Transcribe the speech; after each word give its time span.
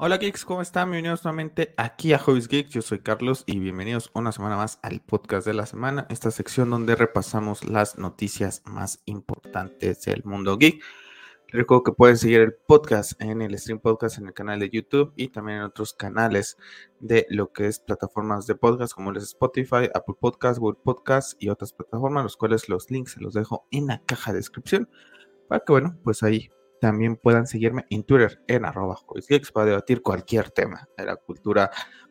Hola 0.00 0.18
geeks, 0.18 0.44
¿cómo 0.44 0.62
están? 0.62 0.92
Bienvenidos 0.92 1.24
nuevamente 1.24 1.74
aquí 1.76 2.12
a 2.12 2.20
Hobbies 2.20 2.46
Geeks. 2.46 2.70
Yo 2.70 2.82
soy 2.82 3.00
Carlos 3.00 3.42
y 3.46 3.58
bienvenidos 3.58 4.12
una 4.14 4.30
semana 4.30 4.56
más 4.56 4.78
al 4.84 5.00
podcast 5.00 5.44
de 5.44 5.54
la 5.54 5.66
semana, 5.66 6.06
esta 6.08 6.30
sección 6.30 6.70
donde 6.70 6.94
repasamos 6.94 7.64
las 7.64 7.98
noticias 7.98 8.62
más 8.64 9.02
importantes 9.06 10.02
del 10.02 10.22
mundo 10.22 10.56
geek. 10.56 10.80
Les 11.46 11.52
recuerdo 11.52 11.82
que 11.82 11.92
pueden 11.94 12.16
seguir 12.16 12.42
el 12.42 12.54
podcast 12.54 13.20
en 13.20 13.42
el 13.42 13.58
Stream 13.58 13.80
Podcast 13.80 14.18
en 14.18 14.28
el 14.28 14.34
canal 14.34 14.60
de 14.60 14.70
YouTube 14.70 15.12
y 15.16 15.30
también 15.30 15.58
en 15.58 15.64
otros 15.64 15.94
canales 15.94 16.58
de 17.00 17.26
lo 17.28 17.52
que 17.52 17.66
es 17.66 17.80
plataformas 17.80 18.46
de 18.46 18.54
podcast 18.54 18.94
como 18.94 19.10
les 19.10 19.24
Spotify, 19.24 19.90
Apple 19.92 20.14
Podcasts, 20.20 20.60
Google 20.60 20.78
Podcasts 20.80 21.36
y 21.40 21.48
otras 21.48 21.72
plataformas, 21.72 22.22
los 22.22 22.36
cuales 22.36 22.68
los 22.68 22.88
links 22.88 23.14
se 23.14 23.20
los 23.20 23.34
dejo 23.34 23.66
en 23.72 23.88
la 23.88 24.00
caja 24.06 24.30
de 24.30 24.38
descripción 24.38 24.88
para 25.48 25.64
que, 25.64 25.72
bueno, 25.72 25.98
pues 26.04 26.22
ahí 26.22 26.52
también 26.80 27.16
puedan 27.16 27.46
seguirme 27.46 27.86
en 27.90 28.04
Twitter 28.04 28.42
en 28.46 28.64
arroba 28.64 28.98
para 29.52 29.66
debatir 29.66 30.02
cualquier 30.02 30.50
tema 30.50 30.88
de 30.96 31.04
la 31.04 31.16
cultura 31.16 31.70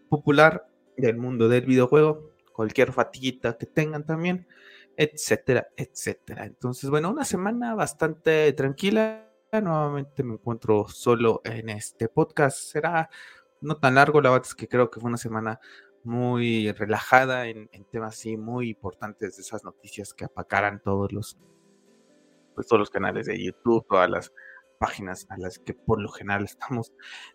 popular, 0.09 0.67
del 0.97 1.17
mundo 1.17 1.47
del 1.47 1.65
videojuego, 1.65 2.31
cualquier 2.53 2.91
fatiguita 2.91 3.57
que 3.57 3.67
tengan 3.67 4.05
también, 4.05 4.47
etcétera, 4.95 5.67
etcétera. 5.75 6.45
Entonces, 6.45 6.89
bueno, 6.89 7.11
una 7.11 7.23
semana 7.23 7.75
bastante 7.75 8.51
tranquila. 8.53 9.23
Nuevamente 9.51 10.23
me 10.23 10.33
encuentro 10.33 10.87
solo 10.89 11.41
en 11.45 11.69
este 11.69 12.09
podcast. 12.09 12.57
Será 12.57 13.09
no 13.61 13.77
tan 13.77 13.95
largo, 13.95 14.21
la 14.21 14.31
verdad 14.31 14.47
es 14.47 14.55
que 14.55 14.67
creo 14.67 14.89
que 14.89 14.99
fue 14.99 15.07
una 15.07 15.17
semana 15.17 15.59
muy 16.03 16.71
relajada 16.71 17.47
en, 17.47 17.69
temas 17.91 18.15
así 18.15 18.37
muy 18.37 18.69
importantes 18.69 19.35
de 19.35 19.41
esas 19.41 19.63
noticias 19.63 20.13
que 20.13 20.25
apacaran 20.25 20.81
todos 20.81 21.11
los 21.11 21.37
pues 22.55 22.65
todos 22.65 22.79
los 22.79 22.89
canales 22.89 23.27
de 23.27 23.43
YouTube, 23.43 23.85
todas 23.87 24.09
las 24.09 24.33
páginas 24.79 25.25
a 25.29 25.37
las 25.37 25.59
que 25.59 25.73
por 25.73 26.01
lo 26.01 26.09
general 26.09 26.43
estamos 26.45 26.93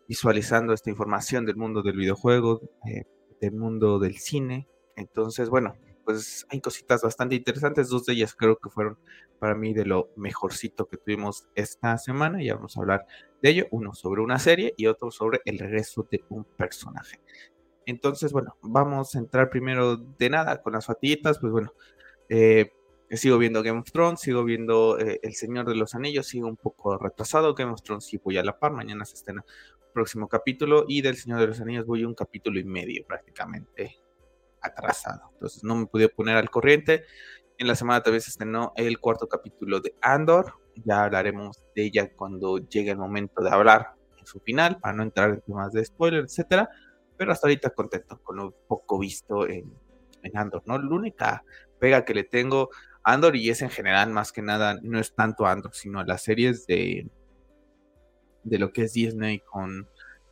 visualizando 0.08 0.72
esta 0.72 0.90
información 0.90 1.46
del 1.46 1.56
mundo 1.56 1.82
del 1.82 1.96
videojuego, 1.96 2.60
eh, 2.88 3.04
del 3.40 3.52
mundo 3.52 3.98
del 3.98 4.18
cine. 4.18 4.68
Entonces, 4.96 5.48
bueno, 5.48 5.74
pues 6.04 6.46
hay 6.50 6.60
cositas 6.60 7.02
bastante 7.02 7.34
interesantes. 7.34 7.88
Dos 7.88 8.06
de 8.06 8.14
ellas 8.14 8.34
creo 8.34 8.56
que 8.56 8.70
fueron 8.70 8.98
para 9.38 9.54
mí 9.54 9.72
de 9.72 9.84
lo 9.84 10.10
mejorcito 10.16 10.86
que 10.86 10.96
tuvimos 10.96 11.48
esta 11.54 11.98
semana. 11.98 12.42
Y 12.42 12.50
vamos 12.50 12.76
a 12.76 12.80
hablar 12.80 13.06
de 13.40 13.50
ello. 13.50 13.66
Uno 13.70 13.94
sobre 13.94 14.22
una 14.22 14.38
serie 14.38 14.74
y 14.76 14.86
otro 14.86 15.10
sobre 15.10 15.40
el 15.44 15.58
regreso 15.58 16.06
de 16.10 16.24
un 16.28 16.44
personaje. 16.44 17.20
Entonces, 17.86 18.32
bueno, 18.32 18.56
vamos 18.62 19.14
a 19.14 19.18
entrar 19.18 19.50
primero 19.50 19.96
de 19.96 20.30
nada 20.30 20.62
con 20.62 20.72
las 20.72 20.86
fatiguitas. 20.86 21.38
Pues 21.38 21.52
bueno, 21.52 21.72
eh, 22.28 22.72
sigo 23.16 23.38
viendo 23.38 23.62
Game 23.62 23.78
of 23.78 23.90
Thrones, 23.92 24.20
sigo 24.20 24.42
viendo 24.44 24.98
eh, 24.98 25.20
El 25.22 25.34
Señor 25.34 25.68
de 25.68 25.74
los 25.74 25.94
Anillos, 25.94 26.26
sigo 26.26 26.48
un 26.48 26.56
poco 26.56 26.96
retrasado. 26.96 27.54
Game 27.54 27.72
of 27.72 27.82
Thrones 27.82 28.06
sí 28.06 28.18
voy 28.22 28.38
a 28.38 28.42
la 28.42 28.58
par, 28.58 28.72
mañana 28.72 29.04
se 29.04 29.14
estrena 29.14 29.44
el 29.46 29.92
próximo 29.92 30.28
capítulo 30.28 30.84
y 30.88 31.02
del 31.02 31.16
Señor 31.16 31.40
de 31.40 31.48
los 31.48 31.60
Anillos 31.60 31.86
voy 31.86 32.04
un 32.04 32.14
capítulo 32.14 32.58
y 32.58 32.64
medio 32.64 33.04
prácticamente 33.06 33.98
atrasado. 34.62 35.30
Entonces 35.34 35.62
no 35.62 35.76
me 35.76 35.86
pude 35.86 36.08
poner 36.08 36.36
al 36.36 36.48
corriente. 36.48 37.04
En 37.58 37.66
la 37.66 37.74
semana 37.74 38.02
también 38.02 38.22
se 38.22 38.30
estrenó 38.30 38.72
el 38.76 38.98
cuarto 38.98 39.28
capítulo 39.28 39.80
de 39.80 39.94
Andor. 40.00 40.54
Ya 40.84 41.04
hablaremos 41.04 41.62
de 41.76 41.84
ella 41.84 42.10
cuando 42.14 42.58
llegue 42.58 42.92
el 42.92 42.98
momento 42.98 43.42
de 43.42 43.50
hablar 43.50 43.94
en 44.18 44.26
su 44.26 44.40
final, 44.40 44.78
para 44.80 44.94
no 44.94 45.02
entrar 45.02 45.30
en 45.30 45.40
temas 45.42 45.72
de 45.72 45.84
spoiler, 45.84 46.24
etcétera. 46.24 46.68
Pero 47.16 47.32
hasta 47.32 47.46
ahorita 47.46 47.70
contento 47.70 48.18
con 48.22 48.36
lo 48.36 48.52
poco 48.66 48.98
visto 48.98 49.46
en, 49.46 49.70
en 50.22 50.36
Andor, 50.36 50.62
¿no? 50.64 50.78
La 50.78 50.94
única 50.94 51.44
pega 51.78 52.04
que 52.04 52.14
le 52.14 52.24
tengo 52.24 52.70
Andor 53.04 53.36
y 53.36 53.50
es 53.50 53.62
en 53.62 53.70
general 53.70 54.10
más 54.10 54.32
que 54.32 54.42
nada, 54.42 54.78
no 54.82 54.98
es 54.98 55.14
tanto 55.14 55.46
Andor, 55.46 55.74
sino 55.74 56.04
las 56.04 56.22
series 56.22 56.66
de, 56.66 57.10
de 58.44 58.58
lo 58.58 58.72
que 58.72 58.82
es 58.82 58.92
Disney 58.92 59.40
con, 59.40 59.88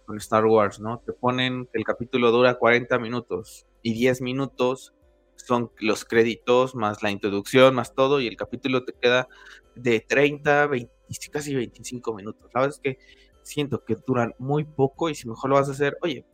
con 0.06 0.16
Star 0.18 0.46
Wars, 0.46 0.80
¿no? 0.80 1.00
Te 1.00 1.12
ponen 1.12 1.66
que 1.66 1.78
el 1.78 1.84
capítulo 1.84 2.30
dura 2.30 2.54
40 2.54 2.98
minutos 2.98 3.66
y 3.82 3.94
10 3.94 4.20
minutos 4.22 4.94
son 5.36 5.70
los 5.78 6.04
créditos 6.04 6.74
más 6.74 7.02
la 7.02 7.10
introducción, 7.10 7.74
más 7.74 7.94
todo, 7.94 8.20
y 8.20 8.26
el 8.26 8.36
capítulo 8.36 8.84
te 8.84 8.92
queda 8.92 9.28
de 9.74 10.00
30, 10.00 10.66
20, 10.66 10.92
casi 11.30 11.54
25 11.54 12.14
minutos. 12.14 12.50
La 12.54 12.60
verdad 12.60 12.76
es 12.76 12.80
que 12.80 12.98
siento 13.42 13.84
que 13.84 13.96
duran 14.06 14.34
muy 14.38 14.64
poco 14.64 15.08
y 15.08 15.14
si 15.14 15.28
mejor 15.28 15.50
lo 15.50 15.56
vas 15.56 15.68
a 15.68 15.72
hacer, 15.72 15.96
oye, 16.02 16.26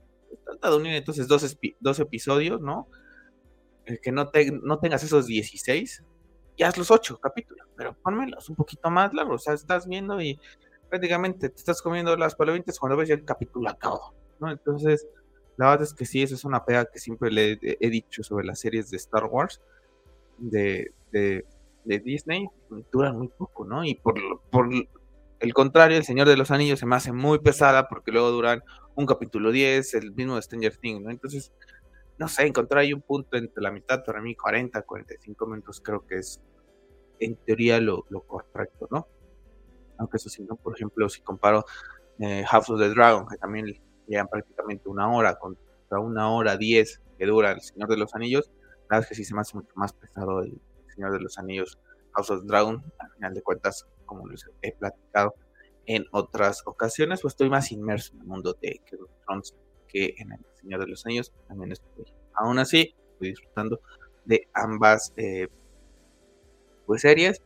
trata 0.44 0.70
de 0.70 0.76
unir 0.76 0.94
entonces 0.94 1.28
dos, 1.28 1.56
dos 1.80 2.00
episodios, 2.00 2.60
¿no? 2.60 2.88
Eh, 3.86 3.98
que 4.02 4.10
no, 4.10 4.28
te, 4.28 4.50
no 4.50 4.78
tengas 4.80 5.04
esos 5.04 5.26
16 5.26 6.02
y 6.56 6.62
haz 6.62 6.76
los 6.78 6.90
ocho 6.90 7.18
capítulos, 7.18 7.68
pero 7.76 7.94
pónmelos 8.02 8.48
un 8.48 8.56
poquito 8.56 8.90
más 8.90 9.12
largos. 9.12 9.42
O 9.42 9.44
sea, 9.44 9.54
estás 9.54 9.86
viendo 9.86 10.20
y 10.20 10.38
prácticamente 10.88 11.48
te 11.50 11.56
estás 11.56 11.82
comiendo 11.82 12.16
las 12.16 12.34
palomitas 12.34 12.78
cuando 12.78 12.96
ves 12.96 13.08
ya 13.08 13.14
el 13.14 13.24
capítulo 13.24 13.68
acabado, 13.68 14.14
¿no? 14.40 14.50
Entonces, 14.50 15.06
la 15.56 15.70
verdad 15.70 15.84
es 15.84 15.94
que 15.94 16.06
sí, 16.06 16.22
eso 16.22 16.34
es 16.34 16.44
una 16.44 16.64
pega 16.64 16.86
que 16.86 16.98
siempre 16.98 17.30
le 17.30 17.58
he, 17.62 17.90
dicho 17.90 18.22
sobre 18.22 18.46
las 18.46 18.60
series 18.60 18.90
de 18.90 18.96
Star 18.96 19.24
Wars, 19.24 19.60
de, 20.38 20.92
de, 21.12 21.44
Disney, 21.84 22.48
duran 22.92 23.16
muy 23.16 23.28
poco, 23.28 23.64
¿no? 23.64 23.84
Y 23.84 23.94
por, 23.94 24.14
por 24.50 24.68
el 25.40 25.54
contrario, 25.54 25.96
El 25.96 26.04
Señor 26.04 26.28
de 26.28 26.36
los 26.36 26.50
Anillos 26.50 26.80
se 26.80 26.86
me 26.86 26.96
hace 26.96 27.12
muy 27.12 27.38
pesada 27.38 27.88
porque 27.88 28.10
luego 28.10 28.30
duran 28.30 28.62
un 28.96 29.06
capítulo 29.06 29.52
10, 29.52 29.94
el 29.94 30.12
mismo 30.12 30.36
de 30.36 30.42
Stranger 30.42 30.76
Things, 30.76 31.02
¿no? 31.02 31.10
Entonces, 31.10 31.52
no 32.18 32.28
sé, 32.28 32.46
encontrar 32.46 32.80
ahí 32.80 32.92
un 32.92 33.02
punto 33.02 33.36
entre 33.36 33.62
la 33.62 33.70
mitad, 33.70 34.04
para 34.04 34.20
mí 34.20 34.34
40, 34.34 34.82
45 34.82 35.46
minutos 35.46 35.80
creo 35.80 36.06
que 36.06 36.16
es 36.16 36.40
en 37.20 37.36
teoría 37.36 37.80
lo, 37.80 38.04
correcto, 38.26 38.88
¿no? 38.90 39.06
Aunque 39.98 40.16
eso 40.16 40.28
sí, 40.28 40.44
¿no? 40.44 40.56
Por 40.56 40.74
ejemplo, 40.74 41.08
si 41.08 41.20
comparo 41.22 41.64
eh, 42.18 42.44
House 42.46 42.70
of 42.70 42.80
the 42.80 42.88
Dragon, 42.88 43.26
que 43.26 43.36
también 43.36 43.66
llegan 44.06 44.28
prácticamente 44.28 44.88
una 44.88 45.10
hora 45.10 45.38
contra 45.38 46.00
una 46.00 46.30
hora 46.30 46.56
diez 46.56 47.00
que 47.18 47.26
dura 47.26 47.52
El 47.52 47.60
Señor 47.60 47.88
de 47.88 47.96
los 47.96 48.14
Anillos, 48.14 48.50
la 48.88 48.96
verdad 48.96 49.02
es 49.02 49.08
que 49.08 49.14
sí 49.14 49.24
se 49.24 49.34
me 49.34 49.40
hace 49.40 49.56
mucho 49.56 49.72
más 49.74 49.92
pesado 49.92 50.40
El 50.40 50.60
Señor 50.94 51.12
de 51.12 51.20
los 51.20 51.38
Anillos, 51.38 51.78
House 52.12 52.30
of 52.30 52.40
the 52.42 52.46
Dragon, 52.46 52.82
al 52.98 53.10
final 53.12 53.34
de 53.34 53.42
cuentas, 53.42 53.86
como 54.04 54.26
les 54.28 54.48
he 54.62 54.72
platicado 54.72 55.34
en 55.86 56.04
otras 56.12 56.62
ocasiones, 56.66 57.20
pues 57.22 57.32
estoy 57.32 57.48
más 57.48 57.70
inmerso 57.72 58.14
en 58.14 58.20
el 58.20 58.26
mundo 58.26 58.56
de 58.60 58.80
Game 58.90 59.02
of 59.04 59.10
Thrones 59.24 59.54
que 59.86 60.14
en 60.18 60.32
El 60.32 60.44
Señor 60.60 60.80
de 60.80 60.86
los 60.88 61.04
Anillos, 61.06 61.32
también 61.48 61.72
estoy. 61.72 62.04
Aún 62.34 62.58
así, 62.58 62.94
estoy 63.12 63.30
disfrutando 63.30 63.80
de 64.24 64.48
ambas 64.54 65.12
eh, 65.16 65.48
pues 66.86 67.02
series. 67.02 67.42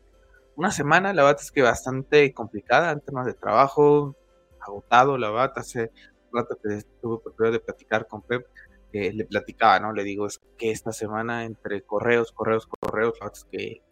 Una 0.56 0.70
semana, 0.70 1.12
la 1.12 1.22
verdad 1.22 1.40
es 1.40 1.50
que 1.50 1.62
bastante 1.62 2.32
complicada 2.34 2.92
en 2.92 3.00
temas 3.00 3.26
de 3.26 3.34
trabajo, 3.34 4.16
agotado, 4.60 5.16
la 5.16 5.30
verdad, 5.30 5.52
hace 5.56 5.90
rato 6.32 6.58
que 6.62 6.82
tuve 7.00 7.14
oportunidad 7.14 7.52
de 7.52 7.60
platicar 7.60 8.06
con 8.06 8.22
Pep, 8.22 8.46
le 8.92 9.24
platicaba, 9.24 9.78
¿no? 9.78 9.92
Le 9.92 10.02
digo, 10.02 10.26
es 10.26 10.40
que 10.58 10.70
esta 10.70 10.92
semana 10.92 11.44
entre 11.44 11.82
correos, 11.82 12.32
correos, 12.32 12.66
correos, 12.66 13.14
la 13.20 13.26
verdad 13.26 13.38
es 13.38 13.44
que 13.50 13.82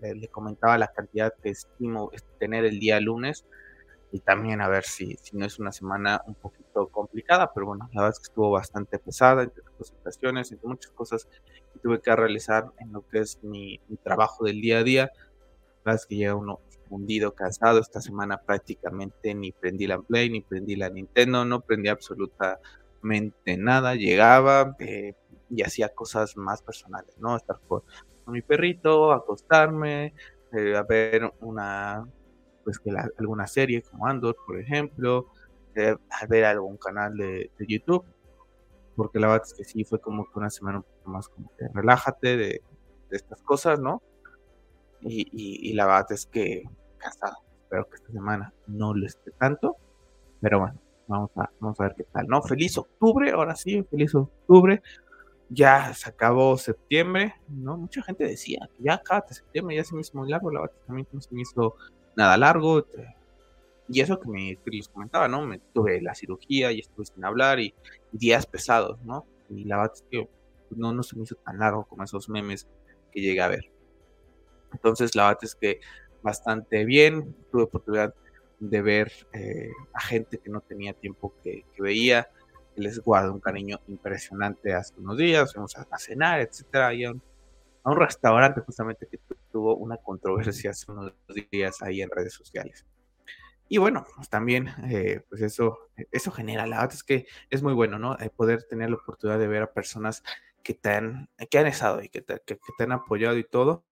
le, 0.00 0.28
comentaba 0.28 0.78
la 0.78 0.88
cantidad 0.88 1.32
que 1.42 1.50
estimo 1.50 2.10
tener 2.38 2.64
el 2.64 2.78
día 2.78 3.00
lunes 3.00 3.44
y 4.12 4.20
también 4.20 4.60
a 4.60 4.68
ver 4.68 4.84
si, 4.84 5.16
si 5.20 5.36
no 5.36 5.44
es 5.44 5.58
una 5.58 5.72
semana 5.72 6.22
un 6.26 6.34
poquito 6.34 6.88
complicada, 6.88 7.52
pero 7.52 7.66
bueno, 7.66 7.88
la 7.92 8.02
verdad 8.02 8.14
es 8.14 8.20
que 8.20 8.30
estuvo 8.30 8.50
bastante 8.50 8.98
pesada 8.98 9.42
entre 9.42 9.62
presentaciones, 9.76 10.52
entre 10.52 10.68
muchas 10.68 10.92
cosas 10.92 11.24
que 11.72 11.78
tuve 11.80 12.00
que 12.00 12.14
realizar 12.14 12.70
en 12.78 12.92
lo 12.92 13.06
que 13.08 13.20
es 13.20 13.42
mi, 13.42 13.80
trabajo 14.02 14.44
del 14.44 14.60
día 14.60 14.78
a 14.78 14.82
día. 14.82 15.10
La 15.84 15.92
verdad 15.92 16.02
es 16.02 16.06
que 16.06 16.16
llega 16.16 16.34
uno 16.34 16.60
hundido, 16.88 17.34
cansado. 17.34 17.80
Esta 17.80 18.00
semana 18.00 18.38
prácticamente 18.38 19.34
ni 19.34 19.52
prendí 19.52 19.86
la 19.86 19.98
Play, 19.98 20.30
ni 20.30 20.40
prendí 20.40 20.76
la 20.76 20.88
Nintendo, 20.88 21.44
no 21.44 21.60
prendí 21.60 21.88
absolutamente 21.88 23.56
nada. 23.56 23.94
Llegaba 23.94 24.76
eh, 24.78 25.14
y 25.50 25.62
hacía 25.62 25.88
cosas 25.90 26.36
más 26.36 26.62
personales, 26.62 27.16
¿no? 27.18 27.36
Estar 27.36 27.60
con, 27.66 27.82
mi 28.26 28.42
perrito, 28.42 29.12
acostarme, 29.12 30.12
eh, 30.52 30.76
a 30.76 30.82
ver 30.82 31.32
una 31.40 32.04
pues 32.66 32.80
que 32.80 32.90
alguna 33.16 33.46
serie 33.46 33.80
como 33.80 34.08
Andor, 34.08 34.36
por 34.44 34.58
ejemplo, 34.58 35.28
eh, 35.76 35.94
ver 36.28 36.44
algún 36.46 36.76
canal 36.76 37.16
de, 37.16 37.48
YouTube, 37.60 38.04
porque 38.96 39.20
la 39.20 39.28
verdad 39.28 39.46
es 39.46 39.54
que 39.54 39.62
sí 39.62 39.84
fue 39.84 40.00
como 40.00 40.24
que 40.24 40.36
una 40.36 40.50
semana 40.50 40.78
un 40.78 40.82
poco 40.82 41.10
más 41.10 41.28
como 41.28 41.48
que 41.56 41.68
relájate 41.72 42.36
de, 42.36 42.62
estas 43.10 43.40
cosas, 43.42 43.78
¿no? 43.78 44.02
Y, 45.00 45.72
la 45.74 45.86
verdad 45.86 46.10
es 46.10 46.26
que 46.26 46.64
cansado. 46.98 47.36
Espero 47.62 47.88
que 47.88 47.94
esta 47.94 48.12
semana 48.12 48.52
no 48.66 48.94
lo 48.94 49.06
esté 49.06 49.30
tanto, 49.30 49.76
pero 50.40 50.58
bueno, 50.58 50.80
vamos 51.06 51.30
a, 51.36 51.48
vamos 51.60 51.78
a 51.78 51.84
ver 51.84 51.94
qué 51.94 52.04
tal, 52.04 52.26
¿no? 52.26 52.42
Feliz 52.42 52.76
octubre, 52.78 53.30
ahora 53.30 53.54
sí, 53.54 53.84
feliz 53.84 54.12
octubre. 54.12 54.82
Ya 55.50 55.94
se 55.94 56.08
acabó 56.08 56.58
septiembre, 56.58 57.34
¿no? 57.48 57.76
Mucha 57.76 58.02
gente 58.02 58.24
decía 58.24 58.68
que 58.76 58.82
ya 58.82 58.94
acá 58.94 59.24
septiembre 59.28 59.76
ya 59.76 59.84
se 59.84 59.94
me 59.94 60.00
hizo 60.00 60.18
muy 60.18 60.28
largo, 60.28 60.50
la 60.50 60.62
verdad 60.62 60.76
también 60.84 61.06
se 61.20 61.32
me 61.32 61.42
hizo 61.42 61.76
nada 62.16 62.36
largo. 62.36 62.86
Y 63.88 64.00
eso 64.00 64.18
que, 64.18 64.28
me, 64.28 64.58
les 64.64 64.88
comentaba, 64.88 65.28
¿no? 65.28 65.46
Me 65.46 65.58
tuve 65.72 66.00
la 66.00 66.14
cirugía 66.14 66.72
y 66.72 66.80
estuve 66.80 67.06
sin 67.06 67.24
hablar 67.24 67.60
y, 67.60 67.74
días 68.10 68.46
pesados, 68.46 69.00
¿no? 69.02 69.26
Y 69.50 69.64
la 69.64 69.76
verdad 69.76 69.92
es 69.94 70.04
que 70.10 70.28
no, 70.70 70.92
no 70.92 71.02
se 71.02 71.16
me 71.16 71.22
hizo 71.22 71.36
tan 71.36 71.58
largo 71.58 71.84
como 71.84 72.02
esos 72.02 72.28
memes 72.28 72.66
que 73.12 73.20
llegué 73.20 73.40
a 73.40 73.48
ver. 73.48 73.70
Entonces, 74.72 75.14
la 75.14 75.28
verdad 75.28 75.44
es 75.44 75.54
que 75.54 75.80
bastante 76.22 76.84
bien. 76.84 77.36
Tuve 77.52 77.62
oportunidad 77.62 78.14
de 78.58 78.82
ver 78.82 79.12
eh, 79.32 79.70
a 79.92 80.00
gente 80.00 80.38
que 80.38 80.50
no 80.50 80.60
tenía 80.60 80.92
tiempo 80.92 81.34
que, 81.42 81.64
veía, 81.78 82.28
que 82.74 82.80
les 82.80 82.98
guarda 83.00 83.30
un 83.30 83.40
cariño 83.40 83.80
impresionante 83.86 84.74
hace 84.74 84.94
unos 84.98 85.18
días, 85.18 85.52
fuimos 85.52 85.76
a, 85.76 85.98
cenar, 85.98 86.40
etcétera, 86.40 86.94
y 86.94 87.04
a 87.04 87.12
un, 87.12 87.22
a 87.84 87.90
un 87.90 87.96
restaurante 87.96 88.60
justamente 88.62 89.06
que 89.06 89.18
tuvo 89.56 89.74
una 89.74 89.96
controversia 89.96 90.70
hace 90.72 90.92
unos 90.92 91.14
días 91.50 91.80
ahí 91.80 92.02
en 92.02 92.10
redes 92.10 92.34
sociales. 92.34 92.84
Y 93.68 93.78
bueno, 93.78 94.04
pues 94.14 94.28
también, 94.28 94.68
eh, 94.90 95.22
pues 95.30 95.40
eso, 95.40 95.78
eso 96.12 96.30
genera, 96.30 96.66
la 96.66 96.76
verdad 96.76 96.94
es 96.94 97.02
que 97.02 97.26
es 97.48 97.62
muy 97.62 97.72
bueno, 97.72 97.98
¿no? 97.98 98.18
Eh, 98.20 98.28
poder 98.28 98.64
tener 98.64 98.90
la 98.90 98.96
oportunidad 98.96 99.38
de 99.38 99.48
ver 99.48 99.62
a 99.62 99.72
personas 99.72 100.22
que 100.66 100.74
te 100.74 100.88
han, 100.88 101.30
que 101.48 101.58
han 101.58 101.68
estado 101.68 102.02
y 102.02 102.08
que 102.08 102.22
te, 102.22 102.40
que, 102.44 102.58
te 102.76 102.82
han 102.82 102.90
apoyado 102.90 103.38
y 103.38 103.44
todo. 103.44 103.84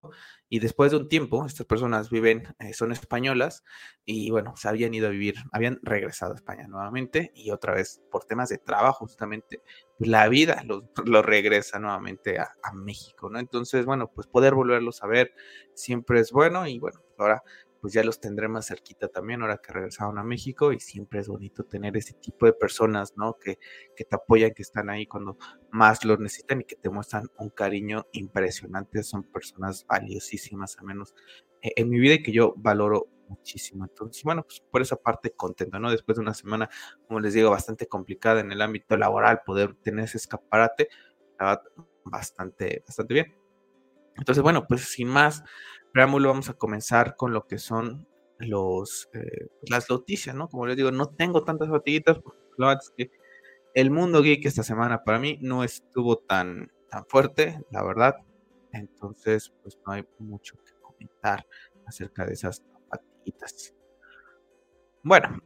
Y 0.49 0.59
después 0.59 0.91
de 0.91 0.97
un 0.97 1.07
tiempo, 1.07 1.45
estas 1.45 1.65
personas 1.65 2.09
viven, 2.09 2.53
eh, 2.59 2.73
son 2.73 2.91
españolas 2.91 3.63
y 4.03 4.29
bueno, 4.29 4.57
se 4.57 4.67
habían 4.67 4.93
ido 4.93 5.07
a 5.07 5.11
vivir, 5.11 5.35
habían 5.53 5.79
regresado 5.83 6.33
a 6.33 6.35
España 6.35 6.67
nuevamente 6.67 7.31
y 7.33 7.51
otra 7.51 7.73
vez 7.73 8.01
por 8.11 8.25
temas 8.25 8.49
de 8.49 8.57
trabajo, 8.57 9.05
justamente, 9.05 9.61
pues 9.97 10.09
la 10.09 10.27
vida 10.27 10.63
los, 10.65 11.25
regresa 11.25 11.79
nuevamente 11.79 12.39
a 12.39 12.73
México, 12.73 13.29
¿no? 13.29 13.39
Entonces, 13.39 13.85
bueno, 13.85 14.11
pues 14.13 14.27
poder 14.27 14.53
volverlos 14.53 15.01
a 15.01 15.07
ver 15.07 15.33
siempre 15.75 16.19
es 16.19 16.33
bueno 16.33 16.67
y 16.67 16.77
bueno, 16.77 16.99
ahora 17.17 17.41
pues 17.85 17.93
ya 17.93 18.03
los 18.03 18.19
tendré 18.19 18.47
más 18.47 18.65
cerquita 18.65 19.09
también 19.09 19.43
ahora 19.43 19.59
que 19.59 19.71
regresaron 19.71 20.17
a 20.17 20.23
México 20.23 20.73
y 20.73 20.79
siempre 20.79 21.19
es 21.19 21.27
bonito 21.27 21.65
tener 21.65 21.95
ese 21.95 22.15
tipo 22.15 22.47
de 22.47 22.53
personas, 22.53 23.13
¿no? 23.15 23.37
Que, 23.37 23.59
que 23.95 24.03
te 24.03 24.15
apoyan, 24.15 24.55
que 24.55 24.63
están 24.63 24.89
ahí 24.89 25.05
cuando 25.05 25.37
más 25.69 26.03
lo 26.03 26.17
necesitan 26.17 26.61
y 26.61 26.63
que 26.63 26.77
te 26.77 26.89
muestran 26.89 27.27
un 27.37 27.51
cariño 27.51 28.07
impresionante. 28.13 29.03
Son 29.03 29.21
personas 29.21 29.85
valiosísimas, 29.85 30.79
al 30.79 30.85
menos 30.85 31.13
eh, 31.61 31.73
en 31.75 31.91
mi 31.91 31.99
vida 31.99 32.15
y 32.15 32.23
que 32.23 32.31
yo 32.31 32.55
valoro 32.57 33.05
muchísimo. 33.29 33.85
Entonces, 33.85 34.23
bueno, 34.23 34.41
pues 34.41 34.61
por 34.61 34.81
esa 34.81 34.95
parte 34.95 35.29
contento, 35.29 35.77
¿no? 35.77 35.91
Después 35.91 36.15
de 36.15 36.23
una 36.23 36.33
semana, 36.33 36.67
como 37.07 37.19
les 37.19 37.35
digo, 37.35 37.51
bastante 37.51 37.85
complicada 37.85 38.39
en 38.39 38.51
el 38.51 38.63
ámbito 38.63 38.97
laboral, 38.97 39.41
poder 39.45 39.75
tener 39.75 40.05
ese 40.05 40.17
escaparate, 40.17 40.87
bastante, 42.03 42.81
bastante 42.87 43.13
bien. 43.13 43.35
Entonces, 44.17 44.41
bueno, 44.41 44.65
pues 44.67 44.81
sin 44.85 45.07
más, 45.07 45.43
preámbulo, 45.95 46.27
vamos 46.27 46.49
a 46.49 46.55
comenzar 46.55 47.15
con 47.15 47.31
lo 47.31 47.47
que 47.47 47.57
son 47.57 48.05
los, 48.37 49.07
eh, 49.13 49.47
las 49.69 49.89
noticias, 49.89 50.35
¿no? 50.35 50.49
Como 50.49 50.67
les 50.67 50.75
digo, 50.75 50.91
no 50.91 51.07
tengo 51.07 51.45
tantas 51.45 51.69
fatiguitas, 51.69 52.19
porque 52.19 52.41
la 52.57 52.67
verdad 52.67 52.83
es 52.83 52.93
que 52.97 53.11
el 53.73 53.91
mundo 53.91 54.21
geek 54.21 54.45
esta 54.45 54.61
semana 54.61 55.05
para 55.05 55.19
mí 55.19 55.39
no 55.41 55.63
estuvo 55.63 56.17
tan, 56.17 56.69
tan 56.89 57.05
fuerte, 57.05 57.63
la 57.71 57.81
verdad. 57.81 58.15
Entonces, 58.73 59.53
pues 59.63 59.79
no 59.87 59.93
hay 59.93 60.05
mucho 60.19 60.55
que 60.65 60.73
comentar 60.81 61.47
acerca 61.85 62.25
de 62.25 62.33
esas 62.33 62.61
fatiguitas. 62.89 63.73
Bueno, 65.01 65.41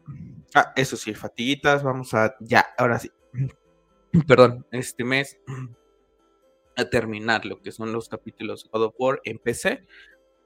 ah, 0.56 0.74
eso 0.76 0.98
sí, 0.98 1.14
fatiguitas, 1.14 1.84
vamos 1.84 2.16
a, 2.16 2.36
ya, 2.40 2.66
ahora 2.76 2.98
sí. 2.98 3.12
Perdón, 4.28 4.66
este 4.72 5.04
mes 5.04 5.40
a 6.76 6.90
terminar 6.90 7.46
lo 7.46 7.62
que 7.62 7.72
son 7.72 7.94
los 7.94 8.10
capítulos 8.10 8.68
God 8.72 8.86
of 8.86 8.96
War 8.98 9.22
en 9.26 9.38
PC 9.38 9.86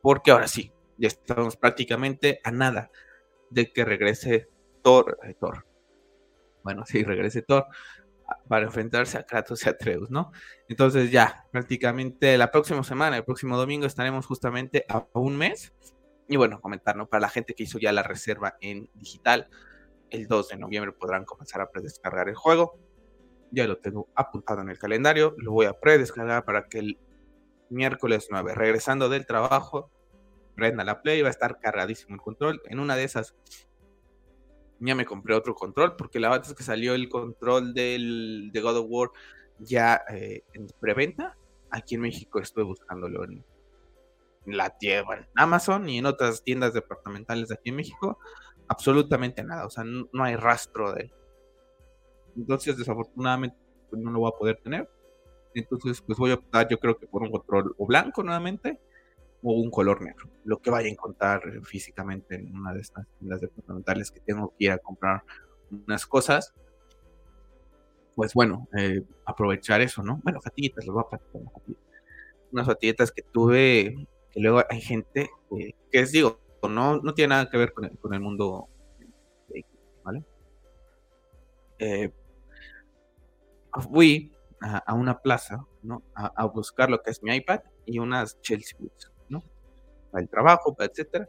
porque 0.03 0.31
ahora 0.31 0.50
sí, 0.50 0.73
ya 0.97 1.07
estamos 1.07 1.55
prácticamente 1.55 2.41
a 2.44 2.51
nada 2.51 2.91
de 3.50 3.71
que 3.71 3.85
regrese 3.85 4.50
Thor, 4.81 5.17
eh, 5.23 5.33
Thor. 5.39 5.65
Bueno, 6.61 6.83
sí, 6.85 7.03
regrese 7.03 7.41
Thor 7.41 7.67
para 8.50 8.65
enfrentarse 8.65 9.17
a 9.17 9.25
Kratos 9.25 9.65
y 9.65 9.69
Atreus, 9.69 10.11
¿no? 10.11 10.33
Entonces 10.67 11.09
ya, 11.09 11.47
prácticamente 11.53 12.38
la 12.38 12.51
próxima 12.51 12.83
semana, 12.83 13.15
el 13.15 13.23
próximo 13.23 13.55
domingo, 13.55 13.85
estaremos 13.85 14.25
justamente 14.25 14.85
a 14.89 15.07
un 15.13 15.38
mes. 15.38 15.73
Y 16.27 16.35
bueno, 16.35 16.59
comentar, 16.59 16.97
¿no? 16.97 17.07
Para 17.07 17.21
la 17.21 17.29
gente 17.29 17.53
que 17.53 17.63
hizo 17.63 17.79
ya 17.79 17.94
la 17.94 18.03
reserva 18.03 18.57
en 18.59 18.89
digital, 18.95 19.47
el 20.09 20.27
2 20.27 20.50
de 20.50 20.57
noviembre 20.57 20.91
podrán 20.91 21.23
comenzar 21.23 21.61
a 21.61 21.71
predescargar 21.71 22.27
el 22.27 22.35
juego. 22.35 22.77
Ya 23.51 23.67
lo 23.67 23.77
tengo 23.77 24.09
apuntado 24.15 24.59
en 24.63 24.69
el 24.69 24.77
calendario, 24.77 25.33
lo 25.38 25.53
voy 25.53 25.65
a 25.65 25.79
predescargar 25.79 26.44
para 26.44 26.67
que 26.67 26.79
el 26.79 27.00
miércoles 27.73 28.27
9, 28.29 28.53
regresando 28.55 29.09
del 29.09 29.25
trabajo, 29.25 29.89
prenda 30.55 30.83
la 30.83 31.01
Play, 31.01 31.21
va 31.21 31.27
a 31.27 31.31
estar 31.31 31.59
cargadísimo 31.59 32.15
el 32.15 32.21
control. 32.21 32.61
En 32.65 32.79
una 32.79 32.95
de 32.95 33.03
esas 33.03 33.35
ya 34.79 34.95
me 34.95 35.05
compré 35.05 35.33
otro 35.35 35.55
control, 35.55 35.95
porque 35.95 36.19
la 36.19 36.29
verdad 36.29 36.47
es 36.47 36.55
que 36.55 36.63
salió 36.63 36.93
el 36.93 37.09
control 37.09 37.73
del, 37.73 38.49
de 38.51 38.61
God 38.61 38.77
of 38.77 38.85
War 38.89 39.09
ya 39.59 40.01
eh, 40.09 40.43
en 40.53 40.67
preventa. 40.79 41.37
Aquí 41.71 41.95
en 41.95 42.01
México 42.01 42.39
estoy 42.39 42.63
buscándolo 42.63 43.23
en, 43.23 43.43
la 44.45 44.69
tienda, 44.77 45.17
en 45.17 45.27
Amazon 45.35 45.87
y 45.89 45.99
en 45.99 46.05
otras 46.05 46.43
tiendas 46.43 46.73
departamentales 46.73 47.47
de 47.47 47.55
aquí 47.55 47.69
en 47.69 47.77
México. 47.77 48.19
Absolutamente 48.67 49.43
nada, 49.43 49.65
o 49.65 49.69
sea, 49.69 49.83
no, 49.83 50.09
no 50.11 50.23
hay 50.23 50.35
rastro 50.35 50.91
de 50.93 51.03
él. 51.03 51.13
Entonces, 52.35 52.77
desafortunadamente, 52.77 53.57
pues, 53.89 54.01
no 54.01 54.11
lo 54.11 54.19
voy 54.19 54.31
a 54.33 54.37
poder 54.37 54.57
tener. 54.57 54.89
Entonces, 55.55 56.01
pues 56.01 56.17
voy 56.17 56.31
a 56.31 56.35
optar, 56.35 56.67
yo 56.69 56.79
creo 56.79 56.97
que 56.97 57.07
por 57.07 57.21
un 57.23 57.31
control 57.31 57.75
o 57.77 57.85
blanco 57.85 58.23
nuevamente 58.23 58.79
o 59.44 59.53
un 59.53 59.69
color 59.69 60.01
negro. 60.01 60.29
Lo 60.45 60.59
que 60.59 60.71
vaya 60.71 60.88
a 60.88 60.91
encontrar 60.91 61.41
físicamente 61.63 62.35
en 62.35 62.55
una 62.55 62.73
de 62.73 62.81
estas 62.81 63.05
tiendas 63.19 63.41
departamentales 63.41 64.11
que 64.11 64.21
tengo 64.21 64.50
que 64.57 64.65
ir 64.65 64.71
a 64.71 64.77
comprar 64.77 65.23
unas 65.69 66.05
cosas, 66.05 66.53
pues 68.15 68.33
bueno, 68.33 68.67
eh, 68.77 69.03
aprovechar 69.25 69.81
eso, 69.81 70.01
¿no? 70.03 70.21
Bueno, 70.23 70.41
fatiguitas, 70.41 70.85
les 70.85 70.94
voy 70.94 71.03
a 71.05 71.09
platicar 71.09 71.41
unas 72.51 72.67
fatiguitas 72.67 73.11
que 73.11 73.23
tuve, 73.23 74.07
que 74.31 74.39
luego 74.39 74.63
hay 74.69 74.81
gente 74.81 75.29
que 75.50 75.75
es, 75.91 76.11
digo, 76.11 76.39
no, 76.69 76.97
no 76.97 77.13
tiene 77.13 77.29
nada 77.29 77.50
que 77.50 77.57
ver 77.57 77.73
con 77.73 77.85
el, 77.85 77.97
con 77.97 78.13
el 78.13 78.19
mundo, 78.19 78.67
¿vale? 80.03 80.23
Eh, 81.79 82.11
fui 83.91 84.31
a, 84.63 84.94
una 84.94 85.19
plaza, 85.19 85.65
¿no? 85.81 86.04
A, 86.15 86.45
buscar 86.45 86.89
lo 86.89 87.01
que 87.01 87.12
es 87.12 87.21
mi 87.21 87.36
iPad 87.36 87.60
y 87.86 88.00
unas 88.00 88.39
Chelsea 88.42 88.77
Boots, 88.80 89.12
¿no? 89.27 89.44
Para 90.12 90.24
el 90.24 90.30
trabajo, 90.30 90.74
para 90.74 90.89
etcétera. 90.89 91.27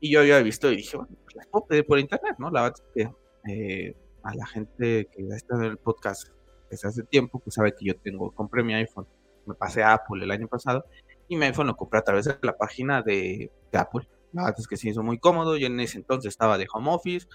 Y 0.00 0.12
yo 0.12 0.20
había 0.20 0.40
visto 0.40 0.70
y 0.72 0.76
dije, 0.76 0.96
bueno, 0.96 1.14
pues 1.24 1.36
las 1.36 1.46
puedo 1.48 1.66
pedir 1.66 1.86
por 1.86 1.98
internet, 1.98 2.36
¿no? 2.38 2.50
La 2.50 2.62
verdad 2.62 2.78
es 2.78 2.92
que 2.94 3.52
eh, 3.52 3.96
a 4.22 4.34
la 4.34 4.46
gente 4.46 5.08
que 5.12 5.28
ya 5.28 5.34
está 5.34 5.56
en 5.56 5.64
el 5.64 5.76
podcast 5.76 6.28
desde 6.70 6.88
hace 6.88 7.02
tiempo, 7.02 7.38
pues 7.38 7.54
sabe 7.54 7.74
que 7.74 7.84
yo 7.84 7.96
tengo, 7.98 8.30
compré 8.30 8.62
mi 8.62 8.72
iPhone, 8.74 9.06
me 9.44 9.54
pasé 9.54 9.82
a 9.82 9.92
Apple 9.94 10.24
el 10.24 10.30
año 10.30 10.48
pasado 10.48 10.84
y 11.28 11.36
mi 11.36 11.44
iPhone 11.46 11.66
lo 11.66 11.76
compré 11.76 11.98
a 11.98 12.02
través 12.02 12.24
de 12.24 12.38
la 12.42 12.56
página 12.56 13.02
de, 13.02 13.52
Apple. 13.72 14.08
La 14.32 14.44
verdad 14.44 14.60
es 14.60 14.66
que 14.66 14.76
se 14.76 14.88
hizo 14.88 15.02
muy 15.02 15.18
cómodo, 15.18 15.56
yo 15.56 15.66
en 15.66 15.78
ese 15.80 15.98
entonces 15.98 16.30
estaba 16.30 16.56
de 16.56 16.66
home 16.72 16.90
office, 16.90 17.26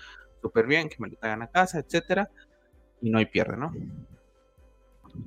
súper 0.41 0.65
bien, 0.65 0.89
que 0.89 0.95
me 0.99 1.09
lo 1.09 1.17
traigan 1.17 1.43
a 1.43 1.47
casa, 1.47 1.79
etcétera, 1.79 2.29
y 3.01 3.09
no 3.09 3.19
hay 3.19 3.25
pierde, 3.27 3.57
¿no? 3.57 3.71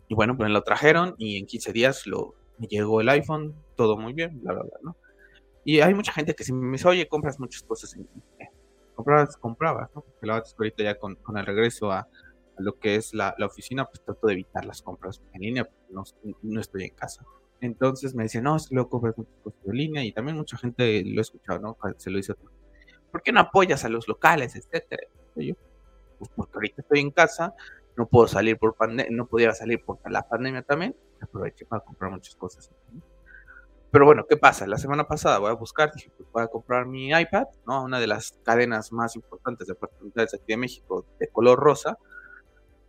Y 0.08 0.14
bueno, 0.14 0.36
pues 0.36 0.50
lo 0.50 0.62
trajeron 0.62 1.14
y 1.18 1.38
en 1.38 1.46
15 1.46 1.72
días 1.72 2.06
lo, 2.06 2.34
me 2.58 2.66
llegó 2.66 3.00
el 3.00 3.08
iPhone, 3.08 3.54
todo 3.76 3.96
muy 3.96 4.12
bien, 4.12 4.40
bla, 4.42 4.54
bla, 4.54 4.62
bla, 4.62 4.78
¿no? 4.82 4.96
Y 5.64 5.80
hay 5.80 5.94
mucha 5.94 6.12
gente 6.12 6.34
que 6.34 6.44
si 6.44 6.52
me 6.52 6.72
dice, 6.72 6.88
oye, 6.88 7.06
compras 7.08 7.38
muchas 7.38 7.62
cosas 7.62 7.94
en 7.94 8.08
eh, 8.38 8.48
comprabas, 8.94 9.36
comprabas, 9.36 9.90
¿no? 9.94 10.00
Porque 10.00 10.26
la 10.26 10.34
verdad 10.34 10.48
es 10.48 10.54
que 10.54 10.62
ahorita 10.62 10.82
ya 10.82 10.98
con, 10.98 11.16
con 11.16 11.36
el 11.36 11.46
regreso 11.46 11.92
a, 11.92 12.08
lo 12.58 12.78
que 12.78 12.96
es 12.96 13.14
la, 13.14 13.34
la, 13.38 13.46
oficina, 13.46 13.84
pues 13.84 14.02
trato 14.04 14.26
de 14.26 14.32
evitar 14.32 14.64
las 14.64 14.82
compras 14.82 15.22
en 15.32 15.42
línea, 15.42 15.64
porque 15.64 15.92
no, 15.92 16.02
no 16.42 16.60
estoy 16.60 16.84
en 16.84 16.94
casa. 16.94 17.24
Entonces 17.60 18.14
me 18.14 18.24
decían, 18.24 18.44
no, 18.44 18.56
es 18.56 18.68
que 18.68 18.74
luego 18.74 18.90
compras 18.90 19.16
muchas 19.16 19.34
cosas 19.42 19.60
en 19.66 19.76
línea, 19.76 20.04
y 20.04 20.12
también 20.12 20.36
mucha 20.36 20.56
gente 20.56 21.04
lo 21.04 21.20
ha 21.20 21.22
escuchado, 21.22 21.60
¿no? 21.60 21.76
Se 21.98 22.10
lo 22.10 22.16
dice 22.16 22.34
¿por 23.10 23.22
qué 23.22 23.32
no 23.32 23.40
apoyas 23.40 23.84
a 23.84 23.88
los 23.88 24.08
locales, 24.08 24.54
etcétera? 24.56 25.02
Yo, 25.36 25.54
pues 26.18 26.30
porque 26.34 26.56
ahorita 26.56 26.82
estoy 26.82 27.00
en 27.00 27.10
casa, 27.10 27.54
no 27.98 28.06
puedo 28.06 28.28
salir 28.28 28.56
por 28.56 28.76
pandemia, 28.76 29.10
no 29.10 29.26
podía 29.26 29.52
salir 29.52 29.84
por 29.84 29.98
la 30.08 30.22
pandemia 30.22 30.62
también, 30.62 30.94
aproveché 31.20 31.66
para 31.66 31.82
comprar 31.82 32.12
muchas 32.12 32.36
cosas. 32.36 32.70
Pero 33.90 34.04
bueno, 34.04 34.24
¿qué 34.28 34.36
pasa? 34.36 34.68
La 34.68 34.78
semana 34.78 35.08
pasada 35.08 35.40
voy 35.40 35.50
a 35.50 35.54
buscar, 35.54 35.90
dije, 35.92 36.08
pues 36.16 36.28
voy 36.30 36.44
a 36.44 36.46
comprar 36.46 36.86
mi 36.86 37.10
iPad, 37.10 37.46
¿no? 37.66 37.82
Una 37.82 37.98
de 37.98 38.06
las 38.06 38.38
cadenas 38.44 38.92
más 38.92 39.16
importantes 39.16 39.66
de 39.66 39.74
departamentales 39.74 40.32
aquí 40.32 40.44
de 40.46 40.56
México, 40.58 41.06
de 41.18 41.26
color 41.28 41.58
rosa. 41.58 41.98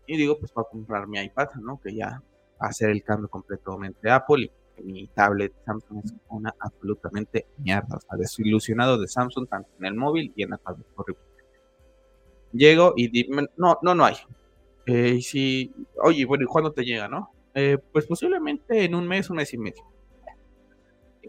Y 0.06 0.16
digo, 0.16 0.38
pues 0.38 0.54
voy 0.54 0.64
a 0.68 0.70
comprar 0.70 1.08
mi 1.08 1.20
iPad, 1.20 1.56
¿no? 1.56 1.82
Que 1.82 1.96
ya 1.96 2.22
va 2.62 2.68
a 2.68 2.70
hacer 2.70 2.92
el 2.92 3.04
cambio 3.04 3.30
completamente 3.30 4.12
Apple 4.12 4.52
y 4.78 4.84
mi 4.84 5.08
tablet 5.08 5.54
Samsung 5.66 6.06
es 6.06 6.14
una 6.30 6.54
absolutamente 6.60 7.48
mierda. 7.58 7.98
O 7.98 8.02
sea, 8.02 8.16
desilusionado 8.16 9.00
de 9.00 9.08
Samsung 9.08 9.48
tanto 9.50 9.72
en 9.80 9.86
el 9.86 9.96
móvil 9.96 10.34
y 10.36 10.44
en 10.44 10.52
la 10.52 10.58
tablet. 10.58 10.86
Horrible. 10.96 11.24
Llego 12.52 12.94
y 12.96 13.08
dime, 13.08 13.48
no, 13.58 13.80
no, 13.82 13.96
no 13.96 14.06
hay. 14.06 14.16
Eh, 14.90 15.16
y 15.18 15.22
si, 15.22 15.72
oye, 16.04 16.26
bueno, 16.26 16.46
¿y 16.46 16.48
cuándo 16.48 16.72
te 16.72 16.84
llega, 16.84 17.08
no? 17.08 17.32
Eh, 17.54 17.78
pues 17.94 18.08
posiblemente 18.08 18.86
en 18.86 18.96
un 18.96 19.08
mes, 19.08 19.30
un 19.30 19.36
mes 19.36 19.54
y 19.54 19.58
medio. 19.60 19.84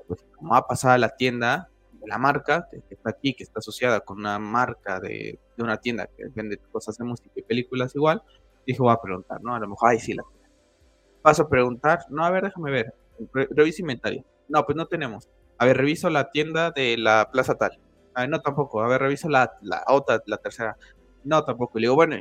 Pues 0.08 0.24
como 0.34 0.52
va 0.52 0.58
a 0.58 0.66
pasar 0.66 0.92
a 0.92 0.98
la 0.98 1.10
tienda 1.10 1.68
de 1.92 2.08
la 2.08 2.16
marca, 2.16 2.66
que, 2.70 2.82
está 2.88 3.10
aquí, 3.10 3.34
que 3.34 3.42
está 3.42 3.58
asociada 3.58 4.00
con 4.00 4.18
una 4.18 4.38
marca 4.38 4.98
de, 4.98 5.38
una 5.58 5.76
tienda 5.76 6.06
que 6.06 6.28
vende 6.34 6.56
cosas 6.72 6.96
de 6.96 7.04
música 7.04 7.30
y 7.36 7.42
películas 7.42 7.94
igual, 7.94 8.22
dije, 8.66 8.80
voy 8.80 8.94
a 8.94 8.96
preguntar, 9.02 9.42
¿no? 9.42 9.54
A 9.54 9.58
lo 9.60 9.68
mejor, 9.68 9.90
ahí 9.90 10.00
sí 10.00 10.14
la 10.14 10.22
tiene. 10.22 10.48
Paso 11.20 11.42
a 11.42 11.48
preguntar, 11.50 11.98
no, 12.08 12.24
a 12.24 12.30
ver, 12.30 12.44
déjame 12.44 12.70
ver, 12.70 12.94
revisa 13.50 13.82
inventario. 13.82 14.24
No, 14.48 14.64
pues 14.64 14.74
no 14.74 14.86
tenemos. 14.86 15.28
A 15.58 15.66
ver, 15.66 15.76
reviso 15.76 16.08
la 16.08 16.30
tienda 16.30 16.70
de 16.70 16.96
la 16.96 17.28
plaza 17.30 17.56
tal. 17.56 17.78
Ah, 18.14 18.26
no, 18.26 18.40
tampoco. 18.40 18.80
A 18.80 18.88
ver, 18.88 19.02
reviso 19.02 19.28
la, 19.28 19.52
la 19.60 19.84
otra, 19.88 20.22
la 20.24 20.38
tercera. 20.38 20.78
No, 21.24 21.44
tampoco. 21.44 21.78
Y 21.78 21.82
le 21.82 21.84
digo, 21.84 21.94
bueno, 21.94 22.16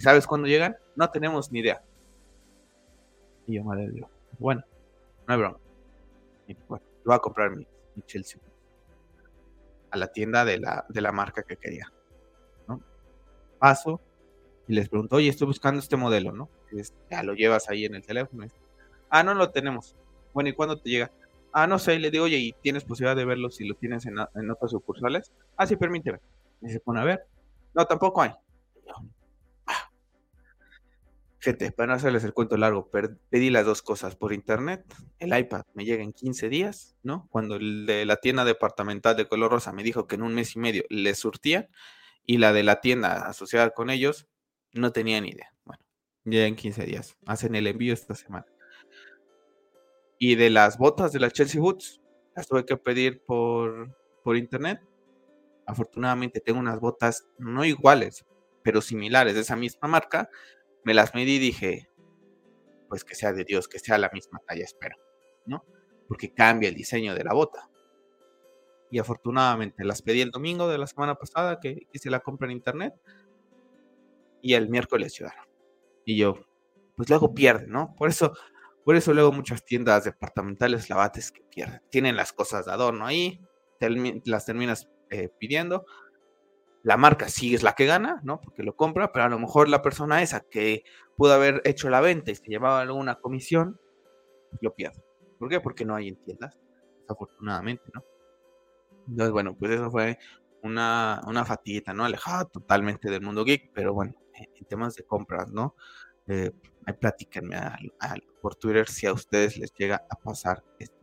¿sabes 0.00 0.26
cuándo 0.26 0.48
llegan? 0.48 0.76
No 0.96 1.10
tenemos 1.10 1.52
ni 1.52 1.60
idea. 1.60 1.82
Y 3.46 3.56
yo, 3.56 3.64
madre 3.64 3.90
digo, 3.90 4.08
bueno, 4.38 4.64
no 5.26 5.34
hay 5.34 5.40
broma. 5.40 5.58
Y 6.46 6.56
bueno, 6.68 6.84
voy 7.04 7.14
a 7.14 7.18
comprar 7.18 7.54
mi, 7.54 7.66
Chelsea 8.06 8.40
a 9.90 9.96
la 9.98 10.06
tienda 10.06 10.44
de 10.44 10.58
la, 10.58 10.86
de 10.88 11.00
la 11.00 11.12
marca 11.12 11.42
que 11.42 11.56
quería. 11.56 11.92
¿no? 12.66 12.80
Paso 13.58 14.00
y 14.68 14.74
les 14.74 14.88
pregunto, 14.88 15.16
oye, 15.16 15.28
estoy 15.28 15.48
buscando 15.48 15.80
este 15.80 15.96
modelo, 15.96 16.32
¿no? 16.32 16.48
ya 17.10 17.22
lo 17.22 17.34
llevas 17.34 17.68
ahí 17.68 17.84
en 17.84 17.96
el 17.96 18.06
teléfono. 18.06 18.46
Ah, 19.08 19.24
no 19.24 19.34
lo 19.34 19.50
tenemos. 19.50 19.96
Bueno, 20.32 20.48
¿y 20.48 20.52
cuándo 20.52 20.78
te 20.78 20.88
llega? 20.88 21.10
Ah, 21.52 21.66
no 21.66 21.80
sé, 21.80 21.98
le 21.98 22.12
digo, 22.12 22.24
oye, 22.24 22.38
¿y 22.38 22.52
tienes 22.52 22.84
posibilidad 22.84 23.16
de 23.16 23.24
verlo 23.24 23.50
si 23.50 23.66
lo 23.66 23.74
tienes 23.74 24.06
en, 24.06 24.14
en 24.36 24.50
otras 24.50 24.70
sucursales? 24.70 25.32
Ah, 25.56 25.66
sí, 25.66 25.74
permíteme. 25.74 26.20
Y 26.62 26.70
se 26.70 26.78
pone 26.78 27.00
a 27.00 27.04
ver. 27.04 27.26
No, 27.74 27.84
tampoco 27.84 28.22
hay. 28.22 28.32
Gente, 31.42 31.72
para 31.72 31.86
no 31.86 31.94
hacerles 31.94 32.22
el 32.24 32.34
cuento 32.34 32.58
largo, 32.58 32.90
pedí 33.30 33.48
las 33.48 33.64
dos 33.64 33.80
cosas 33.80 34.14
por 34.14 34.34
internet. 34.34 34.84
El 35.18 35.36
iPad 35.36 35.62
me 35.72 35.86
llega 35.86 36.02
en 36.02 36.12
15 36.12 36.50
días, 36.50 36.96
¿no? 37.02 37.28
Cuando 37.30 37.56
el 37.56 37.86
de 37.86 38.04
la 38.04 38.16
tienda 38.16 38.44
departamental 38.44 39.16
de 39.16 39.26
color 39.26 39.50
rosa 39.50 39.72
me 39.72 39.82
dijo 39.82 40.06
que 40.06 40.16
en 40.16 40.22
un 40.22 40.34
mes 40.34 40.54
y 40.54 40.58
medio 40.58 40.84
le 40.90 41.14
surtían 41.14 41.68
y 42.26 42.36
la 42.36 42.52
de 42.52 42.62
la 42.62 42.82
tienda 42.82 43.26
asociada 43.26 43.70
con 43.70 43.88
ellos 43.88 44.28
no 44.74 44.92
tenía 44.92 45.18
ni 45.22 45.30
idea. 45.30 45.54
Bueno, 45.64 45.82
ya 46.24 46.44
en 46.44 46.56
15 46.56 46.84
días. 46.84 47.16
Hacen 47.24 47.54
el 47.54 47.66
envío 47.66 47.94
esta 47.94 48.14
semana. 48.14 48.46
Y 50.18 50.34
de 50.34 50.50
las 50.50 50.76
botas 50.76 51.10
de 51.12 51.20
la 51.20 51.30
Chelsea 51.30 51.58
Boots, 51.58 52.02
las 52.36 52.48
tuve 52.48 52.66
que 52.66 52.76
pedir 52.76 53.22
por, 53.24 53.96
por 54.22 54.36
internet. 54.36 54.82
Afortunadamente 55.66 56.40
tengo 56.40 56.60
unas 56.60 56.80
botas 56.80 57.26
no 57.38 57.64
iguales, 57.64 58.26
pero 58.62 58.82
similares 58.82 59.34
de 59.34 59.40
esa 59.40 59.56
misma 59.56 59.88
marca 59.88 60.28
me 60.84 60.94
las 60.94 61.14
medí 61.14 61.36
y 61.36 61.38
dije, 61.38 61.90
pues 62.88 63.04
que 63.04 63.14
sea 63.14 63.32
de 63.32 63.44
Dios, 63.44 63.68
que 63.68 63.78
sea 63.78 63.98
la 63.98 64.10
misma 64.12 64.40
talla, 64.46 64.64
espero, 64.64 64.96
¿no? 65.46 65.64
Porque 66.08 66.32
cambia 66.32 66.68
el 66.68 66.74
diseño 66.74 67.14
de 67.14 67.24
la 67.24 67.32
bota. 67.32 67.68
Y 68.90 68.98
afortunadamente 68.98 69.84
las 69.84 70.02
pedí 70.02 70.20
el 70.20 70.32
domingo 70.32 70.68
de 70.68 70.78
la 70.78 70.86
semana 70.86 71.14
pasada, 71.14 71.60
que 71.60 71.86
hice 71.92 72.10
la 72.10 72.20
compra 72.20 72.46
en 72.46 72.52
internet, 72.52 72.94
y 74.42 74.54
el 74.54 74.68
miércoles 74.68 75.16
llegaron. 75.16 75.44
Y 76.04 76.16
yo, 76.16 76.34
pues 76.96 77.08
luego 77.08 77.32
pierden, 77.32 77.70
¿no? 77.70 77.94
Por 77.96 78.08
eso, 78.08 78.32
por 78.84 78.96
eso 78.96 79.14
luego 79.14 79.30
muchas 79.32 79.64
tiendas 79.64 80.04
departamentales 80.04 80.90
lavates 80.90 81.30
que 81.30 81.42
pierden. 81.42 81.80
Tienen 81.90 82.16
las 82.16 82.32
cosas 82.32 82.66
de 82.66 82.72
adorno 82.72 83.06
ahí, 83.06 83.40
las 84.24 84.46
terminas 84.46 84.90
eh, 85.10 85.28
pidiendo, 85.38 85.86
la 86.82 86.96
marca 86.96 87.28
sí 87.28 87.54
es 87.54 87.62
la 87.62 87.74
que 87.74 87.86
gana, 87.86 88.20
¿no? 88.22 88.40
Porque 88.40 88.62
lo 88.62 88.74
compra, 88.74 89.12
pero 89.12 89.24
a 89.24 89.28
lo 89.28 89.38
mejor 89.38 89.68
la 89.68 89.82
persona 89.82 90.22
esa 90.22 90.40
que 90.40 90.84
pudo 91.16 91.34
haber 91.34 91.60
hecho 91.64 91.90
la 91.90 92.00
venta 92.00 92.30
y 92.30 92.34
se 92.34 92.46
llevaba 92.46 92.80
alguna 92.80 93.16
comisión, 93.16 93.78
lo 94.60 94.74
pierde. 94.74 95.02
¿Por 95.38 95.48
qué? 95.48 95.60
Porque 95.60 95.84
no 95.84 95.94
hay 95.94 96.08
en 96.08 96.16
tiendas, 96.16 96.58
desafortunadamente, 97.02 97.84
¿no? 97.94 98.04
Entonces, 99.08 99.32
bueno, 99.32 99.56
pues 99.58 99.72
eso 99.72 99.90
fue 99.90 100.18
una, 100.62 101.20
una 101.26 101.44
fatiguita, 101.44 101.92
¿no? 101.92 102.04
Alejada 102.04 102.44
totalmente 102.44 103.10
del 103.10 103.22
mundo 103.22 103.44
geek, 103.44 103.72
pero 103.74 103.92
bueno, 103.92 104.14
en 104.34 104.64
temas 104.66 104.94
de 104.94 105.04
compras, 105.04 105.50
¿no? 105.50 105.74
Eh, 106.26 106.52
platíquenme 106.98 107.56
por 108.40 108.54
Twitter 108.54 108.88
si 108.88 109.06
a 109.06 109.12
ustedes 109.12 109.56
les 109.58 109.72
llega 109.74 110.06
a 110.08 110.16
pasar 110.16 110.62
esto. 110.78 110.96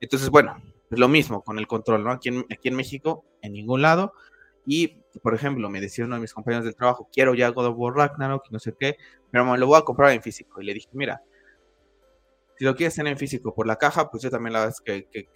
Entonces, 0.00 0.30
bueno, 0.30 0.56
es 0.90 0.98
lo 0.98 1.08
mismo 1.08 1.42
con 1.42 1.58
el 1.58 1.66
control, 1.66 2.04
¿no? 2.04 2.10
Aquí 2.10 2.28
en, 2.28 2.44
aquí 2.50 2.68
en 2.68 2.76
México, 2.76 3.24
en 3.42 3.52
ningún 3.52 3.82
lado 3.82 4.12
y, 4.66 5.03
por 5.22 5.34
ejemplo, 5.34 5.68
me 5.70 5.80
decía 5.80 6.04
uno 6.04 6.16
de 6.16 6.22
mis 6.22 6.34
compañeros 6.34 6.64
del 6.64 6.74
trabajo, 6.74 7.08
quiero 7.12 7.34
ya 7.34 7.48
God 7.48 7.66
of 7.66 7.74
War 7.76 7.94
Ragnarok, 7.94 8.50
no 8.50 8.58
sé 8.58 8.74
qué, 8.78 8.96
pero 9.30 9.44
me 9.44 9.58
lo 9.58 9.66
voy 9.66 9.78
a 9.78 9.82
comprar 9.82 10.12
en 10.12 10.22
físico. 10.22 10.60
Y 10.60 10.64
le 10.64 10.74
dije, 10.74 10.88
mira, 10.92 11.22
si 12.56 12.64
lo 12.64 12.74
quieres 12.74 12.94
tener 12.94 13.12
en 13.12 13.18
físico 13.18 13.54
por 13.54 13.66
la 13.66 13.76
caja, 13.76 14.10
pues 14.10 14.22
yo 14.22 14.30
también 14.30 14.52
la 14.52 14.66
vez 14.66 14.80
que, 14.80 15.06
que, 15.10 15.28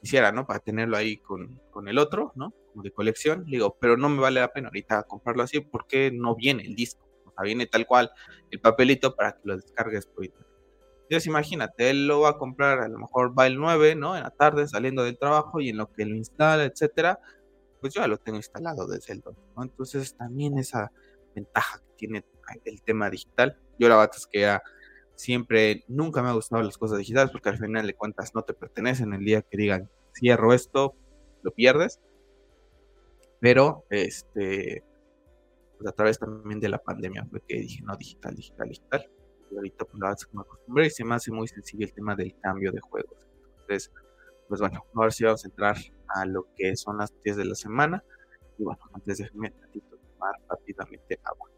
quisiera, 0.00 0.32
¿no? 0.32 0.46
Para 0.46 0.58
tenerlo 0.58 0.96
ahí 0.96 1.18
con, 1.18 1.60
con, 1.70 1.86
el 1.86 1.98
otro, 1.98 2.32
¿no? 2.34 2.52
Como 2.72 2.82
de 2.82 2.90
colección. 2.90 3.44
Le 3.46 3.58
digo, 3.58 3.76
pero 3.80 3.96
no 3.96 4.08
me 4.08 4.20
vale 4.20 4.40
la 4.40 4.52
pena 4.52 4.66
ahorita 4.66 5.04
comprarlo 5.04 5.44
así 5.44 5.60
porque 5.60 6.10
no 6.12 6.34
viene 6.34 6.64
el 6.64 6.74
disco. 6.74 7.06
O 7.24 7.30
sea, 7.30 7.44
viene 7.44 7.66
tal 7.66 7.86
cual 7.86 8.10
el 8.50 8.60
papelito 8.60 9.14
para 9.14 9.32
que 9.32 9.42
lo 9.44 9.56
descargues 9.56 10.06
por 10.06 10.24
internet. 10.24 10.46
Entonces 11.02 11.28
imagínate, 11.28 11.90
él 11.90 12.08
lo 12.08 12.22
va 12.22 12.30
a 12.30 12.38
comprar, 12.38 12.80
a 12.80 12.88
lo 12.88 12.98
mejor 12.98 13.38
va 13.38 13.46
el 13.46 13.58
9, 13.58 13.94
¿no? 13.94 14.16
En 14.16 14.24
la 14.24 14.30
tarde 14.30 14.66
saliendo 14.66 15.04
del 15.04 15.16
trabajo 15.16 15.60
y 15.60 15.68
en 15.68 15.76
lo 15.76 15.92
que 15.92 16.04
lo 16.04 16.16
instala, 16.16 16.64
etcétera, 16.64 17.20
pues 17.86 17.94
yo 17.94 18.00
ya 18.00 18.08
lo 18.08 18.18
tengo 18.18 18.36
instalado 18.36 18.86
desde 18.86 19.12
el 19.12 19.20
2, 19.20 19.36
¿no? 19.56 19.62
Entonces 19.62 20.16
también 20.16 20.58
esa 20.58 20.90
ventaja 21.34 21.78
que 21.78 21.94
tiene 21.96 22.24
el 22.64 22.82
tema 22.82 23.08
digital. 23.10 23.56
Yo 23.78 23.88
la 23.88 23.96
verdad 23.96 24.16
es 24.16 24.26
que 24.26 24.58
siempre, 25.14 25.84
nunca 25.86 26.20
me 26.20 26.28
ha 26.28 26.32
gustado 26.32 26.62
las 26.62 26.76
cosas 26.76 26.98
digitales 26.98 27.30
porque 27.30 27.48
al 27.48 27.58
final 27.58 27.86
de 27.86 27.94
cuentas 27.94 28.34
no 28.34 28.42
te 28.42 28.54
pertenecen. 28.54 29.12
El 29.12 29.24
día 29.24 29.42
que 29.42 29.56
digan, 29.56 29.88
cierro 30.14 30.52
esto, 30.52 30.96
lo 31.42 31.52
pierdes. 31.52 32.00
Pero, 33.40 33.84
este, 33.90 34.82
pues 35.78 35.88
a 35.88 35.92
través 35.92 36.18
también 36.18 36.58
de 36.58 36.68
la 36.68 36.78
pandemia 36.78 37.24
fue 37.30 37.40
que 37.46 37.60
dije, 37.60 37.82
no, 37.84 37.96
digital, 37.96 38.34
digital, 38.34 38.68
digital. 38.68 39.10
Y 39.52 39.56
ahorita 39.56 39.84
pues 39.84 39.94
la 40.00 40.08
verdad 40.08 40.18
es 40.18 40.26
que 40.26 40.36
me 40.36 40.42
acostumbré 40.42 40.86
y 40.86 40.90
se 40.90 41.04
me 41.04 41.14
hace 41.14 41.30
muy 41.30 41.46
sencillo 41.46 41.86
el 41.86 41.92
tema 41.92 42.16
del 42.16 42.34
cambio 42.40 42.72
de 42.72 42.80
juegos. 42.80 43.16
Entonces, 43.60 43.92
pues 44.48 44.60
bueno, 44.60 44.84
ahora 44.94 45.10
sí 45.12 45.22
vamos 45.24 45.44
a 45.44 45.48
entrar 45.48 45.76
a 46.16 46.26
lo 46.26 46.46
que 46.56 46.76
son 46.76 46.98
las 46.98 47.12
10 47.22 47.36
de 47.36 47.44
la 47.44 47.54
semana. 47.54 48.02
Y 48.58 48.64
bueno, 48.64 48.80
antes 48.92 49.18
de 49.18 49.28
tantito 49.28 49.96
tomar 49.96 50.34
rápidamente 50.48 51.20
agua. 51.24 51.50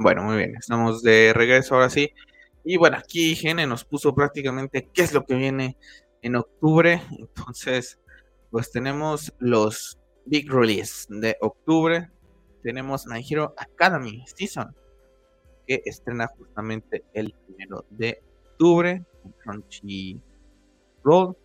Bueno, 0.00 0.22
muy 0.22 0.36
bien, 0.36 0.54
estamos 0.56 1.02
de 1.02 1.32
regreso 1.34 1.74
ahora 1.74 1.90
sí. 1.90 2.12
Y 2.64 2.76
bueno, 2.76 2.98
aquí 2.98 3.34
Gene 3.34 3.66
nos 3.66 3.84
puso 3.84 4.14
prácticamente 4.14 4.88
qué 4.92 5.02
es 5.02 5.12
lo 5.12 5.24
que 5.24 5.34
viene 5.34 5.76
en 6.22 6.36
octubre. 6.36 7.02
Entonces, 7.18 7.98
pues 8.50 8.70
tenemos 8.70 9.32
los 9.38 9.98
Big 10.24 10.50
Release 10.50 11.06
de 11.08 11.36
octubre. 11.40 12.10
Tenemos 12.62 13.06
My 13.06 13.24
Hero 13.28 13.54
Academy 13.56 14.24
Season, 14.26 14.74
que 15.66 15.82
estrena 15.84 16.26
justamente 16.26 17.04
el 17.12 17.32
primero 17.46 17.84
de 17.90 18.22
octubre 18.52 19.04
en 19.24 19.32
Crunchyroll. 19.42 21.36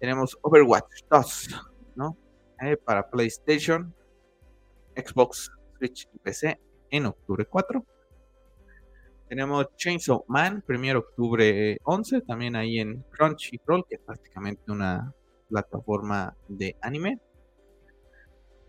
Tenemos 0.00 0.38
Overwatch 0.42 1.02
2, 1.10 1.48
¿no? 1.96 2.16
Eh, 2.62 2.76
para 2.76 3.08
PlayStation, 3.08 3.94
Xbox, 4.96 5.50
Switch 5.76 6.08
y 6.12 6.18
PC 6.18 6.60
en 6.90 7.06
octubre 7.06 7.44
4. 7.44 7.84
Tenemos 9.28 9.66
Chainsaw 9.76 10.24
Man, 10.26 10.64
1 10.66 10.98
octubre 10.98 11.78
11, 11.84 12.22
también 12.22 12.56
ahí 12.56 12.78
en 12.78 13.04
Crunchyroll, 13.10 13.84
que 13.86 13.96
es 13.96 14.00
prácticamente 14.00 14.72
una 14.72 15.12
plataforma 15.50 16.34
de 16.48 16.76
anime. 16.80 17.20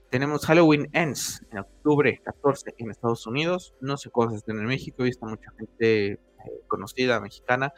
Tenemos 0.09 0.45
Halloween 0.45 0.89
Ends 0.91 1.45
en 1.51 1.59
octubre 1.59 2.19
14 2.23 2.75
en 2.77 2.91
Estados 2.91 3.25
Unidos. 3.25 3.73
No 3.79 3.95
sé 3.95 4.09
cómo 4.09 4.31
se 4.31 4.37
estén 4.37 4.59
en 4.59 4.65
México. 4.65 4.97
He 4.99 5.05
visto 5.05 5.25
mucha 5.25 5.49
gente 5.57 6.11
eh, 6.11 6.19
conocida 6.67 7.21
mexicana 7.21 7.73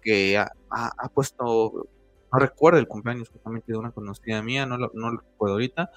que 0.00 0.38
ha, 0.38 0.50
puesto, 1.12 1.86
no 2.32 2.38
recuerdo 2.38 2.78
el 2.78 2.88
cumpleaños 2.88 3.28
justamente 3.28 3.72
de 3.72 3.78
una 3.78 3.92
conocida 3.92 4.42
mía, 4.42 4.64
no 4.64 4.78
lo, 4.78 4.90
no 4.94 5.10
lo 5.10 5.20
recuerdo 5.20 5.54
ahorita, 5.54 5.90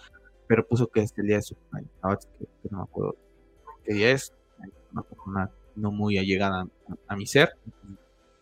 pero 0.47 0.67
puso 0.67 0.87
que 0.87 0.99
es 0.99 1.13
el 1.17 1.27
día 1.27 1.37
de 1.37 1.41
su 1.43 1.55
cumpleaños. 1.55 1.91
que, 2.37 2.69
no 2.69 2.79
me 2.79 2.83
acuerdo 2.83 3.15
qué 3.85 3.93
día 3.93 4.11
es. 4.11 4.33
Una 4.91 5.01
persona 5.01 5.51
no 5.75 5.91
muy 5.91 6.17
allegada 6.17 6.67
a, 7.07 7.15
mi 7.15 7.25
ser. 7.25 7.55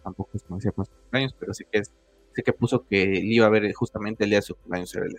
Tampoco 0.04 0.32
es 0.34 0.44
como 0.44 0.58
decía 0.58 0.74
sus 0.76 0.90
cumpleaños, 0.90 1.36
pero 1.40 1.54
sé 1.54 1.66
que, 1.72 1.84
sé 1.84 2.44
que 2.44 2.54
puso 2.54 2.86
que 2.86 3.06
le 3.06 3.34
iba 3.34 3.46
a 3.46 3.50
ver 3.50 3.72
justamente 3.74 4.24
el 4.24 4.32
día 4.32 4.40
de 4.40 4.44
su 4.44 4.56
cumpleaños 4.56 4.94
el 4.96 5.16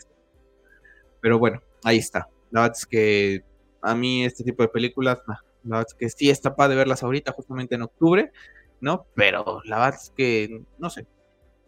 Pero 1.21 1.38
bueno, 1.38 1.62
ahí 1.83 1.99
está. 1.99 2.28
La 2.50 2.62
verdad 2.62 2.76
es 2.76 2.87
que 2.87 3.44
a 3.83 3.94
mí 3.94 4.25
este 4.25 4.44
tipo 4.44 4.62
de 4.62 4.68
películas, 4.68 5.18
la 5.26 5.38
verdad 5.64 5.87
es 5.88 5.94
que 5.94 6.09
sí 6.09 6.30
está 6.30 6.54
padre 6.54 6.76
verlas 6.76 7.02
ahorita, 7.02 7.33
justamente 7.33 7.75
en 7.75 7.83
octubre, 7.83 8.33
¿no? 8.80 9.06
Pero 9.14 9.61
la 9.64 9.78
verdad 9.78 10.00
es 10.00 10.12
que, 10.16 10.62
no 10.78 10.90
sé, 10.90 11.06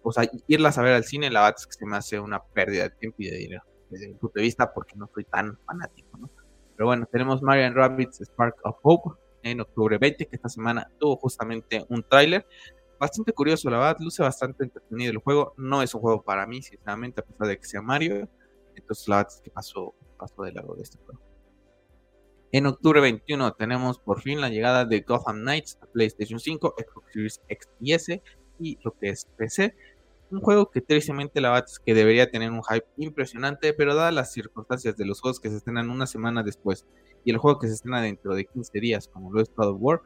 o 0.03 0.13
sea, 0.13 0.29
irlas 0.47 0.79
a 0.79 0.83
ver 0.83 0.93
al 0.93 1.05
cine, 1.05 1.31
la 1.31 1.41
verdad 1.41 1.57
es 1.59 1.67
que 1.67 1.73
se 1.73 1.87
me 1.87 1.97
hace 1.97 2.21
una 2.21 2.43
pérdida 2.43 2.85
de 2.85 2.91
tiempo 2.91 3.17
y 3.19 3.31
de 3.31 3.37
dinero, 3.39 3.65
desde 3.91 4.09
mi 4.09 4.15
punto 4.15 4.35
de 4.37 4.43
vista, 4.43 4.73
porque 4.73 4.95
no 4.97 5.11
soy 5.13 5.25
tan 5.25 5.59
fanático, 5.67 6.17
¿no? 6.19 6.31
Pero 6.77 6.87
bueno, 6.87 7.09
tenemos 7.11 7.43
Marian 7.43 7.75
Rabbits 7.75 8.21
Spark 8.21 8.57
of 8.65 8.77
Hope, 8.83 9.19
en 9.51 9.61
octubre 9.61 9.99
20, 9.99 10.27
que 10.27 10.37
esta 10.37 10.49
semana 10.49 10.91
tuvo 10.99 11.17
justamente 11.17 11.85
un 11.89 12.03
tráiler 12.03 12.47
bastante 12.99 13.33
curioso, 13.33 13.71
la 13.71 13.79
verdad, 13.79 13.97
luce 14.01 14.23
bastante 14.23 14.65
entretenido 14.65 15.13
el 15.13 15.19
juego. 15.19 15.55
No 15.57 15.83
es 15.83 15.95
un 15.95 16.01
juego 16.01 16.23
para 16.23 16.47
mí, 16.47 16.63
sinceramente, 16.63 17.21
a 17.21 17.25
pesar 17.25 17.47
de 17.47 17.59
que 17.59 17.65
sea 17.65 17.83
Mario. 17.83 18.29
Entonces, 18.75 19.09
la 19.09 19.17
verdad 19.17 19.33
es 19.35 19.41
que 19.43 19.51
pasó, 19.51 19.95
pasó 20.19 20.43
de 20.43 20.53
lado 20.53 20.75
de 20.75 20.83
este 20.83 20.99
juego. 20.99 21.21
En 22.53 22.67
octubre 22.67 23.01
21 23.01 23.53
tenemos 23.55 23.99
por 23.99 24.23
fin 24.23 24.41
la 24.41 24.49
llegada 24.49 24.85
de 24.85 25.01
Gotham 25.01 25.41
Knights 25.41 25.79
a 25.83 25.87
PlayStation 25.87 26.39
5, 26.39 26.75
Xbox 26.79 27.13
Series 27.13 27.43
X 27.49 27.69
y 27.81 27.93
S 27.93 28.23
y 28.59 28.79
lo 28.83 28.93
que 28.93 29.09
es 29.11 29.27
PC. 29.37 29.75
Un 30.31 30.41
juego 30.41 30.71
que 30.71 30.81
tristemente 30.81 31.41
la 31.41 31.51
verdad 31.51 31.69
es 31.69 31.79
que 31.79 31.95
debería 31.95 32.31
tener 32.31 32.51
un 32.51 32.63
hype 32.63 32.87
impresionante, 32.97 33.75
pero 33.75 33.95
dadas 33.95 34.15
las 34.15 34.33
circunstancias 34.33 34.97
de 34.97 35.05
los 35.05 35.21
juegos 35.21 35.41
que 35.41 35.51
se 35.51 35.57
estrenan 35.57 35.91
una 35.91 36.07
semana 36.07 36.43
después 36.43 36.87
y 37.27 37.33
el 37.33 37.39
juego 37.39 37.59
que 37.59 37.67
se 37.67 37.75
estrena 37.75 38.01
dentro 38.01 38.37
de 38.37 38.45
15 38.45 38.81
días, 38.81 39.09
como 39.09 39.33
lo 39.33 39.41
es 39.41 39.53
God 39.55 39.71
of 39.71 39.79
War, 39.81 40.01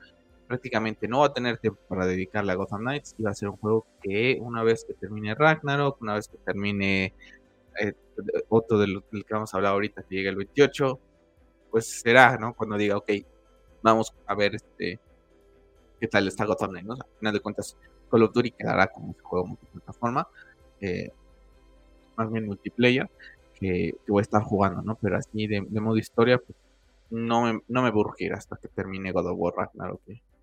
prácticamente 0.49 1.07
no 1.07 1.21
va 1.21 1.27
a 1.27 1.35
tener 1.35 1.59
tiempo 1.59 1.79
para 1.87 2.07
dedicarle 2.07 2.51
a 2.51 2.55
Gotham 2.55 2.81
Knights 2.81 3.15
y 3.19 3.23
va 3.23 3.31
a 3.31 3.35
ser 3.35 3.51
un 3.51 3.59
juego 3.59 3.87
que 4.03 4.39
una 4.41 4.63
vez 4.63 4.87
que 4.87 4.95
termine 4.95 5.35
Ragnarok, 5.35 6.01
una 6.01 6.15
vez 6.15 6.29
que 6.29 6.39
termine 6.39 7.13
eh, 7.79 7.93
otro 8.49 8.79
del, 8.79 9.03
que 9.11 9.35
vamos 9.35 9.53
a 9.53 9.59
hablar 9.59 9.75
ahorita 9.75 10.03
que 10.03 10.17
llegue 10.17 10.31
el 10.31 10.37
28, 10.37 10.99
pues 11.71 12.01
será, 12.01 12.39
¿no? 12.39 12.55
Cuando 12.55 12.79
diga, 12.79 12.97
ok, 12.97 13.11
vamos 13.83 14.15
a 14.27 14.35
ver 14.35 14.55
este 14.55 14.99
qué 16.01 16.09
tal 16.09 16.27
está 16.27 16.47
Gotham 16.47 16.71
Knights, 16.71 16.89
¿no? 16.89 16.95
al 16.95 17.19
final 17.19 17.35
de 17.35 17.41
cuentas, 17.41 17.77
Call 18.11 18.23
of 18.23 18.33
Duty 18.33 18.53
quedará 18.53 18.87
como 18.87 19.09
un 19.09 19.17
juego 19.23 19.47
multiplataforma, 19.47 20.27
eh, 20.81 21.13
más 22.17 22.33
bien 22.33 22.47
multiplayer, 22.47 23.11
que, 23.53 23.95
voy 24.09 24.21
a 24.21 24.23
estar 24.23 24.43
jugando, 24.43 24.81
¿no? 24.81 24.97
Pero 25.03 25.19
así 25.19 25.47
de, 25.47 25.61
modo 25.61 25.99
historia, 25.99 26.39
pues 26.39 26.57
no 27.11 27.43
me, 27.43 27.61
no 27.69 27.83
me 27.83 27.93
hasta 28.35 28.57
que 28.57 28.69
termine 28.69 29.13
God 29.13 29.27
of 29.27 29.39
War 29.39 29.55
Ragnarok 29.57 30.03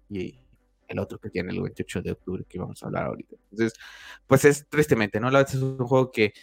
y 0.10 0.40
el 0.88 1.00
otro 1.00 1.20
que 1.20 1.30
tiene 1.30 1.52
el 1.52 1.62
28 1.62 2.02
de 2.02 2.12
octubre 2.12 2.46
que 2.48 2.60
vamos 2.60 2.82
a 2.82 2.88
hablar 2.88 3.08
ahorita. 3.08 3.36
Entonces, 3.52 3.74
pues 4.26 4.46
es 4.46 4.68
tristemente, 4.70 5.20
¿no? 5.20 5.30
La 5.30 5.40
verdad 5.40 5.56
es 5.56 5.62
un 5.62 5.78
juego 5.78 6.12
que 6.12 6.34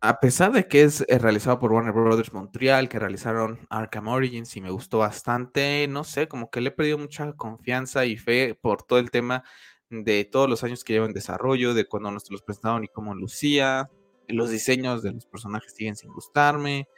a 0.00 0.20
pesar 0.20 0.52
de 0.52 0.68
que 0.68 0.82
es 0.82 1.04
eh, 1.08 1.18
realizado 1.18 1.58
por 1.58 1.72
Warner 1.72 1.92
Brothers 1.92 2.32
Montreal, 2.32 2.88
que 2.88 3.00
realizaron 3.00 3.66
Arkham 3.68 4.08
Origins 4.08 4.56
y 4.56 4.60
me 4.60 4.70
gustó 4.70 4.98
bastante, 4.98 5.88
no 5.88 6.04
sé, 6.04 6.28
como 6.28 6.50
que 6.50 6.60
le 6.60 6.68
he 6.68 6.72
perdido 6.72 6.98
mucha 6.98 7.32
confianza 7.32 8.06
y 8.06 8.16
fe 8.16 8.54
por 8.54 8.84
todo 8.84 9.00
el 9.00 9.10
tema 9.10 9.42
de 9.90 10.24
todos 10.24 10.48
los 10.48 10.62
años 10.62 10.84
que 10.84 10.92
lleva 10.92 11.06
en 11.06 11.14
desarrollo, 11.14 11.74
de 11.74 11.86
cuando 11.86 12.10
nos 12.12 12.30
los 12.30 12.42
presentaron 12.42 12.84
y 12.84 12.88
cómo 12.88 13.14
lucía, 13.14 13.90
los 14.28 14.50
diseños 14.50 15.02
de 15.02 15.12
los 15.12 15.26
personajes 15.26 15.74
siguen 15.74 15.96
sin 15.96 16.12
gustarme. 16.12 16.88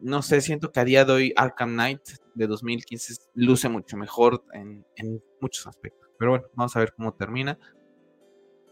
No 0.00 0.22
sé, 0.22 0.40
siento 0.40 0.72
que 0.72 0.80
a 0.80 0.84
día 0.84 1.04
de 1.04 1.12
hoy 1.12 1.32
Arkham 1.36 1.72
Knight 1.72 2.02
de 2.34 2.46
2015 2.46 3.14
luce 3.34 3.68
mucho 3.68 3.96
mejor 3.96 4.44
en, 4.52 4.84
en 4.96 5.22
muchos 5.40 5.66
aspectos. 5.66 6.10
Pero 6.18 6.32
bueno, 6.32 6.46
vamos 6.54 6.76
a 6.76 6.80
ver 6.80 6.92
cómo 6.94 7.14
termina. 7.14 7.58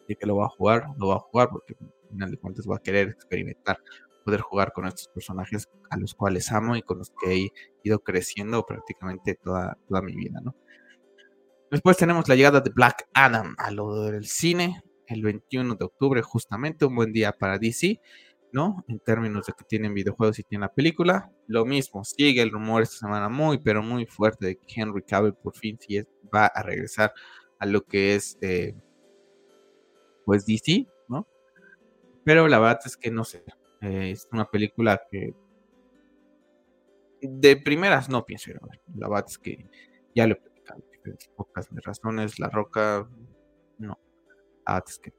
Y 0.07 0.17
que 0.17 0.27
lo 0.27 0.37
va 0.37 0.47
a 0.47 0.51
jugar, 0.51 0.89
lo 0.99 1.09
va 1.09 1.17
a 1.17 1.21
jugar 1.21 1.49
porque 1.51 1.75
al 1.81 2.09
final 2.11 2.31
de 2.31 2.37
cuentas 2.37 2.67
voy 2.67 2.77
a 2.77 2.83
querer 2.83 3.09
experimentar, 3.09 3.79
poder 4.25 4.41
jugar 4.43 4.73
con 4.73 4.87
estos 4.87 5.09
personajes 5.09 5.69
a 5.91 5.97
los 5.97 6.15
cuales 6.15 6.53
amo 6.53 6.77
y 6.77 6.83
con 6.83 6.99
los 6.99 7.11
que 7.11 7.33
he 7.33 7.53
ido 7.83 8.01
creciendo 8.01 8.67
prácticamente 8.67 9.35
toda, 9.43 9.79
toda 9.89 10.03
mi 10.03 10.15
vida, 10.15 10.41
¿no? 10.43 10.55
Después 11.71 11.97
tenemos 11.97 12.29
la 12.29 12.37
llegada 12.37 12.61
de 12.61 12.71
Black 12.71 13.09
Adam 13.15 13.55
a 13.59 13.71
lo 13.71 14.03
del 14.03 14.27
cine 14.27 14.83
el 15.07 15.23
21 15.23 15.75
de 15.75 15.85
octubre, 15.85 16.23
justamente 16.23 16.85
un 16.85 16.95
buen 16.95 17.13
día 17.13 17.33
para 17.33 17.59
DC, 17.59 18.01
¿no? 18.55 18.85
En 18.87 19.01
términos 19.01 19.47
de 19.47 19.53
que 19.53 19.65
tienen 19.65 19.93
videojuegos 19.93 20.39
y 20.39 20.45
tienen 20.45 20.63
la 20.63 20.73
película. 20.73 21.29
Lo 21.49 21.65
mismo, 21.65 22.05
sigue 22.05 22.41
el 22.41 22.53
rumor 22.53 22.83
esta 22.83 22.99
semana 22.99 23.29
muy, 23.29 23.59
pero 23.59 23.83
muy 23.83 24.07
fuerte 24.07 24.47
de 24.47 24.57
que 24.57 24.81
Henry 24.81 25.03
Cavill 25.03 25.35
por 25.35 25.57
fin 25.57 25.77
sí 25.81 26.01
va 26.33 26.47
a 26.47 26.63
regresar 26.63 27.13
a 27.59 27.67
lo 27.67 27.83
que 27.85 28.15
es, 28.15 28.39
eh, 28.41 28.77
pues, 30.25 30.47
DC, 30.47 30.87
¿no? 31.09 31.27
Pero 32.25 32.47
la 32.47 32.61
verdad 32.61 32.79
es 32.85 32.97
que 32.97 33.11
no 33.11 33.25
sé, 33.25 33.43
eh, 33.81 34.13
es 34.13 34.29
una 34.31 34.49
película 34.49 35.03
que 35.11 35.35
de 37.23 37.57
primeras 37.57 38.09
no 38.09 38.25
pienso 38.25 38.51
ir 38.51 38.59
a 38.63 38.67
ver. 38.67 38.81
La 38.95 39.09
verdad 39.09 39.27
es 39.29 39.39
que 39.39 39.67
ya 40.15 40.29
lo 40.29 40.37
pocas 41.37 41.69
razones, 41.85 42.39
La 42.39 42.49
Roca, 42.51 43.09
no. 43.79 43.99
antes 44.65 45.01
que. 45.01 45.13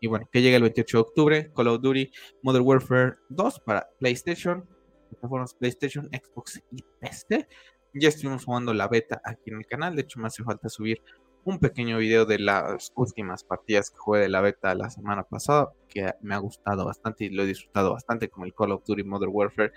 Y 0.00 0.08
bueno, 0.08 0.28
que 0.30 0.42
llega 0.42 0.56
el 0.56 0.62
28 0.62 0.96
de 0.96 1.00
octubre, 1.00 1.52
Call 1.54 1.68
of 1.68 1.80
Duty 1.80 2.10
Modern 2.42 2.64
Warfare 2.66 3.14
2 3.30 3.60
para 3.60 3.88
PlayStation, 3.98 4.68
plataformas 5.10 5.54
PlayStation, 5.54 6.08
Xbox 6.10 6.62
y 6.70 6.82
PC. 7.00 7.48
Ya 7.94 8.08
estuvimos 8.08 8.44
jugando 8.44 8.74
la 8.74 8.88
beta 8.88 9.20
aquí 9.24 9.50
en 9.50 9.58
el 9.58 9.66
canal, 9.66 9.96
de 9.96 10.02
hecho 10.02 10.20
me 10.20 10.26
hace 10.26 10.44
falta 10.44 10.68
subir 10.68 11.02
un 11.46 11.60
pequeño 11.60 11.98
video 11.98 12.26
de 12.26 12.40
las 12.40 12.92
últimas 12.96 13.44
partidas 13.44 13.90
que 13.90 13.96
jugué 13.98 14.20
de 14.22 14.28
la 14.28 14.40
beta 14.40 14.74
la 14.74 14.90
semana 14.90 15.22
pasada, 15.22 15.70
que 15.88 16.12
me 16.20 16.34
ha 16.34 16.38
gustado 16.38 16.84
bastante 16.84 17.24
y 17.24 17.30
lo 17.30 17.44
he 17.44 17.46
disfrutado 17.46 17.92
bastante 17.92 18.28
como 18.28 18.46
el 18.46 18.52
Call 18.52 18.72
of 18.72 18.82
Duty 18.84 19.04
Modern 19.04 19.30
Warfare 19.32 19.72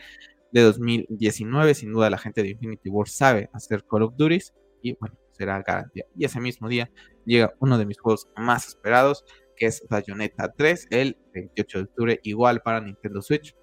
de 0.51 0.61
2019. 0.61 1.75
Sin 1.75 1.93
duda 1.93 2.09
la 2.09 2.17
gente 2.17 2.41
de 2.41 2.49
Infinity 2.49 2.89
War 2.89 3.07
sabe 3.07 3.51
hacer 3.53 3.85
Call 3.85 4.01
of 4.01 4.15
Duty 4.17 4.39
y 4.81 4.93
bueno, 4.93 5.15
será 5.31 5.61
garantía. 5.61 6.05
Y 6.15 6.25
ese 6.25 6.39
mismo 6.39 6.67
día 6.69 6.89
llega 7.23 7.53
uno 7.59 7.77
de 7.77 7.85
mis 7.85 7.99
juegos 7.99 8.27
más 8.35 8.67
esperados, 8.67 9.23
que 9.59 9.67
es 9.67 9.85
Bayonetta 9.87 10.51
3, 10.53 10.87
el 10.89 11.17
28 11.33 11.77
de 11.77 11.83
octubre, 11.83 12.19
igual 12.23 12.61
para 12.61 12.81
Nintendo 12.81 13.21
Switch. 13.21 13.55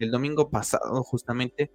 El 0.00 0.10
domingo 0.10 0.50
pasado, 0.50 1.02
justamente, 1.04 1.70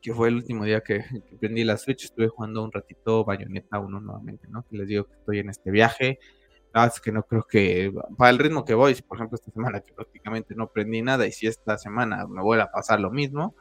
que 0.00 0.14
fue 0.14 0.28
el 0.28 0.36
último 0.36 0.64
día 0.64 0.82
que, 0.82 1.04
prendí 1.40 1.64
la 1.64 1.78
Switch, 1.78 2.04
estuve 2.04 2.28
jugando 2.28 2.62
un 2.62 2.70
ratito 2.70 3.24
Bayonetta 3.24 3.80
1 3.80 4.00
nuevamente, 4.00 4.46
¿no? 4.48 4.64
Les 4.70 4.86
digo 4.86 5.04
que 5.04 5.14
estoy 5.14 5.38
en 5.40 5.50
este 5.50 5.70
viaje. 5.70 6.18
Es 6.72 7.00
que 7.00 7.10
no 7.10 7.24
creo 7.24 7.42
que, 7.42 7.92
para 8.16 8.30
el 8.30 8.38
ritmo 8.38 8.64
que 8.64 8.74
voy, 8.74 8.94
por 9.02 9.18
ejemplo 9.18 9.34
esta 9.34 9.50
semana 9.50 9.80
que 9.80 9.92
prácticamente 9.92 10.54
no 10.54 10.68
prendí 10.68 11.02
nada 11.02 11.26
y 11.26 11.32
si 11.32 11.48
esta 11.48 11.76
semana 11.78 12.28
me 12.28 12.42
vuelve 12.42 12.62
a 12.62 12.70
pasar 12.70 13.00
lo 13.00 13.10
mismo, 13.10 13.56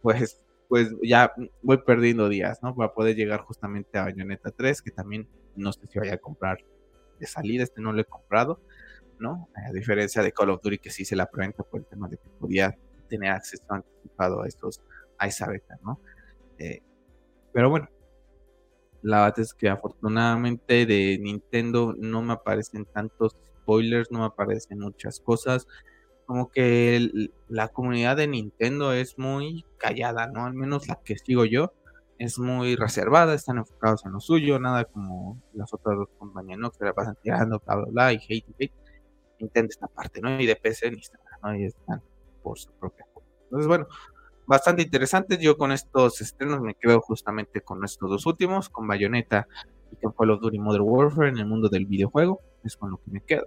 pues 0.00 0.40
pues 0.68 0.94
ya 1.02 1.32
voy 1.62 1.78
perdiendo 1.78 2.28
días, 2.28 2.62
¿no? 2.62 2.76
Para 2.76 2.92
poder 2.92 3.16
llegar 3.16 3.40
justamente 3.40 3.98
a 3.98 4.04
Bayonetta 4.04 4.50
3, 4.50 4.82
que 4.82 4.90
también 4.90 5.26
no 5.56 5.72
sé 5.72 5.86
si 5.88 5.98
vaya 5.98 6.14
a 6.14 6.18
comprar 6.18 6.58
de 7.18 7.26
salida, 7.26 7.64
este 7.64 7.80
no 7.80 7.92
lo 7.92 8.00
he 8.00 8.04
comprado, 8.04 8.60
¿no? 9.18 9.48
A 9.54 9.72
diferencia 9.72 10.22
de 10.22 10.32
Call 10.32 10.50
of 10.50 10.62
Duty, 10.62 10.78
que 10.78 10.90
sí 10.90 11.04
se 11.04 11.16
la 11.16 11.26
preventa 11.26 11.62
por 11.62 11.80
el 11.80 11.86
tema 11.86 12.08
de 12.08 12.18
que 12.18 12.28
podía 12.38 12.76
tener 13.08 13.30
acceso 13.30 13.64
anticipado 13.68 14.42
a 14.42 14.48
estos, 14.48 14.80
a 15.18 15.26
esa 15.26 15.48
beta, 15.48 15.78
¿no? 15.82 16.00
Eh, 16.58 16.80
pero 17.52 17.70
bueno, 17.70 17.88
la 19.02 19.22
verdad 19.22 19.40
es 19.40 19.54
que 19.54 19.68
afortunadamente 19.68 20.86
de 20.86 21.18
Nintendo 21.20 21.94
no 21.98 22.22
me 22.22 22.34
aparecen 22.34 22.84
tantos 22.84 23.36
spoilers, 23.60 24.10
no 24.10 24.20
me 24.20 24.26
aparecen 24.26 24.78
muchas 24.80 25.20
cosas 25.20 25.66
como 26.28 26.50
que 26.50 27.30
la 27.48 27.68
comunidad 27.68 28.18
de 28.18 28.26
Nintendo 28.26 28.92
es 28.92 29.18
muy 29.18 29.64
callada, 29.78 30.26
¿no? 30.26 30.44
Al 30.44 30.52
menos 30.52 30.86
la 30.86 31.00
que 31.02 31.16
sigo 31.16 31.46
yo 31.46 31.72
es 32.18 32.38
muy 32.38 32.74
reservada, 32.74 33.34
están 33.34 33.58
enfocados 33.58 34.04
en 34.04 34.12
lo 34.12 34.20
suyo, 34.20 34.58
nada 34.58 34.84
como 34.84 35.40
las 35.54 35.72
otras 35.72 35.96
dos 35.96 36.08
compañías, 36.18 36.58
¿no? 36.58 36.70
Que 36.70 36.84
la 36.84 36.92
pasan 36.92 37.16
tirando, 37.22 37.62
bla, 37.64 37.76
bla, 37.76 37.86
bla, 37.90 38.12
y 38.12 38.16
hate, 38.16 38.54
hate. 38.58 38.72
Nintendo 39.40 39.68
esta 39.70 39.86
parte, 39.86 40.20
¿no? 40.20 40.40
Y 40.40 40.46
de 40.46 40.56
PC 40.56 40.90
ni 40.90 40.96
nada, 40.96 41.38
¿no? 41.42 41.56
Y 41.56 41.64
están 41.64 42.02
por 42.42 42.58
su 42.58 42.72
propia 42.72 43.06
cuenta. 43.12 43.32
Entonces, 43.44 43.68
bueno, 43.68 43.86
bastante 44.46 44.82
interesante. 44.82 45.38
Yo 45.38 45.56
con 45.56 45.70
estos 45.70 46.20
estrenos 46.20 46.60
me 46.60 46.74
quedo 46.74 47.00
justamente 47.00 47.60
con 47.60 47.84
estos 47.84 48.10
dos 48.10 48.26
últimos, 48.26 48.68
con 48.68 48.88
Bayonetta 48.88 49.46
y 49.92 49.96
con 49.96 50.12
Call 50.12 50.32
of 50.32 50.40
Duty 50.40 50.58
Modern 50.58 50.84
Warfare 50.84 51.28
en 51.28 51.38
el 51.38 51.46
mundo 51.46 51.68
del 51.68 51.86
videojuego. 51.86 52.40
Es 52.64 52.76
con 52.76 52.90
lo 52.90 52.96
que 52.96 53.12
me 53.12 53.20
quedo. 53.20 53.46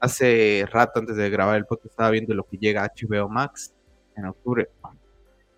Hace 0.00 0.66
rato 0.70 1.00
antes 1.00 1.16
de 1.16 1.30
grabar 1.30 1.56
el 1.56 1.64
podcast 1.64 1.92
estaba 1.92 2.10
viendo 2.10 2.34
lo 2.34 2.44
que 2.44 2.58
llega 2.58 2.84
a 2.84 2.92
HBO 2.94 3.28
Max 3.30 3.72
en 4.16 4.26
octubre. 4.26 4.68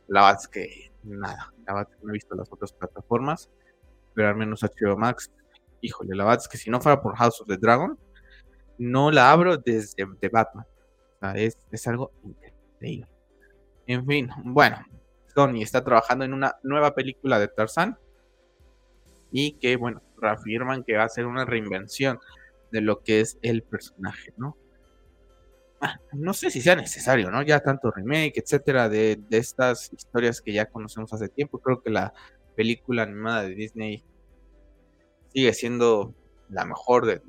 La 0.06 0.20
verdad 0.20 0.38
es 0.40 0.48
que 0.48 0.93
nada, 1.04 1.52
que 1.66 1.96
no 2.02 2.10
he 2.10 2.12
visto 2.12 2.34
las 2.34 2.50
otras 2.52 2.72
plataformas, 2.72 3.50
pero 4.14 4.28
al 4.28 4.36
menos 4.36 4.62
HBO 4.62 4.96
Max, 4.96 5.30
híjole, 5.80 6.14
la 6.14 6.24
verdad 6.24 6.42
es 6.42 6.48
que 6.48 6.58
si 6.58 6.70
no 6.70 6.80
fuera 6.80 7.00
por 7.00 7.16
House 7.16 7.40
of 7.40 7.48
the 7.48 7.56
Dragon, 7.56 7.98
no 8.78 9.10
la 9.10 9.30
abro 9.30 9.56
desde 9.56 10.06
de 10.20 10.28
Batman. 10.28 10.66
O 11.16 11.18
sea, 11.20 11.32
es, 11.34 11.58
es 11.70 11.86
algo 11.86 12.12
increíble. 12.22 13.08
En 13.86 14.06
fin, 14.06 14.30
bueno, 14.44 14.78
Sony 15.34 15.62
está 15.62 15.84
trabajando 15.84 16.24
en 16.24 16.32
una 16.32 16.56
nueva 16.62 16.94
película 16.94 17.38
de 17.38 17.48
Tarzan 17.48 17.98
y 19.30 19.58
que, 19.58 19.76
bueno, 19.76 20.02
reafirman 20.16 20.84
que 20.84 20.96
va 20.96 21.04
a 21.04 21.08
ser 21.08 21.26
una 21.26 21.44
reinvención 21.44 22.18
de 22.70 22.80
lo 22.80 23.02
que 23.02 23.20
es 23.20 23.38
el 23.42 23.62
personaje, 23.62 24.32
¿no? 24.36 24.56
Ah, 25.86 26.00
no 26.12 26.32
sé 26.32 26.50
si 26.50 26.62
sea 26.62 26.76
necesario, 26.76 27.30
¿no? 27.30 27.42
Ya 27.42 27.60
tanto 27.60 27.90
remake, 27.90 28.38
etcétera, 28.38 28.88
de, 28.88 29.22
estas 29.30 29.92
historias 29.92 30.40
que 30.40 30.54
ya 30.54 30.64
conocemos 30.64 31.12
hace 31.12 31.28
tiempo. 31.28 31.58
Creo 31.58 31.82
que 31.82 31.90
la 31.90 32.14
película 32.56 33.02
animada 33.02 33.42
de 33.42 33.54
Disney 33.54 34.02
sigue 35.34 35.52
siendo 35.52 36.14
la 36.48 36.64
mejor 36.64 37.04
de, 37.04 37.20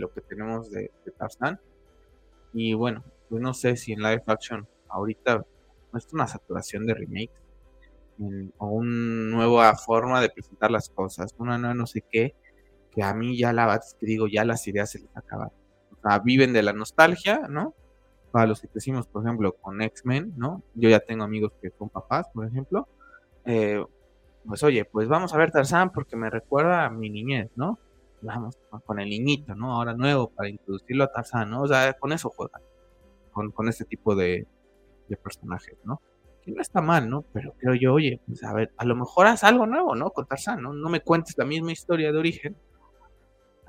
lo 0.00 0.12
que 0.12 0.22
tenemos 0.22 0.72
de, 0.72 0.90
Tarzan. 1.16 1.60
Y 2.52 2.74
bueno, 2.74 3.04
pues 3.28 3.40
no 3.40 3.54
sé 3.54 3.76
si 3.76 3.92
en 3.92 4.00
live 4.00 4.24
action 4.26 4.66
ahorita 4.88 5.44
no 5.92 5.98
es 5.98 6.12
una 6.12 6.26
saturación 6.26 6.86
de 6.86 6.94
remakes 6.94 7.36
o 8.58 8.66
una 8.66 9.36
nueva 9.36 9.76
forma 9.76 10.20
de 10.20 10.30
presentar 10.30 10.72
las 10.72 10.88
cosas, 10.88 11.32
una 11.38 11.58
nueva 11.58 11.74
no 11.74 11.86
sé 11.86 12.02
qué 12.10 12.34
que 12.90 13.04
a 13.04 13.14
mí 13.14 13.38
ya 13.38 13.52
la 13.52 13.80
que 14.00 14.04
digo, 14.04 14.26
ya 14.26 14.44
las 14.44 14.66
ideas 14.66 14.90
se 14.90 14.98
les 14.98 15.16
acaban. 15.16 15.50
O 15.92 16.00
sea, 16.02 16.18
viven 16.18 16.52
de 16.52 16.64
la 16.64 16.72
nostalgia, 16.72 17.46
¿no? 17.48 17.76
Para 18.30 18.46
los 18.46 18.60
que 18.60 18.68
crecimos, 18.68 19.06
por 19.06 19.24
ejemplo, 19.24 19.52
con 19.56 19.82
X-Men, 19.82 20.34
¿no? 20.36 20.62
Yo 20.74 20.88
ya 20.88 21.00
tengo 21.00 21.24
amigos 21.24 21.52
que 21.60 21.70
son 21.70 21.88
papás, 21.88 22.28
por 22.32 22.46
ejemplo. 22.46 22.88
Eh, 23.44 23.84
pues 24.46 24.62
oye, 24.62 24.84
pues 24.84 25.08
vamos 25.08 25.34
a 25.34 25.38
ver 25.38 25.50
Tarzán 25.50 25.90
porque 25.90 26.16
me 26.16 26.30
recuerda 26.30 26.86
a 26.86 26.90
mi 26.90 27.10
niñez, 27.10 27.50
¿no? 27.56 27.78
Vamos 28.22 28.58
con 28.84 29.00
el 29.00 29.08
niñito, 29.08 29.54
¿no? 29.54 29.72
Ahora 29.72 29.94
nuevo 29.94 30.28
para 30.28 30.48
introducirlo 30.48 31.04
a 31.04 31.12
Tarzán, 31.12 31.50
¿no? 31.50 31.62
O 31.62 31.68
sea, 31.68 31.92
con 31.94 32.12
eso 32.12 32.30
juegan, 32.30 32.62
con, 33.32 33.50
con 33.50 33.68
este 33.68 33.84
tipo 33.84 34.14
de, 34.14 34.46
de 35.08 35.16
personajes, 35.16 35.76
¿no? 35.84 36.00
Que 36.42 36.52
no 36.52 36.62
está 36.62 36.80
mal, 36.80 37.08
¿no? 37.08 37.22
Pero 37.32 37.54
creo 37.58 37.74
yo, 37.74 37.94
oye, 37.94 38.20
pues 38.26 38.42
a 38.44 38.52
ver, 38.54 38.72
a 38.76 38.84
lo 38.84 38.94
mejor 38.94 39.26
haz 39.26 39.44
algo 39.44 39.66
nuevo, 39.66 39.94
¿no? 39.94 40.10
Con 40.10 40.26
Tarzán, 40.26 40.62
¿no? 40.62 40.72
No 40.72 40.88
me 40.88 41.00
cuentes 41.00 41.36
la 41.36 41.44
misma 41.44 41.72
historia 41.72 42.12
de 42.12 42.18
origen, 42.18 42.56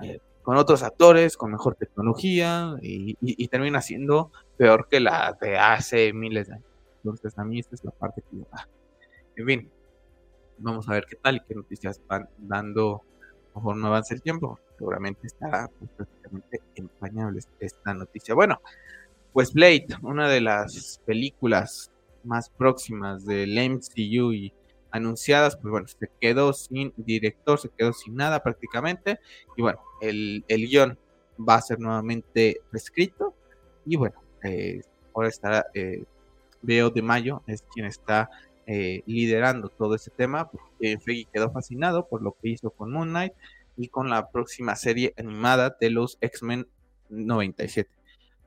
eh, 0.03 0.19
con 0.43 0.57
otros 0.57 0.83
actores, 0.83 1.37
con 1.37 1.51
mejor 1.51 1.75
tecnología, 1.75 2.75
y, 2.81 3.47
termina 3.47 3.81
siendo 3.81 4.31
peor 4.57 4.87
que 4.89 4.99
la 4.99 5.37
de 5.39 5.57
hace 5.57 6.13
miles 6.13 6.47
de 6.47 6.55
años. 6.55 6.65
Entonces, 6.97 7.37
a 7.37 7.43
mí 7.43 7.59
esta 7.59 7.75
es 7.75 7.83
la 7.83 7.91
parte 7.91 8.21
que 8.21 8.37
yo. 8.37 8.47
Ah, 8.51 8.67
en 9.35 9.45
fin, 9.45 9.71
vamos 10.57 10.87
a 10.87 10.93
ver 10.93 11.05
qué 11.09 11.15
tal 11.15 11.37
y 11.37 11.39
qué 11.41 11.55
noticias 11.55 12.01
van 12.07 12.29
dando 12.37 13.01
conforme 13.53 13.87
avance 13.87 14.13
el 14.13 14.21
tiempo. 14.21 14.59
Seguramente 14.77 15.27
estará 15.27 15.69
pues, 15.79 15.91
prácticamente 15.91 16.61
empañable 16.75 17.39
esta 17.59 17.93
noticia. 17.93 18.33
Bueno, 18.33 18.61
pues 19.33 19.53
Blade, 19.53 19.87
una 20.01 20.27
de 20.27 20.41
las 20.41 21.01
películas 21.05 21.91
más 22.23 22.49
próximas 22.49 23.25
del 23.25 23.57
MCU 23.57 24.33
y 24.33 24.53
anunciadas, 24.91 25.55
pues 25.57 25.71
bueno, 25.71 25.87
se 25.87 26.09
quedó 26.19 26.53
sin 26.53 26.93
director, 26.97 27.59
se 27.59 27.69
quedó 27.69 27.93
sin 27.93 28.15
nada 28.15 28.43
prácticamente. 28.43 29.19
Y 29.57 29.61
bueno, 29.61 29.79
el, 30.01 30.43
el 30.47 30.67
guion 30.67 30.97
va 31.37 31.55
a 31.55 31.61
ser 31.61 31.79
nuevamente 31.79 32.61
reescrito. 32.71 33.33
Y 33.85 33.95
bueno, 33.95 34.21
eh, 34.43 34.81
ahora 35.13 35.29
estará 35.29 35.67
eh, 35.73 36.03
Veo 36.61 36.89
de 36.89 37.01
Mayo, 37.01 37.41
es 37.47 37.63
quien 37.73 37.85
está 37.85 38.29
eh, 38.67 39.03
liderando 39.05 39.69
todo 39.69 39.95
ese 39.95 40.11
tema, 40.11 40.49
porque 40.49 40.97
Feggy 40.99 41.25
quedó 41.25 41.51
fascinado 41.51 42.07
por 42.07 42.21
lo 42.21 42.35
que 42.39 42.49
hizo 42.49 42.69
con 42.69 42.91
Moon 42.91 43.09
Knight 43.09 43.33
y 43.77 43.87
con 43.87 44.09
la 44.09 44.29
próxima 44.29 44.75
serie 44.75 45.13
animada 45.17 45.75
de 45.79 45.89
los 45.89 46.17
X-Men 46.21 46.67
97. 47.09 47.89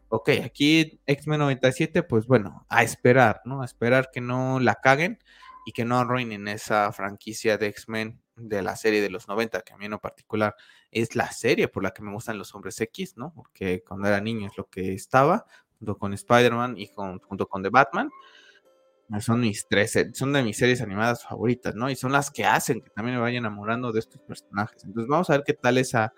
Ok, 0.09 0.31
aquí 0.45 1.01
X-Men 1.07 1.41
97, 1.41 2.05
pues 2.05 2.27
bueno, 2.27 2.65
a 2.69 2.85
esperar, 2.85 3.43
¿no? 3.45 3.63
A 3.63 3.65
esperar 3.65 4.11
que 4.13 4.21
no 4.21 4.61
la 4.61 4.77
caguen 4.77 5.19
y 5.65 5.73
que 5.73 5.85
no 5.85 5.99
arruinen 5.99 6.49
esa 6.49 6.93
franquicia 6.93 7.59
de 7.59 7.69
X-Men 7.69 8.21
de 8.37 8.63
la 8.63 8.77
serie 8.77 9.01
de 9.01 9.11
los 9.11 9.29
90, 9.29 9.61
que 9.63 9.73
a 9.73 9.77
mí 9.77 9.87
en 9.87 9.99
particular 9.99 10.55
es 10.91 11.15
la 11.15 11.31
serie 11.31 11.69
por 11.69 11.83
la 11.83 11.93
que 11.93 12.03
me 12.03 12.13
gustan 12.13 12.39
los 12.39 12.55
hombres 12.55 12.81
X, 12.81 13.17
¿no? 13.17 13.33
Porque 13.35 13.83
cuando 13.87 14.09
era 14.09 14.21
niño 14.21 14.49
es 14.49 14.57
lo 14.57 14.69
que 14.69 14.93
estaba, 14.93 15.47
junto 15.79 15.99
con 15.99 16.13
Spider-Man 16.13 16.77
y 16.79 16.87
junto 16.87 17.49
con 17.49 17.63
The 17.63 17.71
Batman. 17.71 18.11
Son 19.21 19.41
mis 19.41 19.69
tres, 19.69 19.97
son 20.15 20.33
de 20.33 20.43
mis 20.43 20.57
series 20.57 20.81
animadas 20.81 21.25
favoritas, 21.25 21.75
¿no? 21.75 21.91
Y 21.91 21.95
son 21.95 22.11
las 22.11 22.31
que 22.31 22.45
hacen 22.45 22.81
que 22.81 22.91
también 22.91 23.17
me 23.17 23.23
vaya 23.23 23.39
enamorando 23.39 23.93
de 23.93 24.01
estos 24.01 24.21
personajes. 24.23 24.83
Entonces 24.83 25.09
vamos 25.09 25.29
a 25.31 25.35
ver 25.35 25.45
qué 25.47 25.53
tal 25.53 25.79
esa, 25.79 26.13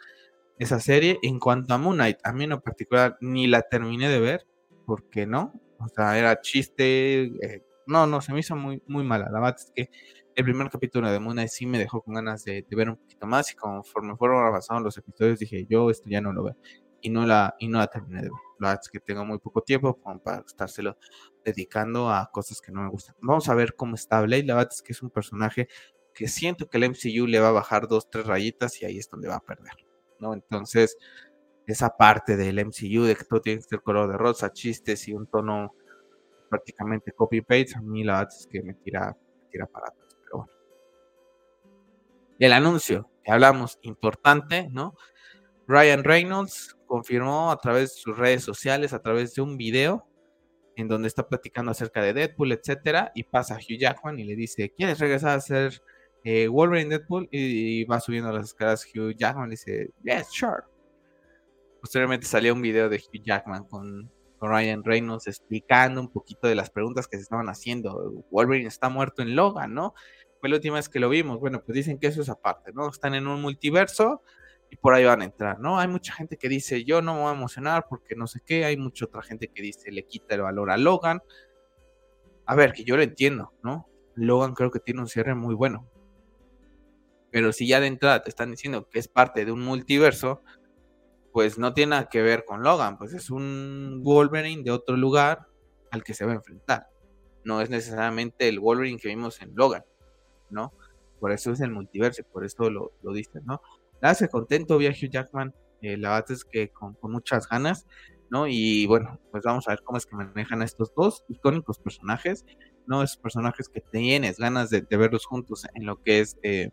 esa 0.59 0.81
serie. 0.81 1.19
En 1.23 1.41
cuanto 1.41 1.75
a 1.75 1.79
Moon 1.79 1.97
Knight, 1.97 2.19
a 2.23 2.33
mí 2.33 2.45
en 2.45 2.61
particular 2.61 3.19
ni 3.21 3.49
la 3.49 3.63
terminé 3.63 4.09
de 4.09 4.21
ver, 4.21 4.47
porque 4.87 5.27
no, 5.27 5.53
o 5.79 5.89
sea, 5.89 6.17
era 6.17 6.41
chiste, 6.41 7.25
eh, 7.25 7.66
no, 7.87 8.07
no, 8.07 8.20
se 8.20 8.33
me 8.33 8.40
hizo 8.40 8.57
muy, 8.57 8.83
muy 8.87 9.05
mala. 9.05 9.29
La 9.31 9.40
verdad 9.40 9.57
es 9.59 9.72
que 9.75 9.90
el 10.35 10.44
primer 10.44 10.68
capítulo 10.70 11.11
de 11.11 11.18
Moon 11.18 11.49
sí 11.49 11.66
me 11.66 11.79
dejó 11.79 12.03
con 12.03 12.14
ganas 12.14 12.44
de, 12.44 12.66
ver 12.70 12.90
un 12.90 12.96
poquito 12.96 13.27
más 13.27 13.51
y 13.53 13.57
conforme 13.57 14.16
fueron 14.16 14.44
avanzando 14.46 14.83
los 14.83 14.99
episodios 14.99 15.38
dije, 15.38 15.66
yo 15.68 15.90
esto 15.90 16.09
ya 16.09 16.20
no 16.20 16.33
lo 16.33 16.44
veo. 16.44 16.57
Y 17.01 17.11
no 17.11 17.25
la, 17.25 17.55
y 17.59 17.68
no 17.68 17.79
la 17.79 17.87
terminé 17.87 18.22
de 18.22 18.29
ver. 18.29 18.40
La 18.59 18.68
verdad 18.68 18.81
es 18.83 18.90
que 18.90 19.01
tengo 19.01 19.25
muy 19.25 19.38
poco 19.38 19.62
tiempo 19.62 19.99
para 20.22 20.42
estárselo 20.46 20.99
dedicando 21.44 22.11
a 22.11 22.31
cosas 22.33 22.61
que 22.61 22.72
no 22.72 22.83
me 22.83 22.90
gustan. 22.90 23.14
Vamos 23.20 23.49
a 23.49 23.55
ver 23.55 23.77
cómo 23.77 23.94
está 23.94 24.20
Blade. 24.22 24.44
La 24.44 24.55
verdad 24.57 24.72
es 24.72 24.83
que 24.83 24.92
es 24.92 25.03
un 25.03 25.11
personaje 25.11 25.68
que 26.12 26.29
siento 26.29 26.68
que 26.68 26.79
el 26.79 26.90
MCU 26.90 27.27
le 27.27 27.38
va 27.38 27.49
a 27.49 27.53
bajar 27.53 27.87
dos, 27.87 28.11
tres 28.11 28.27
rayitas 28.27 28.81
y 28.83 28.87
ahí 28.87 28.99
es 28.99 29.09
donde 29.09 29.29
va 29.29 29.37
a 29.37 29.40
perder. 29.40 29.75
¿no? 30.18 30.33
Entonces, 30.35 30.96
esa 31.66 31.96
parte 31.96 32.37
del 32.37 32.59
MCU 32.59 33.05
de 33.05 33.16
que 33.16 33.25
todo 33.25 33.40
tiene 33.40 33.61
que 33.61 33.68
ser 33.68 33.83
color 33.83 34.11
de 34.11 34.18
rosa, 34.18 34.53
chistes 34.53 35.09
y 35.09 35.12
un 35.12 35.27
tono 35.27 35.75
prácticamente 36.49 37.13
copy-paste, 37.13 37.75
a 37.77 37.83
mí 37.83 38.05
la 38.05 38.19
verdad 38.19 38.35
es 38.39 38.47
que 38.47 38.63
me 38.63 38.75
tira, 38.75 39.17
tira 39.51 39.67
para 39.67 39.89
atrás, 39.89 40.17
pero 40.23 40.39
bueno. 40.39 40.53
El 42.39 42.53
anuncio 42.53 43.11
que 43.25 43.33
hablamos, 43.33 43.79
importante, 43.83 44.69
¿no? 44.71 44.95
Ryan 45.67 46.05
Reynolds 46.05 46.77
confirmó 46.87 47.51
a 47.51 47.59
través 47.59 47.95
de 47.95 48.01
sus 48.01 48.17
redes 48.17 48.45
sociales, 48.45 48.93
a 48.93 49.03
través 49.03 49.35
de 49.35 49.43
un 49.43 49.57
video, 49.57 50.07
en 50.77 50.89
donde 50.89 51.09
está 51.09 51.27
platicando 51.27 51.73
acerca 51.73 52.03
de 52.03 52.13
Deadpool, 52.13 52.53
etcétera, 52.53 53.11
y 53.15 53.25
pasa 53.25 53.55
a 53.55 53.59
Hugh 53.59 53.79
Jackman 53.79 54.19
y 54.19 54.25
le 54.25 54.37
dice, 54.37 54.73
¿quieres 54.77 54.99
regresar 54.99 55.37
a 55.37 55.41
ser 55.41 55.83
eh, 56.23 56.49
Wolverine 56.49 56.91
Deadpool? 56.91 57.29
Y, 57.31 57.85
va 57.85 57.99
subiendo 57.99 58.31
las 58.31 58.47
escaleras 58.47 58.87
Hugh 58.87 59.15
Jackman 59.17 59.49
y 59.49 59.51
dice, 59.53 59.91
yes, 60.05 60.29
sure. 60.31 60.63
Posteriormente 61.81 62.27
salió 62.27 62.53
un 62.53 62.63
video 62.63 62.89
de 62.89 62.97
Hugh 62.97 63.23
Jackman 63.23 63.65
con 63.65 64.11
con 64.38 64.51
Ryan 64.51 64.85
Reynolds 64.85 65.27
explicando 65.27 66.01
un 66.01 66.09
poquito 66.09 66.49
de 66.49 66.55
las 66.55 66.70
preguntas 66.70 67.09
que 67.09 67.16
se 67.16 67.22
estaban 67.22 67.49
haciendo. 67.49 68.25
Wolverine 68.31 68.68
está 68.68 68.88
muerto 68.88 69.22
en 69.22 69.35
Logan, 69.35 69.75
¿no? 69.75 69.94
Fue 70.40 70.49
la 70.49 70.57
última 70.57 70.77
vez 70.77 70.88
que 70.88 71.01
lo 71.01 71.09
vimos. 71.09 71.40
Bueno, 71.40 71.62
pues 71.64 71.75
dicen 71.75 71.99
que 71.99 72.09
eso 72.09 72.22
es 72.22 72.29
aparte, 72.29 72.72
¿no? 72.72 72.88
Están 72.88 73.14
en 73.14 73.27
un 73.27 73.40
multiverso 73.40 74.22
y 74.70 74.77
por 74.77 74.94
ahí 74.94 75.05
van 75.05 75.22
a 75.22 75.25
entrar, 75.25 75.61
¿no? 75.61 75.79
Hay 75.79 75.88
mucha 75.88 76.12
gente 76.12 76.37
que 76.37 76.49
dice, 76.49 76.85
yo 76.85 77.01
no 77.01 77.14
me 77.14 77.20
voy 77.20 77.31
a 77.31 77.35
emocionar 77.35 77.87
porque 77.88 78.14
no 78.14 78.27
sé 78.27 78.40
qué. 78.44 78.64
Hay 78.64 78.77
mucha 78.77 79.07
otra 79.07 79.22
gente 79.22 79.49
que 79.49 79.62
dice, 79.62 79.90
le 79.90 80.05
quita 80.07 80.35
el 80.35 80.42
valor 80.42 80.70
a 80.70 80.77
Logan. 80.77 81.20
A 82.44 82.55
ver, 82.55 82.72
que 82.72 82.85
yo 82.85 82.96
lo 82.96 83.03
entiendo, 83.03 83.53
¿no? 83.62 83.88
Logan 84.14 84.55
creo 84.55 84.70
que 84.70 84.81
tiene 84.81 85.01
un 85.01 85.09
cierre 85.09 85.35
muy 85.35 85.55
bueno. 85.55 85.88
Pero 87.31 87.53
si 87.53 87.66
ya 87.66 87.81
de 87.81 87.87
entrada 87.87 88.22
te 88.22 88.31
están 88.31 88.51
diciendo 88.51 88.88
que 88.88 88.99
es 88.99 89.09
parte 89.09 89.44
de 89.44 89.53
un 89.53 89.61
multiverso, 89.61 90.42
pues 91.37 91.59
no 91.59 91.75
tiene 91.75 91.90
nada 91.90 92.09
que 92.09 92.22
ver 92.22 92.46
con 92.46 92.62
Logan, 92.62 92.96
pues 92.96 93.12
es 93.12 93.29
un 93.29 94.01
Wolverine 94.03 94.62
de 94.62 94.70
otro 94.70 94.96
lugar 94.96 95.46
al 95.90 96.03
que 96.03 96.14
se 96.14 96.25
va 96.25 96.33
a 96.33 96.37
enfrentar. 96.37 96.88
No 97.44 97.61
es 97.61 97.68
necesariamente 97.68 98.49
el 98.49 98.59
Wolverine 98.59 98.99
que 98.99 99.09
vimos 99.09 99.42
en 99.42 99.55
Logan, 99.55 99.85
¿no? 100.49 100.72
Por 101.20 101.33
eso 101.33 101.53
es 101.53 101.61
el 101.61 101.70
multiverso, 101.70 102.22
por 102.33 102.42
eso 102.46 102.70
lo, 102.70 102.92
lo 103.03 103.12
dicen, 103.12 103.44
¿no? 103.44 103.61
La 104.01 104.09
hace 104.09 104.31
contento, 104.31 104.77
Hugh 104.79 105.11
Jackman, 105.11 105.55
eh, 105.83 105.99
la 105.99 106.14
verdad 106.14 106.31
es 106.31 106.42
que 106.42 106.70
con, 106.70 106.96
muchas 107.03 107.46
ganas, 107.51 107.87
¿no? 108.31 108.46
Y 108.46 108.87
bueno, 108.87 109.20
pues 109.31 109.44
vamos 109.44 109.68
a 109.68 109.72
ver 109.72 109.83
cómo 109.85 109.99
es 109.99 110.07
que 110.07 110.16
manejan 110.16 110.62
a 110.62 110.64
estos 110.64 110.94
dos 110.94 111.22
icónicos 111.29 111.79
personajes, 111.79 112.46
¿no? 112.87 113.03
Esos 113.03 113.18
personajes 113.18 113.68
que 113.68 113.83
tienes 113.83 114.38
ganas 114.38 114.70
de, 114.70 114.81
verlos 114.88 115.27
juntos 115.27 115.66
en 115.75 115.85
lo 115.85 116.03
que 116.03 116.20
es 116.20 116.38
eh, 116.42 116.70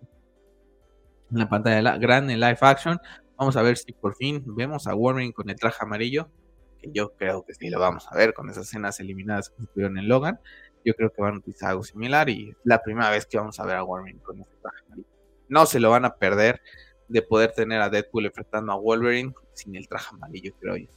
la 1.32 1.50
pantalla 1.50 1.98
grande, 1.98 2.34
en 2.34 2.40
live 2.40 2.60
action, 2.62 2.98
Vamos 3.44 3.58
a 3.58 3.62
ver 3.62 3.76
si 3.76 3.92
por 3.92 4.16
fin 4.16 4.42
vemos 4.56 4.88
a 4.88 4.94
Wolverine 4.94 5.34
con 5.34 5.50
el 5.50 5.58
traje 5.58 5.80
amarillo, 5.82 6.30
que 6.80 6.90
yo 6.94 7.14
creo 7.18 7.44
que 7.44 7.54
sí 7.54 7.70
lo 7.70 7.78
vamos 7.78 8.08
a 8.10 8.16
ver 8.16 8.34
con 8.34 8.50
esas 8.50 8.68
escenas 8.68 9.02
eliminadas 9.02 9.50
que 9.50 9.64
estuvieron 9.64 9.98
en 9.98 10.08
Logan. 10.08 10.40
Yo 10.86 10.94
creo 10.94 11.12
que 11.12 11.22
van 11.22 11.34
a 11.36 11.38
utilizar 11.40 11.72
algo 11.72 11.84
similar 11.84 12.30
y 12.30 12.52
es 12.52 12.56
la 12.64 12.82
primera 12.82 13.10
vez 13.10 13.26
que 13.26 13.38
vamos 13.38 13.60
a 13.60 13.66
ver 13.66 13.76
a 13.76 13.84
Wolverine 13.84 14.22
con 14.22 14.40
ese 14.40 14.56
traje 14.62 14.78
amarillo. 14.86 15.10
No 15.50 15.66
se 15.66 15.82
lo 15.82 15.90
van 15.90 16.06
a 16.06 16.16
perder 16.16 16.62
de 17.10 17.22
poder 17.22 17.52
tener 17.52 17.82
a 17.82 17.90
Deadpool 17.90 18.28
enfrentando 18.28 18.72
a 18.72 18.78
Wolverine 18.78 19.34
sin 19.52 19.76
el 19.76 19.90
traje 19.90 20.08
amarillo, 20.14 20.54
creo 20.62 20.78
yo. 20.78 20.88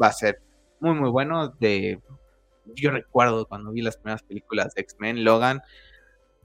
Va 0.00 0.08
a 0.08 0.12
ser 0.12 0.42
muy, 0.80 0.92
muy 0.92 1.08
bueno. 1.08 1.48
De, 1.58 2.02
yo 2.66 2.90
recuerdo 2.90 3.46
cuando 3.46 3.72
vi 3.72 3.80
las 3.80 3.96
primeras 3.96 4.22
películas 4.24 4.74
de 4.74 4.82
X-Men, 4.82 5.24
Logan, 5.24 5.62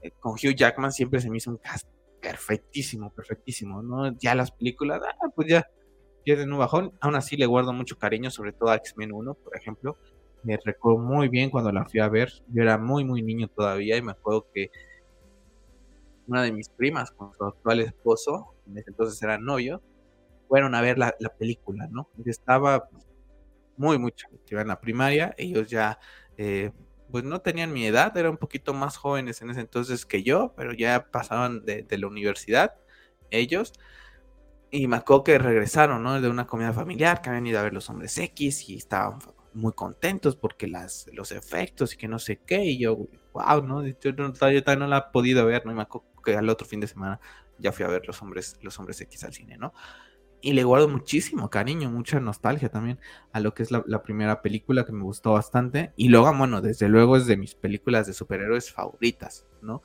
eh, 0.00 0.10
con 0.20 0.32
Hugh 0.32 0.56
Jackman 0.56 0.90
siempre 0.90 1.20
se 1.20 1.28
me 1.28 1.36
hizo 1.36 1.50
un 1.50 1.58
cast 1.58 1.86
perfectísimo, 2.20 3.10
perfectísimo, 3.10 3.82
¿no? 3.82 4.16
Ya 4.18 4.34
las 4.34 4.50
películas, 4.50 5.00
ah, 5.04 5.28
pues 5.34 5.48
ya 5.48 5.66
pierden 6.24 6.52
un 6.52 6.58
bajón. 6.58 6.92
Aún 7.00 7.16
así 7.16 7.36
le 7.36 7.46
guardo 7.46 7.72
mucho 7.72 7.98
cariño, 7.98 8.30
sobre 8.30 8.52
todo 8.52 8.70
a 8.70 8.76
X-Men 8.76 9.12
1, 9.12 9.34
por 9.34 9.56
ejemplo. 9.56 9.96
Me 10.42 10.58
recuerdo 10.64 10.98
muy 10.98 11.28
bien 11.28 11.50
cuando 11.50 11.72
la 11.72 11.84
fui 11.84 12.00
a 12.00 12.08
ver. 12.08 12.30
Yo 12.48 12.62
era 12.62 12.78
muy, 12.78 13.04
muy 13.04 13.22
niño 13.22 13.48
todavía 13.48 13.96
y 13.96 14.02
me 14.02 14.12
acuerdo 14.12 14.46
que 14.52 14.70
una 16.26 16.42
de 16.42 16.52
mis 16.52 16.68
primas 16.68 17.10
con 17.10 17.32
su 17.34 17.44
actual 17.44 17.80
esposo, 17.80 18.54
en 18.66 18.78
ese 18.78 18.90
entonces 18.90 19.20
era 19.22 19.38
novio, 19.38 19.82
fueron 20.48 20.74
a 20.74 20.80
ver 20.80 20.98
la, 20.98 21.12
película, 21.38 21.88
¿no? 21.90 22.08
Yo 22.16 22.30
estaba 22.30 22.88
muy, 23.76 23.98
mucho, 23.98 24.28
iba 24.48 24.62
en 24.62 24.68
la 24.68 24.80
primaria, 24.80 25.34
ellos 25.36 25.68
ya 25.68 25.98
eh, 26.36 26.70
pues 27.10 27.24
no 27.24 27.40
tenían 27.40 27.72
mi 27.72 27.86
edad, 27.86 28.16
eran 28.16 28.32
un 28.32 28.36
poquito 28.38 28.74
más 28.74 28.96
jóvenes 28.96 29.42
en 29.42 29.50
ese 29.50 29.60
entonces 29.60 30.06
que 30.06 30.22
yo, 30.22 30.54
pero 30.56 30.72
ya 30.72 31.10
pasaban 31.10 31.64
de, 31.64 31.86
la 31.90 32.06
universidad 32.06 32.74
ellos. 33.30 33.72
Y 34.70 34.86
me 34.86 34.96
acuerdo 34.96 35.24
que 35.24 35.38
regresaron, 35.38 36.02
¿no? 36.02 36.20
De 36.20 36.28
una 36.28 36.46
comida 36.46 36.72
familiar, 36.72 37.20
que 37.22 37.28
habían 37.30 37.46
ido 37.46 37.58
a 37.58 37.62
ver 37.62 37.72
los 37.74 37.90
hombres 37.90 38.16
X 38.18 38.68
y 38.68 38.76
estaban 38.76 39.18
muy 39.52 39.72
contentos 39.72 40.36
porque 40.36 40.68
las, 40.68 41.08
los 41.12 41.32
efectos 41.32 41.94
y 41.94 41.96
que 41.96 42.08
no 42.08 42.18
sé 42.18 42.38
qué. 42.38 42.64
Y 42.64 42.78
yo, 42.78 43.08
wow, 43.32 43.62
¿no? 43.62 43.86
Yo, 43.86 43.94
yo 44.10 44.32
todavía 44.32 44.62
no 44.76 44.86
la 44.86 44.98
he 44.98 45.12
podido 45.12 45.44
ver, 45.46 45.66
¿no? 45.66 45.72
Y 45.72 45.74
me 45.74 45.82
acuerdo 45.82 46.08
que 46.24 46.36
al 46.36 46.48
otro 46.48 46.66
fin 46.66 46.80
de 46.80 46.86
semana 46.86 47.20
ya 47.58 47.72
fui 47.72 47.84
a 47.84 47.88
ver 47.88 48.06
Los 48.06 48.22
Hombres, 48.22 48.58
Los 48.62 48.78
Hombres 48.78 49.00
X 49.00 49.24
al 49.24 49.32
cine, 49.32 49.58
¿no? 49.58 49.72
Y 50.42 50.54
le 50.54 50.64
guardo 50.64 50.88
muchísimo 50.88 51.50
cariño, 51.50 51.90
mucha 51.90 52.18
nostalgia 52.18 52.70
también 52.70 52.98
a 53.32 53.40
lo 53.40 53.52
que 53.52 53.62
es 53.62 53.70
la, 53.70 54.02
primera 54.02 54.40
película 54.40 54.86
que 54.86 54.92
me 54.92 55.02
gustó 55.02 55.32
bastante. 55.32 55.92
Y 55.96 56.08
luego, 56.08 56.32
bueno, 56.34 56.60
desde 56.62 56.88
luego 56.88 57.16
es 57.16 57.26
de 57.26 57.36
mis 57.36 57.54
películas 57.54 58.06
de 58.06 58.14
superhéroes 58.14 58.72
favoritas, 58.72 59.46
¿no? 59.60 59.82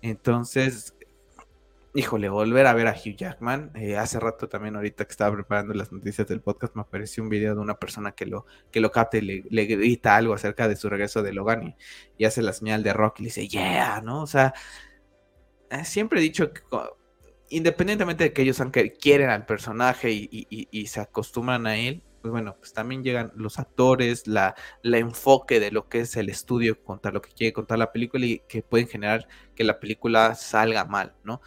Entonces, 0.00 0.94
híjole, 1.94 2.28
volver 2.28 2.66
a 2.66 2.74
ver 2.74 2.86
a 2.86 2.92
Hugh 2.92 3.16
Jackman. 3.16 3.72
Eh, 3.74 3.96
hace 3.96 4.20
rato 4.20 4.48
también, 4.48 4.76
ahorita 4.76 5.04
que 5.04 5.10
estaba 5.10 5.34
preparando 5.34 5.74
las 5.74 5.92
noticias 5.92 6.26
del 6.28 6.40
podcast, 6.40 6.74
me 6.74 6.82
apareció 6.82 7.22
un 7.22 7.28
video 7.28 7.54
de 7.54 7.60
una 7.60 7.74
persona 7.74 8.12
que 8.12 8.26
lo, 8.26 8.46
que 8.70 8.80
lo 8.80 8.90
capta 8.90 9.18
y 9.18 9.42
le, 9.50 9.64
grita 9.66 10.16
algo 10.16 10.34
acerca 10.34 10.68
de 10.68 10.76
su 10.76 10.88
regreso 10.88 11.22
de 11.22 11.32
Logan 11.32 11.74
y, 12.16 12.24
hace 12.24 12.42
la 12.42 12.52
señal 12.52 12.82
de 12.82 12.92
rock 12.92 13.20
y 13.20 13.22
le 13.24 13.26
dice, 13.26 13.48
yeah, 13.48 14.00
¿no? 14.00 14.22
O 14.22 14.26
sea, 14.26 14.54
eh, 15.70 15.84
siempre 15.84 16.20
he 16.20 16.22
dicho 16.22 16.52
que 16.52 16.62
independientemente 17.50 18.24
de 18.24 18.32
que 18.32 18.42
ellos 18.42 18.60
aunque 18.60 18.92
quieren 18.92 19.30
al 19.30 19.46
personaje 19.46 20.10
y, 20.10 20.86
se 20.86 21.00
acostumbran 21.00 21.66
a 21.66 21.76
él, 21.76 22.02
pues 22.20 22.32
bueno, 22.32 22.56
pues 22.58 22.72
también 22.72 23.02
llegan 23.02 23.32
los 23.36 23.58
actores, 23.58 24.26
la, 24.26 24.54
enfoque 24.82 25.60
de 25.60 25.70
lo 25.70 25.88
que 25.88 26.00
es 26.00 26.16
el 26.16 26.28
estudio, 26.28 26.82
contar 26.82 27.14
lo 27.14 27.22
que 27.22 27.30
quiere 27.30 27.52
contar 27.52 27.78
la 27.78 27.92
película 27.92 28.26
y 28.26 28.40
que 28.48 28.62
pueden 28.62 28.88
generar 28.88 29.28
que 29.54 29.64
la 29.64 29.78
película 29.80 30.34
salga 30.34 30.84
mal, 30.84 31.14
¿no? 31.24 31.40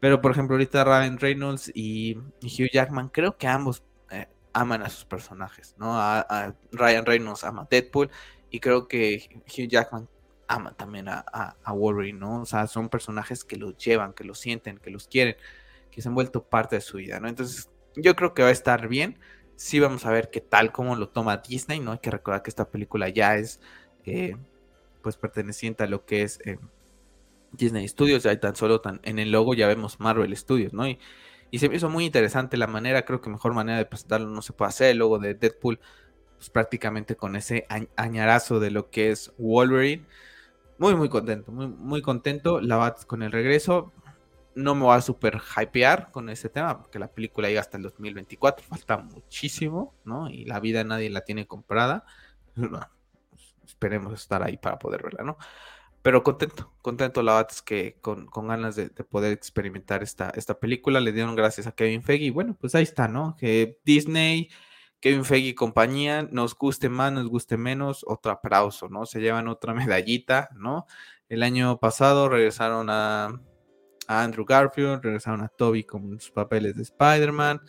Pero 0.00 0.20
por 0.20 0.32
ejemplo, 0.32 0.54
ahorita 0.54 0.84
Ryan 0.84 1.18
Reynolds 1.18 1.70
y, 1.74 2.16
Hugh 2.42 2.70
Jackman, 2.72 3.08
creo 3.08 3.36
que 3.36 3.46
ambos 3.46 3.82
eh, 4.10 4.28
aman 4.52 4.82
a 4.82 4.90
sus 4.90 5.04
personajes, 5.04 5.74
¿no? 5.78 5.98
A, 5.98 6.54
Ryan 6.72 7.06
Reynolds 7.06 7.44
ama 7.44 7.66
Deadpool 7.70 8.10
y 8.50 8.60
creo 8.60 8.88
que 8.88 9.42
Hugh 9.46 9.68
Jackman 9.68 10.08
ama 10.54 10.72
también 10.76 11.08
a, 11.08 11.56
Wolverine, 11.66 12.18
¿no? 12.18 12.42
O 12.42 12.46
sea, 12.46 12.66
son 12.66 12.88
personajes 12.88 13.44
que 13.44 13.56
los 13.56 13.76
llevan, 13.76 14.12
que 14.12 14.24
los 14.24 14.38
sienten, 14.38 14.78
que 14.78 14.90
los 14.90 15.08
quieren, 15.08 15.36
que 15.90 16.02
se 16.02 16.08
han 16.08 16.14
vuelto 16.14 16.44
parte 16.44 16.76
de 16.76 16.80
su 16.80 16.98
vida, 16.98 17.20
¿no? 17.20 17.28
Entonces, 17.28 17.70
yo 17.96 18.14
creo 18.16 18.34
que 18.34 18.42
va 18.42 18.48
a 18.48 18.52
estar 18.52 18.88
bien. 18.88 19.18
Sí 19.56 19.80
vamos 19.80 20.04
a 20.06 20.10
ver 20.10 20.30
qué 20.30 20.40
tal, 20.40 20.72
cómo 20.72 20.96
lo 20.96 21.08
toma 21.08 21.38
Disney, 21.38 21.80
¿no? 21.80 21.92
Hay 21.92 21.98
que 21.98 22.10
recordar 22.10 22.42
que 22.42 22.50
esta 22.50 22.70
película 22.70 23.08
ya 23.08 23.36
es, 23.36 23.60
eh, 24.04 24.36
pues, 25.02 25.16
perteneciente 25.16 25.84
a 25.84 25.86
lo 25.86 26.04
que 26.04 26.22
es 26.22 26.40
eh, 26.44 26.58
Disney 27.52 27.86
Studios, 27.88 28.24
ya 28.24 28.38
tan 28.38 28.56
solo 28.56 28.82
en 29.02 29.18
el 29.18 29.30
logo 29.30 29.54
ya 29.54 29.68
vemos 29.68 30.00
Marvel 30.00 30.36
Studios, 30.36 30.72
¿no? 30.72 30.86
Y, 30.88 30.98
y 31.50 31.58
se 31.60 31.68
me 31.68 31.76
hizo 31.76 31.88
muy 31.88 32.04
interesante 32.04 32.56
la 32.56 32.66
manera, 32.66 33.04
creo 33.04 33.20
que 33.20 33.30
mejor 33.30 33.54
manera 33.54 33.78
de 33.78 33.86
presentarlo 33.86 34.28
no 34.28 34.42
se 34.42 34.52
puede 34.52 34.70
hacer, 34.70 34.90
el 34.90 34.98
logo 34.98 35.18
de 35.18 35.34
Deadpool, 35.34 35.78
pues 36.36 36.50
prácticamente 36.50 37.16
con 37.16 37.36
ese 37.36 37.66
añarazo 37.96 38.60
de 38.60 38.70
lo 38.70 38.90
que 38.90 39.10
es 39.10 39.32
Wolverine 39.38 40.04
muy, 40.78 40.94
muy 40.94 41.08
contento, 41.08 41.52
muy, 41.52 41.68
muy 41.68 42.02
contento. 42.02 42.60
La 42.60 42.76
Bats 42.76 43.04
con 43.04 43.22
el 43.22 43.32
regreso. 43.32 43.92
No 44.54 44.74
me 44.74 44.82
voy 44.82 44.96
a 44.96 45.00
super 45.00 45.40
hypear 45.56 46.10
con 46.12 46.28
ese 46.28 46.48
tema, 46.48 46.78
porque 46.78 46.98
la 46.98 47.08
película 47.08 47.48
llega 47.48 47.60
hasta 47.60 47.76
el 47.76 47.82
2024. 47.82 48.66
Falta 48.66 48.98
muchísimo, 48.98 49.94
¿no? 50.04 50.30
Y 50.30 50.44
la 50.44 50.60
vida 50.60 50.84
nadie 50.84 51.10
la 51.10 51.22
tiene 51.22 51.46
comprada. 51.46 52.04
esperemos 53.66 54.14
estar 54.14 54.42
ahí 54.42 54.56
para 54.56 54.78
poder 54.78 55.02
verla, 55.02 55.24
¿no? 55.24 55.38
Pero 56.02 56.22
contento, 56.22 56.70
contento 56.82 57.22
la 57.22 57.32
Bats 57.32 57.62
que 57.62 57.96
con, 58.00 58.28
ganas 58.46 58.76
de, 58.76 58.90
poder 58.90 59.32
experimentar 59.32 60.02
esta, 60.02 60.30
esta 60.36 60.58
película. 60.58 61.00
Le 61.00 61.12
dieron 61.12 61.34
gracias 61.34 61.66
a 61.66 61.72
Kevin 61.72 62.02
Feige. 62.02 62.26
Y 62.26 62.30
bueno, 62.30 62.56
pues 62.60 62.74
ahí 62.74 62.82
está, 62.82 63.08
¿no? 63.08 63.36
Que 63.36 63.80
Disney 63.84 64.50
Kevin 65.00 65.24
Feige 65.24 65.48
y 65.48 65.54
compañía, 65.54 66.22
nos 66.30 66.56
guste 66.56 66.88
más, 66.88 67.12
nos 67.12 67.28
guste 67.28 67.56
menos, 67.58 68.04
otro 68.06 68.32
aplauso, 68.32 68.88
¿no? 68.88 69.04
Se 69.04 69.20
llevan 69.20 69.48
otra 69.48 69.74
medallita, 69.74 70.48
¿no? 70.54 70.86
El 71.28 71.42
año 71.42 71.78
pasado 71.78 72.28
regresaron 72.28 72.88
a, 72.90 73.40
Andrew 74.06 74.44
Garfield, 74.44 75.02
regresaron 75.02 75.40
a 75.42 75.48
Toby 75.48 75.84
con 75.84 76.20
sus 76.20 76.30
papeles 76.30 76.76
de 76.76 76.82
Spider-Man. 76.82 77.60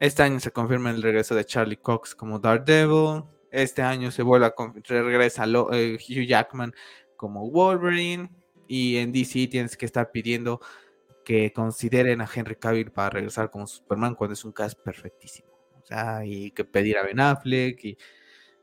Este 0.00 0.22
año 0.22 0.40
se 0.40 0.50
confirma 0.50 0.90
el 0.90 1.02
regreso 1.02 1.34
de 1.34 1.44
Charlie 1.44 1.76
Cox 1.76 2.14
como 2.14 2.38
Daredevil. 2.38 3.24
Este 3.50 3.82
año 3.82 4.10
se 4.10 4.22
vuelve 4.22 4.46
a 4.46 4.54
regresa 4.84 5.44
eh, 5.72 5.98
Hugh 5.98 6.26
Jackman 6.26 6.74
como 7.16 7.50
Wolverine. 7.50 8.30
Y 8.68 8.96
en 8.96 9.12
DC 9.12 9.48
tienes 9.48 9.76
que 9.76 9.86
estar 9.86 10.10
pidiendo 10.10 10.60
que 11.24 11.52
consideren 11.52 12.20
a 12.20 12.28
Henry 12.32 12.56
Cavill 12.56 12.90
para 12.90 13.10
regresar 13.10 13.50
como 13.50 13.66
Superman 13.66 14.14
cuando 14.14 14.34
es 14.34 14.44
un 14.44 14.52
cast 14.52 14.78
perfectísimo 14.80 15.55
y 16.24 16.50
que 16.50 16.64
pedir 16.64 16.98
a 16.98 17.02
Ben 17.02 17.20
Affleck, 17.20 17.84
y 17.84 17.98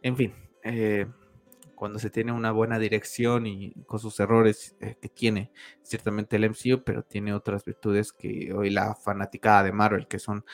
en 0.02 0.18
fin, 0.18 0.34
eh, 0.64 1.06
cuando 1.76 2.00
se 2.00 2.10
tiene 2.10 2.32
una 2.32 2.52
buena 2.52 2.80
dirección 2.80 3.46
y 3.46 3.74
con 3.86 4.00
sus 4.00 4.20
errores 4.20 4.76
eh, 4.80 4.96
que 5.02 5.10
tiene 5.10 5.52
ciertamente 5.82 6.38
el 6.38 6.46
MCU, 6.46 6.84
pero 6.84 7.04
tiene 7.04 7.34
otras 7.34 7.66
virtudes 7.66 8.14
que 8.14 8.54
hoy 8.54 8.70
la 8.70 8.96
fanaticada 8.96 9.64
de 9.64 9.72
Marvel, 9.72 10.08
que 10.08 10.20
son 10.20 10.46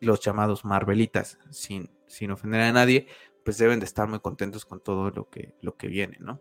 los 0.00 0.20
llamados 0.20 0.64
Marvelitas, 0.64 1.38
sin, 1.50 1.90
sin 2.06 2.30
ofender 2.30 2.60
a 2.60 2.72
nadie, 2.72 3.08
pues 3.44 3.58
deben 3.58 3.80
de 3.80 3.86
estar 3.86 4.08
muy 4.08 4.20
contentos 4.20 4.64
con 4.64 4.80
todo 4.80 5.10
lo 5.10 5.28
que, 5.28 5.54
lo 5.60 5.76
que 5.76 5.88
viene, 5.88 6.16
¿no? 6.20 6.40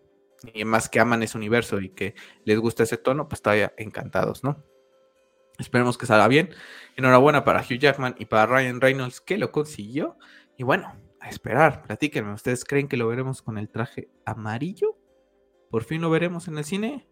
Y 0.54 0.64
más 0.64 0.90
que 0.90 1.00
aman 1.00 1.24
ese 1.24 1.38
universo 1.38 1.80
y 1.82 1.90
que 1.90 2.16
les 2.46 2.60
gusta 2.60 2.84
ese 2.84 2.98
tono, 2.98 3.28
pues 3.28 3.42
todavía 3.42 3.74
encantados, 3.78 4.44
¿no? 4.44 4.64
Esperemos 5.60 5.98
que 5.98 6.06
salga 6.06 6.28
bien. 6.28 6.50
Enhorabuena 6.96 7.44
para 7.44 7.60
Hugh 7.60 7.80
Jackman 7.80 8.16
y 8.18 8.26
para 8.26 8.46
Ryan 8.46 8.82
Reynolds 8.82 9.22
que 9.22 9.38
lo 9.38 9.52
consiguió. 9.52 10.18
Y 10.58 10.64
bueno, 10.64 10.96
a 11.20 11.30
esperar, 11.30 11.84
platíquenme. 11.84 12.34
¿Ustedes 12.34 12.64
creen 12.64 12.88
que 12.88 12.98
lo 12.98 13.08
veremos 13.08 13.42
con 13.42 13.58
el 13.58 13.70
traje 13.70 14.10
amarillo? 14.26 14.98
¿Por 15.70 15.84
fin 15.84 16.02
lo 16.02 16.10
veremos 16.10 16.48
en 16.48 16.58
el 16.58 16.66
cine? 16.66 17.08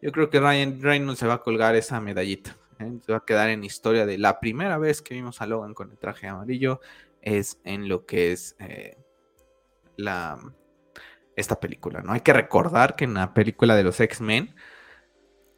Yo 0.00 0.12
creo 0.12 0.30
que 0.30 0.40
Ryan 0.40 0.80
Reynolds 0.80 1.18
se 1.18 1.26
va 1.26 1.34
a 1.34 1.42
colgar 1.42 1.74
esa 1.74 2.00
medallita. 2.00 2.56
¿eh? 2.78 2.98
Se 3.04 3.12
va 3.12 3.18
a 3.18 3.24
quedar 3.24 3.50
en 3.50 3.64
historia 3.64 4.06
de 4.06 4.18
la 4.18 4.40
primera 4.40 4.78
vez 4.78 5.02
que 5.02 5.14
vimos 5.14 5.40
a 5.40 5.46
Logan 5.46 5.74
con 5.74 5.90
el 5.90 5.98
traje 5.98 6.28
amarillo. 6.28 6.80
Es 7.20 7.58
en 7.64 7.88
lo 7.88 8.06
que 8.06 8.32
es 8.32 8.54
eh, 8.60 8.96
la, 9.96 10.38
esta 11.34 11.58
película. 11.58 12.00
¿no? 12.02 12.12
Hay 12.12 12.20
que 12.20 12.32
recordar 12.32 12.94
que 12.94 13.04
en 13.04 13.14
la 13.14 13.34
película 13.34 13.74
de 13.74 13.84
los 13.84 13.98
X-Men 14.00 14.54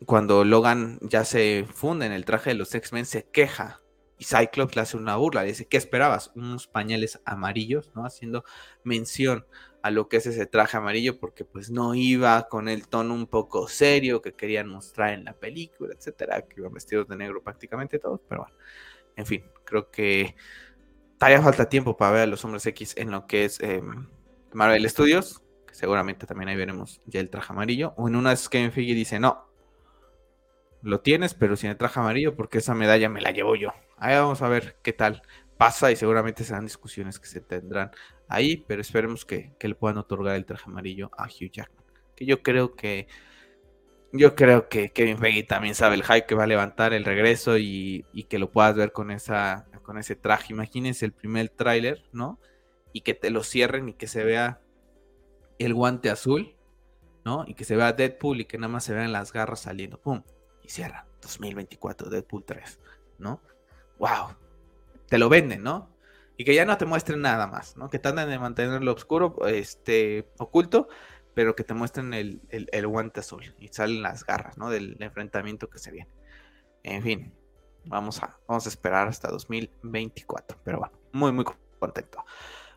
cuando 0.06 0.44
Logan 0.44 0.98
ya 1.02 1.24
se 1.24 1.66
funde 1.72 2.06
en 2.06 2.12
el 2.12 2.24
traje 2.24 2.50
de 2.50 2.54
los 2.54 2.74
X-Men, 2.74 3.06
se 3.06 3.28
queja 3.28 3.80
y 4.18 4.24
Cyclops 4.24 4.74
le 4.74 4.82
hace 4.82 4.96
una 4.96 5.16
burla, 5.16 5.42
le 5.42 5.48
dice, 5.48 5.66
¿qué 5.66 5.76
esperabas? 5.76 6.32
Unos 6.34 6.66
pañales 6.66 7.20
amarillos, 7.24 7.92
¿no? 7.94 8.04
Haciendo 8.04 8.44
mención 8.82 9.46
a 9.82 9.90
lo 9.90 10.08
que 10.08 10.16
es 10.16 10.26
ese 10.26 10.46
traje 10.46 10.76
amarillo, 10.76 11.20
porque 11.20 11.44
pues 11.44 11.70
no 11.70 11.94
iba 11.94 12.48
con 12.48 12.68
el 12.68 12.88
tono 12.88 13.14
un 13.14 13.28
poco 13.28 13.68
serio 13.68 14.20
que 14.20 14.34
querían 14.34 14.68
mostrar 14.68 15.14
en 15.14 15.24
la 15.24 15.34
película, 15.34 15.94
etcétera, 15.94 16.42
que 16.42 16.60
iban 16.60 16.72
vestidos 16.72 17.06
de 17.08 17.16
negro 17.16 17.42
prácticamente 17.42 18.00
todos, 18.00 18.20
pero 18.28 18.42
bueno, 18.42 18.56
en 19.16 19.26
fin, 19.26 19.44
creo 19.64 19.90
que 19.90 20.34
todavía 21.16 21.40
falta 21.42 21.68
tiempo 21.68 21.96
para 21.96 22.12
ver 22.12 22.22
a 22.22 22.26
los 22.26 22.44
hombres 22.44 22.66
X 22.66 22.94
en 22.96 23.12
lo 23.12 23.26
que 23.26 23.44
es 23.44 23.60
em, 23.60 24.08
Marvel 24.52 24.88
Studios, 24.90 25.42
que 25.66 25.74
seguramente 25.74 26.26
también 26.26 26.48
ahí 26.48 26.56
veremos 26.56 27.00
ya 27.06 27.20
el 27.20 27.30
traje 27.30 27.52
amarillo, 27.52 27.94
o 27.96 28.08
en 28.08 28.16
una 28.16 28.34
Kevin 28.50 28.72
Feige 28.72 28.94
dice, 28.94 29.20
no, 29.20 29.47
lo 30.82 31.00
tienes, 31.00 31.34
pero 31.34 31.56
sin 31.56 31.70
el 31.70 31.76
traje 31.76 32.00
amarillo, 32.00 32.36
porque 32.36 32.58
esa 32.58 32.74
medalla 32.74 33.08
me 33.08 33.20
la 33.20 33.30
llevo 33.30 33.56
yo. 33.56 33.72
Ahí 33.96 34.14
vamos 34.14 34.42
a 34.42 34.48
ver 34.48 34.76
qué 34.82 34.92
tal 34.92 35.22
pasa 35.56 35.90
y 35.90 35.96
seguramente 35.96 36.44
serán 36.44 36.64
discusiones 36.64 37.18
que 37.18 37.26
se 37.26 37.40
tendrán 37.40 37.90
ahí, 38.28 38.64
pero 38.68 38.80
esperemos 38.80 39.24
que, 39.24 39.54
le 39.60 39.74
puedan 39.74 39.98
otorgar 39.98 40.36
el 40.36 40.46
traje 40.46 40.64
amarillo 40.66 41.10
a 41.18 41.24
Hugh 41.24 41.50
Jackman. 41.50 41.84
Que 42.14 42.24
yo 42.24 42.42
creo 42.42 42.74
que 42.74 43.08
yo 44.10 44.34
creo 44.34 44.70
que 44.70 44.90
Kevin 44.90 45.18
Feige 45.18 45.42
también 45.42 45.74
sabe 45.74 45.96
el 45.96 46.02
hype 46.02 46.24
que 46.24 46.34
va 46.34 46.44
a 46.44 46.46
levantar 46.46 46.94
el 46.94 47.04
regreso 47.04 47.58
y, 47.58 48.06
que 48.30 48.38
lo 48.38 48.50
puedas 48.50 48.74
ver 48.74 48.92
con 48.92 49.10
esa 49.10 49.66
con 49.82 49.98
ese 49.98 50.16
traje. 50.16 50.52
Imagínense 50.52 51.04
el 51.04 51.12
primer 51.12 51.48
tráiler, 51.50 52.04
¿no? 52.12 52.38
Y 52.92 53.02
que 53.02 53.14
te 53.14 53.30
lo 53.30 53.42
cierren 53.42 53.88
y 53.88 53.94
que 53.94 54.06
se 54.06 54.24
vea 54.24 54.60
el 55.58 55.74
guante 55.74 56.10
azul, 56.10 56.56
¿no? 57.24 57.44
Y 57.46 57.54
que 57.54 57.64
se 57.64 57.76
vea 57.76 57.92
Deadpool 57.92 58.40
y 58.40 58.44
que 58.44 58.58
nada 58.58 58.72
más 58.72 58.84
se 58.84 58.94
vean 58.94 59.12
las 59.12 59.32
garras 59.32 59.60
saliendo. 59.60 60.00
¡Pum! 60.00 60.22
Cierra 60.68 61.06
2024 61.22 62.10
Deadpool 62.10 62.44
3, 62.44 62.78
¿no? 63.18 63.40
¡Wow! 63.98 64.36
Te 65.08 65.18
lo 65.18 65.28
venden, 65.28 65.62
¿no? 65.62 65.90
Y 66.36 66.44
que 66.44 66.54
ya 66.54 66.64
no 66.64 66.76
te 66.78 66.84
muestren 66.84 67.20
nada 67.20 67.46
más, 67.46 67.76
¿no? 67.76 67.90
Que 67.90 67.98
traten 67.98 68.28
de 68.28 68.38
mantenerlo 68.38 68.92
oscuro, 68.92 69.36
este, 69.46 70.28
oculto, 70.38 70.88
pero 71.34 71.56
que 71.56 71.64
te 71.64 71.74
muestren 71.74 72.14
el, 72.14 72.40
el, 72.50 72.86
guante 72.86 73.20
azul 73.20 73.54
y 73.58 73.68
salen 73.68 74.02
las 74.02 74.24
garras, 74.24 74.58
¿no? 74.58 74.70
Del 74.70 74.96
enfrentamiento 75.00 75.68
que 75.68 75.78
se 75.78 75.90
viene. 75.90 76.10
En 76.84 77.02
fin, 77.02 77.32
vamos 77.84 78.22
a, 78.22 78.38
vamos 78.46 78.66
a 78.66 78.68
esperar 78.68 79.08
hasta 79.08 79.28
2024, 79.28 80.58
pero 80.64 80.78
bueno, 80.78 80.98
muy, 81.12 81.32
muy 81.32 81.44
contento. 81.78 82.24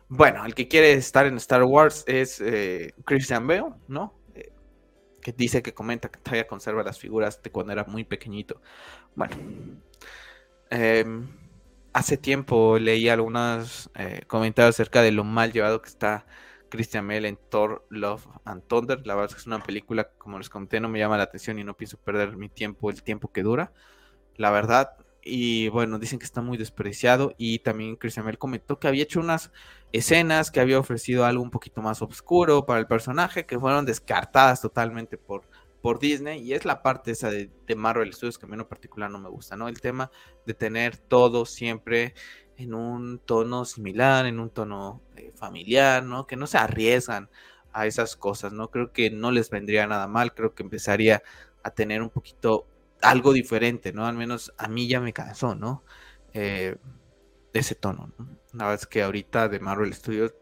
Bueno, 0.08 0.44
el 0.44 0.54
que 0.54 0.68
quiere 0.68 0.92
estar 0.92 1.26
en 1.26 1.36
Star 1.36 1.62
Wars 1.62 2.04
es 2.06 2.40
eh, 2.40 2.94
Christian 3.04 3.46
Bale, 3.46 3.72
¿no? 3.88 4.14
Que 5.22 5.32
dice 5.32 5.62
que 5.62 5.74
comenta 5.74 6.10
que 6.10 6.20
todavía 6.20 6.48
conserva 6.48 6.84
las 6.84 6.98
figuras 7.00 7.42
de 7.42 7.50
cuando 7.52 7.72
era 7.72 7.84
muy 7.84 8.04
pequeñito. 8.04 8.62
Bueno, 9.16 9.36
em, 10.70 11.28
hace 11.92 12.16
tiempo 12.16 12.78
leí 12.78 13.08
algunos 13.08 13.90
eh, 13.94 14.22
comentarios 14.26 14.74
acerca 14.76 15.02
de 15.02 15.12
lo 15.12 15.24
mal 15.24 15.52
llevado 15.52 15.82
que 15.82 15.88
está 15.88 16.26
Christian 16.70 17.06
Bale 17.06 17.28
en 17.28 17.38
Thor, 17.50 17.86
Love 17.90 18.26
and 18.44 18.62
Thunder. 18.66 19.06
La 19.06 19.14
verdad 19.14 19.30
es 19.30 19.34
que 19.36 19.40
es 19.40 19.46
una 19.46 19.62
película, 19.62 20.10
como 20.18 20.38
les 20.38 20.48
comenté, 20.50 20.80
no 20.80 20.88
me 20.88 20.98
llama 20.98 21.18
la 21.18 21.24
atención 21.24 21.58
y 21.58 21.64
no 21.64 21.76
pienso 21.76 21.98
perder 21.98 22.36
mi 22.36 22.48
tiempo, 22.48 22.90
el 22.90 23.02
tiempo 23.02 23.32
que 23.32 23.42
dura. 23.42 23.72
la 24.36 24.50
verdad. 24.52 24.96
Y 25.24 25.68
bueno, 25.68 25.98
dicen 25.98 26.18
que 26.18 26.24
está 26.24 26.42
muy 26.42 26.58
despreciado. 26.58 27.34
Y 27.38 27.60
también 27.60 27.96
Christian 27.96 28.26
Bale 28.26 28.38
comentó 28.38 28.78
que 28.78 28.88
había 28.88 29.04
hecho 29.04 29.20
unas 29.20 29.52
escenas, 29.92 30.50
que 30.50 30.60
había 30.60 30.78
ofrecido 30.78 31.24
algo 31.24 31.42
un 31.42 31.50
poquito 31.50 31.80
más 31.82 32.02
oscuro 32.02 32.66
para 32.66 32.80
el 32.80 32.86
personaje, 32.86 33.46
que 33.46 33.58
fueron 33.58 33.86
descartadas 33.86 34.60
totalmente 34.60 35.18
por, 35.18 35.42
por 35.80 35.98
Disney. 36.00 36.42
Y 36.42 36.54
es 36.54 36.64
la 36.64 36.82
parte 36.82 37.12
esa 37.12 37.30
de, 37.30 37.50
Marvel 37.76 38.12
Studios 38.12 38.38
que 38.38 38.46
a 38.46 38.48
mí 38.48 38.54
en 38.54 38.64
particular 38.64 39.10
no 39.10 39.18
me 39.18 39.28
gusta, 39.28 39.56
¿no? 39.56 39.68
El 39.68 39.80
tema 39.80 40.10
de 40.44 40.54
tener 40.54 40.96
todo 40.96 41.46
siempre 41.46 42.14
en 42.56 42.74
un 42.74 43.18
tono 43.18 43.64
similar, 43.64 44.26
en 44.26 44.40
un 44.40 44.50
tono 44.50 45.00
eh, 45.16 45.32
familiar, 45.34 46.04
¿no? 46.04 46.26
Que 46.26 46.36
no 46.36 46.46
se 46.46 46.58
arriesgan 46.58 47.30
a 47.72 47.86
esas 47.86 48.16
cosas, 48.16 48.52
¿no? 48.52 48.70
Creo 48.70 48.92
que 48.92 49.10
no 49.10 49.30
les 49.30 49.50
vendría 49.50 49.86
nada 49.86 50.06
mal, 50.06 50.34
creo 50.34 50.54
que 50.54 50.62
empezaría 50.62 51.22
a 51.62 51.70
tener 51.70 52.02
un 52.02 52.10
poquito 52.10 52.66
algo 53.02 53.32
diferente, 53.32 53.92
¿no? 53.92 54.06
Al 54.06 54.16
menos 54.16 54.52
a 54.58 54.68
mí 54.68 54.88
ya 54.88 55.00
me 55.00 55.12
cansó, 55.12 55.54
¿no? 55.54 55.84
Eh, 56.32 56.76
ese 57.52 57.74
tono, 57.74 58.12
¿no? 58.18 58.38
La 58.52 58.72
es 58.74 58.86
que 58.86 59.02
ahorita 59.02 59.48
de 59.48 59.60
Marvel 59.60 59.92
Studios 59.94 60.34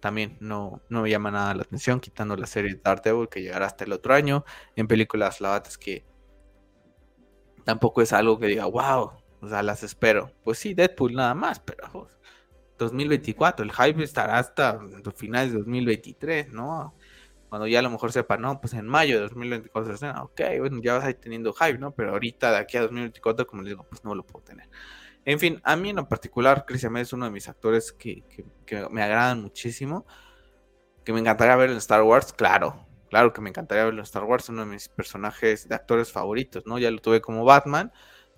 también 0.00 0.36
no, 0.40 0.82
no 0.90 1.02
me 1.02 1.10
llama 1.10 1.30
nada 1.30 1.54
la 1.54 1.62
atención, 1.62 2.00
quitando 2.00 2.36
la 2.36 2.46
serie 2.46 2.78
Daredevil 2.82 3.28
que 3.28 3.42
llegará 3.42 3.66
hasta 3.66 3.84
el 3.84 3.92
otro 3.92 4.14
año. 4.14 4.44
En 4.76 4.86
películas, 4.86 5.40
la 5.40 5.52
verdad 5.52 5.68
es 5.68 5.78
que 5.78 6.04
tampoco 7.64 8.02
es 8.02 8.12
algo 8.12 8.38
que 8.38 8.46
diga, 8.48 8.66
wow, 8.66 9.12
o 9.40 9.48
sea, 9.48 9.62
las 9.62 9.82
espero. 9.82 10.30
Pues 10.44 10.58
sí, 10.58 10.74
Deadpool 10.74 11.14
nada 11.14 11.34
más, 11.34 11.60
pero 11.60 12.08
2024, 12.78 13.64
el 13.64 13.72
hype 13.72 14.02
estará 14.02 14.38
hasta 14.38 14.80
finales 15.16 15.52
de 15.52 15.58
2023, 15.58 16.52
¿no? 16.52 16.94
Cuando 17.54 17.68
ya 17.68 17.78
a 17.78 17.82
lo 17.82 17.90
mejor 17.90 18.10
sepa, 18.10 18.36
no, 18.36 18.60
pues 18.60 18.74
en 18.74 18.84
mayo 18.84 19.14
de 19.14 19.22
2024 19.28 19.96
se 19.96 20.08
ok, 20.08 20.40
bueno, 20.58 20.80
ya 20.82 20.94
vas 20.94 21.04
a 21.04 21.10
ir 21.10 21.20
teniendo 21.20 21.52
hype, 21.52 21.78
¿no? 21.78 21.94
Pero 21.94 22.10
ahorita 22.10 22.50
de 22.50 22.56
aquí 22.56 22.76
a 22.78 22.80
2024, 22.80 23.46
como 23.46 23.62
les 23.62 23.70
digo, 23.70 23.86
pues 23.88 24.02
no 24.02 24.12
lo 24.12 24.26
puedo 24.26 24.44
tener. 24.44 24.68
En 25.24 25.38
fin, 25.38 25.60
a 25.62 25.76
mí 25.76 25.90
en 25.90 25.94
lo 25.94 26.08
particular, 26.08 26.64
Christian 26.66 26.92
Bale 26.92 27.04
es 27.04 27.12
uno 27.12 27.26
de 27.26 27.30
mis 27.30 27.48
actores 27.48 27.92
que, 27.92 28.24
me 28.90 29.04
agradan 29.04 29.40
muchísimo. 29.40 30.04
Que 31.04 31.12
me 31.12 31.20
encantaría 31.20 31.54
ver 31.54 31.70
en 31.70 31.76
Star 31.76 32.02
Wars, 32.02 32.32
claro. 32.32 32.88
Claro 33.08 33.32
que 33.32 33.40
me 33.40 33.50
encantaría 33.50 33.84
verlo 33.84 34.00
en 34.00 34.04
Star 34.04 34.24
Wars, 34.24 34.48
uno 34.48 34.62
de 34.62 34.72
mis 34.72 34.88
personajes 34.88 35.68
de 35.68 35.76
actores 35.76 36.10
favoritos, 36.10 36.66
¿no? 36.66 36.80
Ya 36.80 36.90
lo 36.90 36.98
tuve 36.98 37.20
como 37.20 37.44
Batman. 37.44 37.92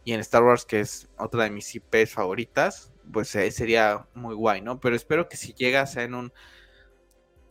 Y 0.05 0.13
en 0.13 0.21
Star 0.21 0.43
Wars, 0.43 0.67
que 0.67 0.81
es 0.81 1.09
otra 1.17 1.45
de 1.45 1.51
mis 1.51 1.75
IPs 1.75 2.13
favoritas, 2.13 2.93
pues 3.11 3.35
eh, 3.35 3.51
sería 3.51 4.09
muy 4.13 4.35
guay, 4.35 4.61
¿no? 4.61 4.79
Pero 4.79 4.95
espero 4.95 5.27
que 5.27 5.39
si 5.39 5.55
llegas 5.55 5.97
en 5.97 6.13
un. 6.13 6.35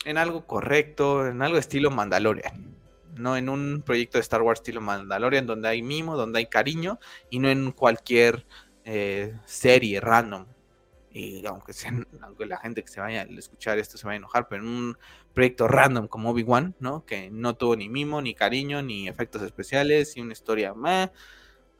En 0.05 0.17
algo 0.17 0.45
correcto, 0.45 1.27
en 1.27 1.41
algo 1.41 1.57
estilo 1.57 1.91
Mandalorian. 1.91 2.75
No 3.17 3.35
en 3.37 3.49
un 3.49 3.81
proyecto 3.85 4.17
de 4.17 4.21
Star 4.21 4.41
Wars 4.41 4.59
estilo 4.59 4.81
Mandalorian, 4.81 5.45
donde 5.45 5.67
hay 5.67 5.81
mimo, 5.81 6.15
donde 6.15 6.39
hay 6.39 6.45
cariño, 6.45 6.99
y 7.29 7.39
no 7.39 7.49
en 7.49 7.71
cualquier 7.71 8.45
eh, 8.85 9.33
serie 9.45 9.99
random. 9.99 10.45
Y 11.11 11.45
aunque, 11.45 11.73
aunque 12.21 12.45
la 12.45 12.57
gente 12.57 12.83
que 12.83 12.89
se 12.89 12.99
vaya 12.99 13.21
a 13.21 13.23
escuchar 13.23 13.79
esto 13.79 13.97
se 13.97 14.05
vaya 14.05 14.15
a 14.15 14.17
enojar, 14.17 14.47
pero 14.47 14.63
en 14.63 14.69
un 14.69 14.97
proyecto 15.33 15.67
random 15.67 16.07
como 16.07 16.29
Obi-Wan, 16.29 16.75
¿no? 16.79 17.05
Que 17.05 17.31
no 17.31 17.55
tuvo 17.55 17.75
ni 17.75 17.89
mimo, 17.89 18.21
ni 18.21 18.35
cariño, 18.35 18.81
ni 18.81 19.07
efectos 19.07 19.41
especiales, 19.41 20.17
y 20.17 20.21
una 20.21 20.33
historia 20.33 20.73
más, 20.73 21.11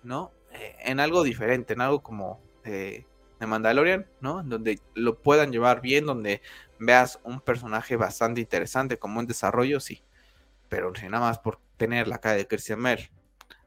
¿no? 0.03 0.31
Eh, 0.53 0.75
en 0.85 0.99
algo 1.01 1.23
diferente, 1.23 1.73
en 1.73 1.81
algo 1.81 2.01
como 2.01 2.39
eh, 2.63 3.05
de 3.39 3.45
Mandalorian, 3.45 4.07
¿no? 4.21 4.41
Donde 4.41 4.79
lo 4.93 5.19
puedan 5.19 5.51
llevar 5.51 5.81
bien, 5.81 6.05
donde 6.05 6.41
veas 6.79 7.19
un 7.23 7.41
personaje 7.41 7.95
bastante 7.95 8.41
interesante 8.41 8.99
como 8.99 9.19
en 9.19 9.27
desarrollo, 9.27 9.79
sí. 9.79 10.03
Pero 10.69 10.93
si 10.95 11.07
nada 11.07 11.27
más 11.27 11.39
por 11.39 11.59
tener 11.77 12.07
la 12.07 12.19
cara 12.19 12.35
de 12.35 12.47
Christian 12.47 12.79
Mer 12.79 13.11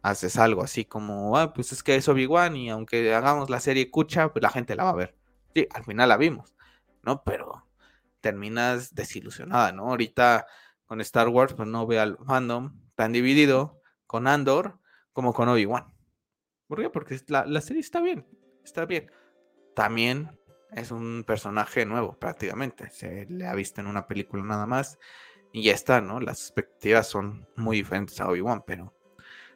haces 0.03 0.39
algo 0.39 0.63
así 0.63 0.85
como, 0.85 1.37
ah, 1.37 1.53
pues 1.53 1.73
es 1.73 1.83
que 1.83 1.97
es 1.97 2.09
Obi-Wan 2.09 2.57
y 2.57 2.71
aunque 2.71 3.15
hagamos 3.15 3.51
la 3.51 3.61
serie 3.61 3.91
Cucha, 3.91 4.33
pues 4.33 4.43
la 4.43 4.51
gente 4.51 4.77
la 4.77 4.85
va 4.85 4.91
a 4.91 4.95
ver. 4.95 5.15
Sí, 5.55 5.67
al 5.75 5.85
final 5.85 6.09
la 6.09 6.17
vimos, 6.17 6.55
¿no? 7.03 7.23
Pero 7.25 7.67
terminas 8.21 8.95
desilusionada, 8.95 9.73
¿no? 9.73 9.89
Ahorita 9.91 10.47
con 10.87 11.01
Star 11.01 11.29
Wars, 11.29 11.55
pues 11.55 11.69
no 11.69 11.87
veo 11.87 12.03
al 12.03 12.19
fandom 12.27 12.81
tan 12.95 13.13
dividido 13.13 13.81
con 14.07 14.27
Andor 14.27 14.79
como 15.13 15.33
con 15.35 15.49
Obi-Wan. 15.49 15.93
¿Por 16.67 16.81
qué? 16.81 16.91
Porque 16.91 17.21
la, 17.29 17.45
la 17.47 17.61
serie 17.61 17.81
está 17.81 18.01
bien, 18.01 18.27
está 18.65 18.85
bien 18.85 19.11
también 19.79 20.29
es 20.73 20.91
un 20.91 21.25
personaje 21.27 21.87
nuevo 21.87 22.19
prácticamente. 22.19 22.91
Se 22.91 23.27
le 23.27 23.47
ha 23.47 23.55
visto 23.55 23.81
en 23.81 23.87
una 23.87 24.07
película 24.07 24.43
nada 24.45 24.67
más 24.67 24.99
y 25.53 25.65
ya 25.65 25.73
está, 25.73 26.01
¿no? 26.01 26.21
Las 26.21 26.41
expectativas 26.43 27.07
son 27.07 27.47
muy 27.57 27.79
diferentes 27.79 28.21
a 28.21 28.29
Obi-Wan, 28.29 28.65
pero 28.67 28.95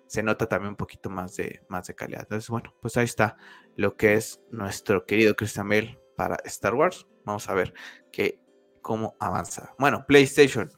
se 0.07 0.23
nota 0.23 0.47
también 0.47 0.71
un 0.71 0.77
poquito 0.77 1.11
más 1.11 1.37
de, 1.37 1.65
más 1.69 1.87
de 1.87 1.95
calidad. 1.95 2.23
Entonces, 2.23 2.49
bueno, 2.49 2.75
pues 2.81 2.97
ahí 2.97 3.05
está 3.05 3.37
lo 3.77 3.97
que 3.97 4.15
es 4.15 4.41
nuestro 4.51 5.07
querido 5.07 5.35
Christian 5.35 5.69
Bale 5.69 5.99
para 6.17 6.37
Star 6.45 6.75
Wars. 6.75 7.07
Vamos 7.25 7.49
a 7.49 7.55
ver 7.55 7.73
que, 8.11 8.41
cómo 8.81 9.17
avanza. 9.21 9.75
Bueno, 9.79 10.05
PlayStation. 10.07 10.71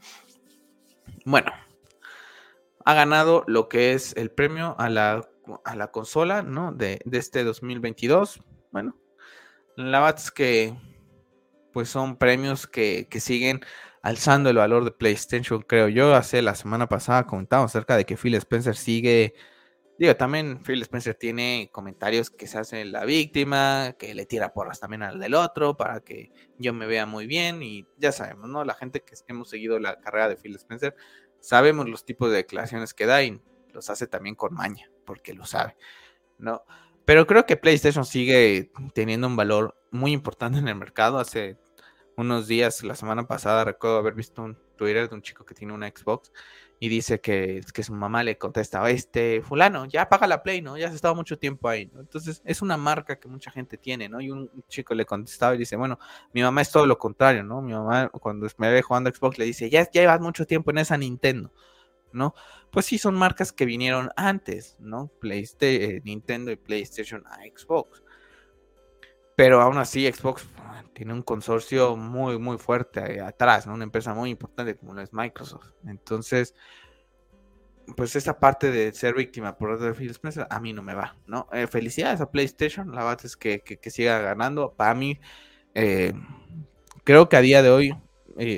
Bueno, 1.24 1.50
ha 2.84 2.94
ganado 2.94 3.44
lo 3.46 3.68
que 3.68 3.94
es 3.94 4.14
el 4.16 4.30
premio 4.30 4.76
a 4.78 4.90
la, 4.90 5.28
a 5.64 5.76
la 5.76 5.90
consola, 5.90 6.42
¿no? 6.42 6.72
De, 6.72 7.00
de 7.04 7.18
este 7.18 7.44
2022. 7.44 8.42
Bueno, 8.70 8.96
la 9.76 10.08
es 10.10 10.30
que 10.30 10.74
pues 11.72 11.88
son 11.88 12.16
premios 12.16 12.68
que, 12.68 13.08
siguen 13.20 13.60
alzando 14.00 14.48
el 14.50 14.56
valor 14.56 14.84
de 14.84 14.92
PlayStation, 14.92 15.62
creo 15.62 15.88
yo. 15.88 16.14
Hace 16.14 16.40
la 16.40 16.54
semana 16.54 16.88
pasada 16.88 17.26
comentamos 17.26 17.72
acerca 17.72 17.96
de 17.96 18.04
que 18.04 18.16
Phil 18.16 18.34
Spencer 18.36 18.76
sigue. 18.76 19.34
Digo, 19.98 20.14
también 20.16 20.62
Phil 20.62 20.80
Spencer 20.82 21.16
tiene 21.16 21.68
comentarios 21.72 22.30
que 22.30 22.46
se 22.46 22.58
hacen 22.58 22.92
la 22.92 23.04
víctima, 23.04 23.96
que 23.98 24.14
le 24.14 24.24
tira 24.24 24.52
porras 24.52 24.78
también 24.78 25.02
al 25.02 25.18
del 25.18 25.34
otro 25.34 25.76
para 25.76 26.00
que 26.00 26.30
yo 26.58 26.72
me 26.72 26.86
vea 26.86 27.06
muy 27.06 27.26
bien. 27.26 27.60
Y 27.62 27.86
ya 27.98 28.12
sabemos, 28.12 28.48
¿no? 28.48 28.64
La 28.64 28.74
gente 28.74 29.02
que 29.02 29.14
hemos 29.26 29.50
seguido 29.50 29.80
la 29.80 29.98
carrera 29.98 30.28
de 30.28 30.36
Phil 30.36 30.54
Spencer, 30.54 30.94
sabemos 31.40 31.88
los 31.88 32.04
tipos 32.04 32.30
de 32.30 32.36
declaraciones 32.36 32.94
que 32.94 33.06
da 33.06 33.22
y 33.24 33.40
los 33.72 33.90
hace 33.90 34.06
también 34.06 34.36
con 34.36 34.54
maña, 34.54 34.90
porque 35.04 35.34
lo 35.34 35.44
sabe, 35.44 35.76
¿no? 36.38 36.64
Pero 37.04 37.26
creo 37.26 37.44
que 37.46 37.56
PlayStation 37.56 38.04
sigue 38.04 38.70
teniendo 38.94 39.26
un 39.26 39.36
valor 39.36 39.76
muy 39.90 40.12
importante 40.12 40.58
en 40.58 40.68
el 40.68 40.74
mercado. 40.74 41.18
Hace 41.18 41.58
unos 42.16 42.46
días, 42.48 42.82
la 42.82 42.94
semana 42.94 43.26
pasada, 43.26 43.64
recuerdo 43.64 43.98
haber 43.98 44.14
visto 44.14 44.42
un 44.42 44.56
Twitter 44.76 45.08
de 45.08 45.14
un 45.14 45.22
chico 45.22 45.44
que 45.44 45.54
tiene 45.54 45.72
una 45.72 45.88
Xbox 45.88 46.32
y 46.80 46.88
dice 46.88 47.20
que, 47.20 47.62
que 47.72 47.82
su 47.82 47.94
mamá 47.94 48.22
le 48.22 48.36
contesta, 48.36 48.88
este 48.90 49.42
fulano, 49.42 49.86
ya 49.86 50.08
paga 50.08 50.26
la 50.26 50.42
Play, 50.42 50.60
¿no? 50.60 50.76
Ya 50.76 50.88
has 50.88 50.94
estado 50.94 51.14
mucho 51.14 51.38
tiempo 51.38 51.68
ahí, 51.68 51.86
¿no? 51.86 52.00
Entonces 52.00 52.42
es 52.44 52.62
una 52.62 52.76
marca 52.76 53.18
que 53.18 53.28
mucha 53.28 53.50
gente 53.50 53.78
tiene, 53.78 54.08
¿no? 54.08 54.20
Y 54.20 54.30
un 54.30 54.50
chico 54.68 54.94
le 54.94 55.06
contestaba 55.06 55.54
y 55.54 55.58
dice, 55.58 55.76
bueno, 55.76 55.98
mi 56.32 56.42
mamá 56.42 56.62
es 56.62 56.70
todo 56.70 56.86
lo 56.86 56.98
contrario, 56.98 57.44
¿no? 57.44 57.62
Mi 57.62 57.72
mamá 57.72 58.08
cuando 58.08 58.46
me 58.58 58.70
ve 58.70 58.82
jugando 58.82 59.10
Xbox 59.10 59.38
le 59.38 59.44
dice, 59.44 59.70
ya, 59.70 59.88
llevas 59.90 60.20
mucho 60.20 60.46
tiempo 60.46 60.70
en 60.72 60.78
esa 60.78 60.96
Nintendo. 60.96 61.52
¿No? 62.14 62.34
Pues 62.70 62.86
sí, 62.86 62.98
son 62.98 63.14
marcas 63.14 63.52
que 63.52 63.66
vinieron 63.66 64.10
antes, 64.16 64.76
¿no? 64.78 65.10
PlayStation, 65.20 65.90
eh, 65.90 66.00
Nintendo 66.04 66.50
y 66.50 66.56
PlayStation 66.56 67.24
a 67.26 67.38
Xbox. 67.54 68.02
Pero 69.36 69.60
aún 69.60 69.78
así, 69.78 70.10
Xbox 70.10 70.46
ah, 70.58 70.84
tiene 70.94 71.12
un 71.12 71.22
consorcio 71.22 71.96
muy, 71.96 72.38
muy 72.38 72.56
fuerte 72.56 73.20
atrás, 73.20 73.66
¿no? 73.66 73.74
Una 73.74 73.84
empresa 73.84 74.14
muy 74.14 74.30
importante 74.30 74.76
como 74.76 74.98
es 75.00 75.12
Microsoft. 75.12 75.72
Entonces, 75.86 76.54
pues 77.96 78.16
esa 78.16 78.38
parte 78.38 78.70
de 78.70 78.92
ser 78.92 79.14
víctima 79.14 79.58
por 79.58 79.78
de 79.78 79.92
Phil 79.92 80.10
Spencer 80.10 80.46
a 80.48 80.60
mí 80.60 80.72
no 80.72 80.82
me 80.82 80.94
va, 80.94 81.16
¿no? 81.26 81.48
Eh, 81.52 81.66
felicidades 81.66 82.20
a 82.20 82.30
PlayStation, 82.30 82.92
la 82.92 83.04
verdad 83.04 83.26
es 83.26 83.36
que, 83.36 83.62
siga 83.86 84.20
ganando. 84.20 84.72
Para 84.72 84.94
mí, 84.94 85.20
eh, 85.74 86.14
creo 87.02 87.28
que 87.28 87.36
a 87.36 87.40
día 87.40 87.62
de 87.62 87.70
hoy 87.70 87.96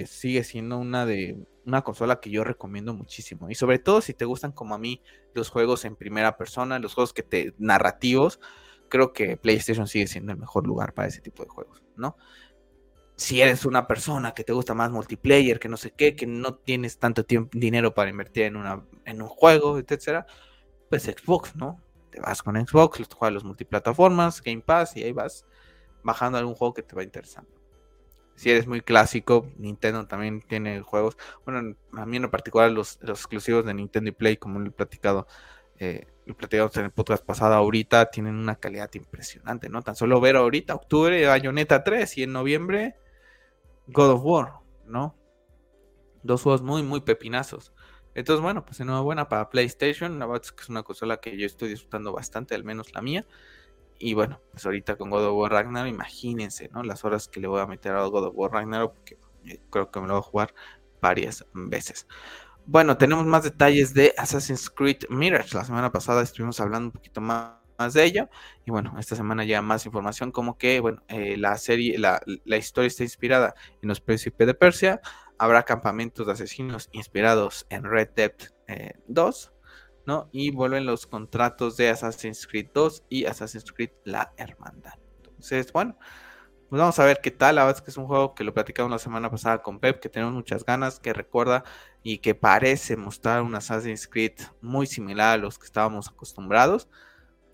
sigue 0.06 0.44
siendo 0.44 0.78
una 0.78 1.06
de 1.06 1.36
una 1.66 1.82
consola 1.82 2.20
que 2.20 2.30
yo 2.30 2.44
recomiendo 2.44 2.94
muchísimo. 2.94 3.50
Y 3.50 3.54
sobre 3.54 3.78
todo 3.78 4.00
si 4.00 4.14
te 4.14 4.24
gustan 4.24 4.52
como 4.52 4.74
a 4.74 4.78
mí 4.78 5.02
los 5.34 5.50
juegos 5.50 5.84
en 5.84 5.96
primera 5.96 6.36
persona, 6.36 6.78
los 6.78 6.94
juegos 6.94 7.12
que 7.12 7.22
te 7.22 7.54
narrativos, 7.58 8.40
creo 8.88 9.12
que 9.12 9.36
PlayStation 9.36 9.86
sigue 9.86 10.06
siendo 10.06 10.32
el 10.32 10.38
mejor 10.38 10.66
lugar 10.66 10.94
para 10.94 11.08
ese 11.08 11.20
tipo 11.20 11.42
de 11.42 11.48
juegos, 11.48 11.82
¿no? 11.96 12.16
Si 13.16 13.40
eres 13.40 13.64
una 13.64 13.86
persona 13.86 14.32
que 14.32 14.44
te 14.44 14.52
gusta 14.52 14.74
más 14.74 14.90
multiplayer, 14.90 15.58
que 15.58 15.68
no 15.68 15.78
sé 15.78 15.92
qué, 15.92 16.14
que 16.14 16.26
no 16.26 16.54
tienes 16.54 16.98
tanto 16.98 17.24
tiempo, 17.24 17.50
dinero 17.58 17.94
para 17.94 18.10
invertir 18.10 18.44
en, 18.44 18.56
una, 18.56 18.84
en 19.04 19.22
un 19.22 19.28
juego, 19.28 19.78
etcétera, 19.78 20.26
pues 20.90 21.04
Xbox, 21.04 21.56
¿no? 21.56 21.80
Te 22.10 22.20
vas 22.20 22.42
con 22.42 22.54
Xbox, 22.56 23.00
juegas 23.14 23.34
los 23.34 23.44
multiplataformas, 23.44 24.42
Game 24.42 24.60
Pass 24.60 24.96
y 24.96 25.02
ahí 25.02 25.12
vas 25.12 25.46
bajando 26.04 26.38
algún 26.38 26.54
juego 26.54 26.74
que 26.74 26.82
te 26.82 26.94
va 26.94 27.02
interesando 27.02 27.55
si 28.36 28.50
eres 28.50 28.66
muy 28.66 28.82
clásico, 28.82 29.50
Nintendo 29.56 30.06
también 30.06 30.42
tiene 30.42 30.80
juegos. 30.82 31.16
Bueno, 31.44 31.74
a 31.94 32.06
mí 32.06 32.16
en 32.18 32.30
particular 32.30 32.70
los, 32.70 32.98
exclusivos 33.02 33.64
de 33.64 33.74
Nintendo 33.74 34.10
y 34.10 34.12
Play, 34.12 34.36
como 34.36 34.60
lo 34.60 34.68
he 34.68 34.70
platicado, 34.70 35.26
eh, 35.78 36.06
lo 36.26 36.36
en 36.74 36.84
el 36.84 36.90
podcast 36.90 37.24
pasado, 37.24 37.54
ahorita 37.54 38.06
tienen 38.10 38.34
una 38.34 38.56
calidad 38.56 38.90
impresionante, 38.94 39.68
¿no? 39.68 39.82
Tan 39.82 39.96
solo 39.96 40.20
ver 40.20 40.36
ahorita, 40.36 40.74
octubre, 40.74 41.26
Bayonetta 41.26 41.82
3 41.82 42.18
y 42.18 42.22
en 42.24 42.32
noviembre, 42.32 42.96
God 43.86 44.10
of 44.10 44.20
War, 44.24 44.52
¿no? 44.84 45.16
Dos 46.22 46.42
juegos 46.42 46.62
muy, 46.62 46.82
muy 46.82 47.00
pepinazos 47.00 47.72
Entonces, 48.14 48.42
bueno, 48.42 48.64
pues 48.64 48.80
enhorabuena 48.80 49.28
para 49.28 49.48
PlayStation. 49.48 50.18
Que 50.18 50.62
es 50.62 50.68
una 50.68 50.82
consola 50.82 51.18
que 51.18 51.38
yo 51.38 51.46
estoy 51.46 51.68
disfrutando 51.68 52.12
bastante, 52.12 52.54
al 52.54 52.64
menos 52.64 52.92
la 52.92 53.02
mía. 53.02 53.26
Y 53.98 54.14
bueno, 54.14 54.40
pues 54.50 54.64
ahorita 54.66 54.96
con 54.96 55.10
God 55.10 55.26
of 55.26 55.34
War 55.34 55.52
Ragnarok, 55.52 55.88
imagínense, 55.88 56.68
¿no? 56.72 56.82
Las 56.82 57.04
horas 57.04 57.28
que 57.28 57.40
le 57.40 57.48
voy 57.48 57.60
a 57.60 57.66
meter 57.66 57.92
a 57.92 58.04
God 58.06 58.26
of 58.26 58.34
War 58.34 58.52
Ragnarok, 58.52 58.94
porque 58.94 59.18
eh, 59.44 59.60
creo 59.70 59.90
que 59.90 60.00
me 60.00 60.06
lo 60.06 60.14
voy 60.14 60.20
a 60.20 60.22
jugar 60.22 60.54
varias 61.00 61.46
veces. 61.52 62.06
Bueno, 62.66 62.96
tenemos 62.96 63.24
más 63.26 63.44
detalles 63.44 63.94
de 63.94 64.12
Assassin's 64.18 64.68
Creed 64.68 65.04
Mirage. 65.08 65.54
La 65.54 65.64
semana 65.64 65.92
pasada 65.92 66.22
estuvimos 66.22 66.58
hablando 66.60 66.88
un 66.88 66.92
poquito 66.92 67.20
más, 67.20 67.54
de 67.92 68.04
ello. 68.04 68.28
Y 68.64 68.70
bueno, 68.70 68.96
esta 68.98 69.14
semana 69.16 69.44
ya 69.44 69.60
más 69.62 69.84
información, 69.86 70.32
como 70.32 70.56
que, 70.56 70.80
bueno, 70.80 71.02
eh, 71.08 71.36
la 71.36 71.58
serie, 71.58 71.98
la, 71.98 72.20
historia 72.56 72.88
está 72.88 73.02
inspirada 73.02 73.54
en 73.82 73.88
los 73.88 74.00
príncipes 74.00 74.46
de 74.46 74.54
Persia. 74.54 75.00
Habrá 75.38 75.62
campamentos 75.62 76.26
de 76.26 76.32
asesinos 76.32 76.88
inspirados 76.92 77.66
en 77.68 77.84
Red 77.84 78.08
Dead 78.16 78.32
2. 79.08 79.52
¿No? 80.06 80.28
Y 80.32 80.50
vuelven 80.50 80.86
los 80.86 81.06
contratos 81.06 81.76
de 81.76 81.90
Assassin's 81.90 82.46
Creed 82.46 82.68
2 82.72 83.04
y 83.08 83.24
Assassin's 83.26 83.72
Creed 83.72 83.90
La 84.04 84.32
Hermandad. 84.36 84.94
Entonces, 85.18 85.72
bueno, 85.72 85.98
pues 86.68 86.80
vamos 86.80 86.98
a 86.98 87.04
ver 87.04 87.20
qué 87.20 87.30
tal. 87.30 87.56
La 87.56 87.64
verdad 87.64 87.78
es 87.78 87.82
que 87.82 87.90
es 87.90 87.96
un 87.96 88.06
juego 88.06 88.34
que 88.34 88.44
lo 88.44 88.54
platicamos 88.54 88.90
la 88.90 88.98
semana 88.98 89.30
pasada 89.30 89.62
con 89.62 89.78
Pep, 89.78 90.00
que 90.00 90.08
tenemos 90.08 90.34
muchas 90.34 90.64
ganas, 90.64 90.98
que 90.98 91.12
recuerda 91.12 91.64
y 92.02 92.18
que 92.18 92.34
parece 92.34 92.96
mostrar 92.96 93.42
un 93.42 93.54
Assassin's 93.54 94.08
Creed 94.08 94.34
muy 94.60 94.86
similar 94.86 95.34
a 95.34 95.36
los 95.36 95.58
que 95.58 95.66
estábamos 95.66 96.08
acostumbrados. 96.08 96.88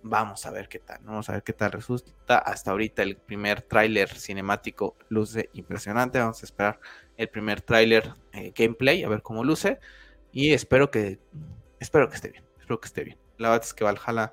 Vamos 0.02 0.44
a 0.46 0.50
ver 0.50 0.68
qué 0.68 0.78
tal, 0.78 0.98
vamos 1.04 1.28
a 1.28 1.32
ver 1.32 1.42
qué 1.42 1.52
tal 1.52 1.72
resulta. 1.72 2.38
Hasta 2.38 2.72
ahorita 2.72 3.02
el 3.02 3.16
primer 3.16 3.62
tráiler 3.62 4.08
cinemático 4.08 4.96
luce 5.08 5.48
impresionante. 5.52 6.18
Vamos 6.18 6.42
a 6.42 6.46
esperar 6.46 6.80
el 7.16 7.28
primer 7.28 7.60
tráiler 7.60 8.12
eh, 8.32 8.52
gameplay, 8.54 9.04
a 9.04 9.08
ver 9.08 9.22
cómo 9.22 9.44
luce. 9.44 9.78
Y 10.32 10.52
espero 10.54 10.90
que 10.90 11.20
espero 11.82 12.08
que 12.08 12.16
esté 12.16 12.30
bien, 12.30 12.44
espero 12.58 12.80
que 12.80 12.86
esté 12.86 13.04
bien. 13.04 13.18
La 13.38 13.50
verdad 13.50 13.66
es 13.66 13.74
que 13.74 13.84
Valhalla 13.84 14.32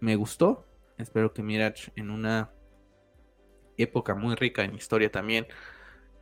me 0.00 0.16
gustó. 0.16 0.66
Espero 0.98 1.32
que 1.32 1.42
Mirage 1.42 1.92
en 1.96 2.10
una 2.10 2.50
época 3.76 4.14
muy 4.14 4.34
rica 4.34 4.64
en 4.64 4.74
historia 4.74 5.10
también 5.10 5.46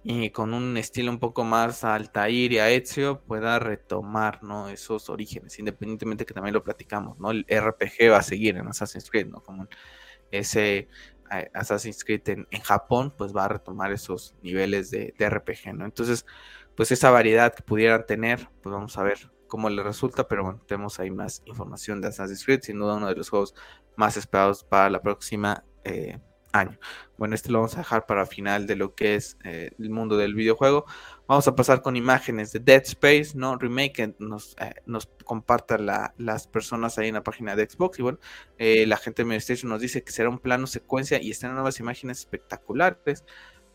y 0.03 0.31
con 0.31 0.53
un 0.53 0.77
estilo 0.77 1.11
un 1.11 1.19
poco 1.19 1.45
más 1.45 1.83
a 1.83 1.95
Altair 1.95 2.53
y 2.53 2.59
a 2.59 2.71
Ezio 2.71 3.23
pueda 3.23 3.59
retomar 3.59 4.43
¿no? 4.43 4.69
esos 4.69 5.09
orígenes, 5.09 5.59
independientemente 5.59 6.27
que 6.27 6.35
también 6.35 6.53
lo 6.53 6.62
platicamos, 6.62 7.19
¿no? 7.19 7.31
El 7.31 7.47
RPG 7.49 8.11
va 8.12 8.19
a 8.19 8.23
seguir 8.23 8.57
en 8.59 8.69
Assassin's 8.69 9.11
Creed, 9.11 9.29
¿no? 9.29 9.43
Como 9.43 9.67
ese 10.31 10.89
eh, 11.33 11.51
Assassin's 11.55 12.05
Creed 12.05 12.29
en, 12.29 12.61
Japón, 12.62 13.15
pues 13.17 13.35
va 13.35 13.47
a 13.47 13.49
retomar 13.49 13.93
esos 13.93 14.35
niveles 14.43 14.91
de, 14.91 15.15
de, 15.17 15.31
RPG, 15.31 15.75
¿no? 15.75 15.87
Entonces, 15.87 16.27
pues 16.77 16.93
esa 16.93 17.11
variedad 17.11 17.55
que 17.55 17.62
pudieran 17.62 18.05
tener, 18.05 18.51
pues 18.62 18.75
vamos 18.75 18.99
a 18.99 19.05
ver 19.05 19.31
cómo 19.47 19.70
le 19.70 19.82
resulta, 19.82 20.26
pero 20.28 20.45
bueno, 20.45 20.61
tenemos 20.66 20.99
ahí 21.01 21.11
más 21.11 21.42
información 21.47 22.01
de 22.01 22.09
Assassin's 22.09 22.45
Creed, 22.45 22.61
sin 22.62 22.78
duda 22.78 22.97
uno 22.97 23.09
de 23.09 23.14
los 23.14 23.30
juegos 23.30 23.55
más 23.97 24.16
esperados 24.16 24.64
para 24.64 24.90
la 24.90 25.01
próxima 25.03 25.64
eh, 25.84 26.18
año. 26.53 26.78
Bueno, 27.18 27.34
este 27.34 27.51
lo 27.51 27.59
vamos 27.59 27.74
a 27.74 27.78
dejar 27.78 28.07
para 28.07 28.26
final 28.26 28.66
de 28.66 28.76
lo 28.76 28.95
que 28.95 29.16
es 29.16 29.36
eh, 29.45 29.70
el 29.78 29.90
mundo 29.90 30.16
del 30.16 30.34
videojuego. 30.34 30.84
Vamos 31.26 31.49
a 31.49 31.55
pasar 31.55 31.82
con 31.82 31.97
imágenes 31.97 32.53
de 32.53 32.61
Dead 32.61 32.82
Space, 32.84 33.32
¿no? 33.34 33.57
Remake 33.57 34.14
nos, 34.18 34.57
eh, 34.61 34.74
compartan 35.24 35.86
las 36.16 36.47
personas 36.47 36.99
ahí 36.99 37.09
en 37.09 37.14
la 37.14 37.22
página 37.22 37.57
de 37.57 37.68
Xbox. 37.68 37.99
Y 37.99 38.03
bueno, 38.03 38.18
la 38.59 38.97
gente 38.97 39.22
de 39.22 39.28
Meditation 39.28 39.70
nos 39.70 39.80
dice 39.80 40.05
que 40.05 40.12
será 40.12 40.28
un 40.28 40.38
plano 40.38 40.66
secuencia 40.66 41.20
y 41.20 41.30
están 41.30 41.55
nuevas 41.55 41.80
imágenes 41.80 42.20
espectaculares. 42.20 43.24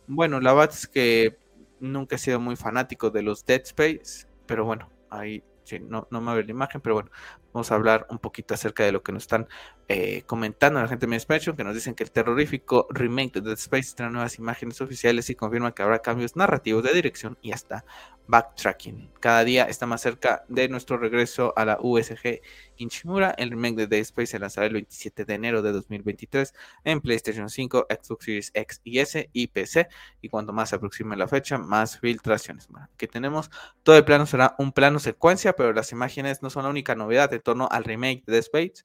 Bueno, 0.08 0.40
la 0.40 0.54
verdad 0.54 0.74
es 0.74 0.88
que 0.88 1.38
nunca 1.80 2.16
he 2.16 2.20
sido 2.20 2.40
muy 2.40 2.56
fanático 2.56 3.10
de 3.10 3.24
los 3.24 3.46
Dead 3.46 3.62
Space, 3.62 4.28
pero 4.46 4.66
bueno, 4.66 4.90
ahí 5.10 5.44
no, 5.80 6.08
no 6.10 6.22
me 6.22 6.36
ve 6.36 6.44
la 6.44 6.52
imagen, 6.52 6.82
pero 6.82 6.96
bueno, 6.96 7.12
vamos 7.54 7.72
a 7.72 7.76
hablar 7.76 8.08
un 8.10 8.18
poquito 8.18 8.54
acerca 8.54 8.84
de 8.84 8.92
lo 8.92 9.04
que 9.04 9.12
nos 9.12 9.24
están 9.24 9.48
eh, 9.88 10.24
comentando 10.26 10.82
la 10.82 10.88
gente 10.88 11.06
de 11.06 11.10
Mi 11.10 11.20
que 11.56 11.64
nos 11.64 11.76
dicen 11.76 11.96
que 11.96 12.04
el 12.04 12.12
terrorífico 12.12 12.88
remake 12.90 13.34
de 13.34 13.42
Dead 13.42 13.58
Space 13.58 13.96
trae 13.96 14.10
nuevas 14.10 14.40
imágenes 14.40 14.82
oficiales 14.82 15.30
y 15.30 15.36
confirma 15.36 15.74
que 15.74 15.84
habrá 15.84 16.00
cambios 16.00 16.36
narrativos 16.36 16.84
de 16.84 16.94
dirección 16.94 17.38
y 17.42 17.52
hasta 17.52 17.86
backtracking. 18.28 19.12
Cada 19.20 19.44
día 19.44 19.66
está 19.66 19.86
más 19.86 20.02
cerca 20.02 20.46
de 20.48 20.70
nuestro 20.70 20.98
regreso 20.98 21.54
a 21.56 21.66
la 21.66 21.78
USG 21.82 22.42
Inchimura. 22.80 23.32
El 23.38 23.52
remake 23.52 23.76
de 23.76 23.88
Dead 23.88 24.02
Space 24.02 24.28
se 24.28 24.40
lanzará 24.40 24.68
el 24.68 24.74
27 24.74 25.26
de 25.26 25.34
enero 25.34 25.62
de 25.62 25.72
2023 25.72 26.54
en 26.84 27.02
PlayStation 27.02 27.50
5, 27.50 27.88
Xbox 27.90 28.26
Series 28.26 28.52
X 28.54 28.82
y 28.84 29.00
S 29.00 29.30
y 29.32 29.48
PC. 29.48 29.88
Y 30.22 30.30
cuanto 30.30 30.54
más 30.54 30.70
se 30.70 30.76
aproxime 30.76 31.16
la 31.16 31.28
fecha, 31.28 31.58
más 31.58 32.00
filtraciones. 32.00 32.68
que 32.98 33.08
tenemos 33.08 33.50
todo 33.84 33.98
el 33.98 34.06
plano 34.06 34.26
será 34.26 34.56
un 34.58 34.72
plano 34.72 35.00
secuencia, 35.00 35.54
pero 35.54 35.74
las 35.74 35.92
imágenes 35.92 36.42
no 36.42 36.50
son 36.50 36.64
la 36.64 36.70
única 36.70 36.96
novedad 36.96 37.32
en 37.34 37.42
torno 37.42 37.68
al 37.72 37.84
remake 37.84 38.24
de 38.26 38.34
Dead 38.34 38.40
Space. 38.42 38.84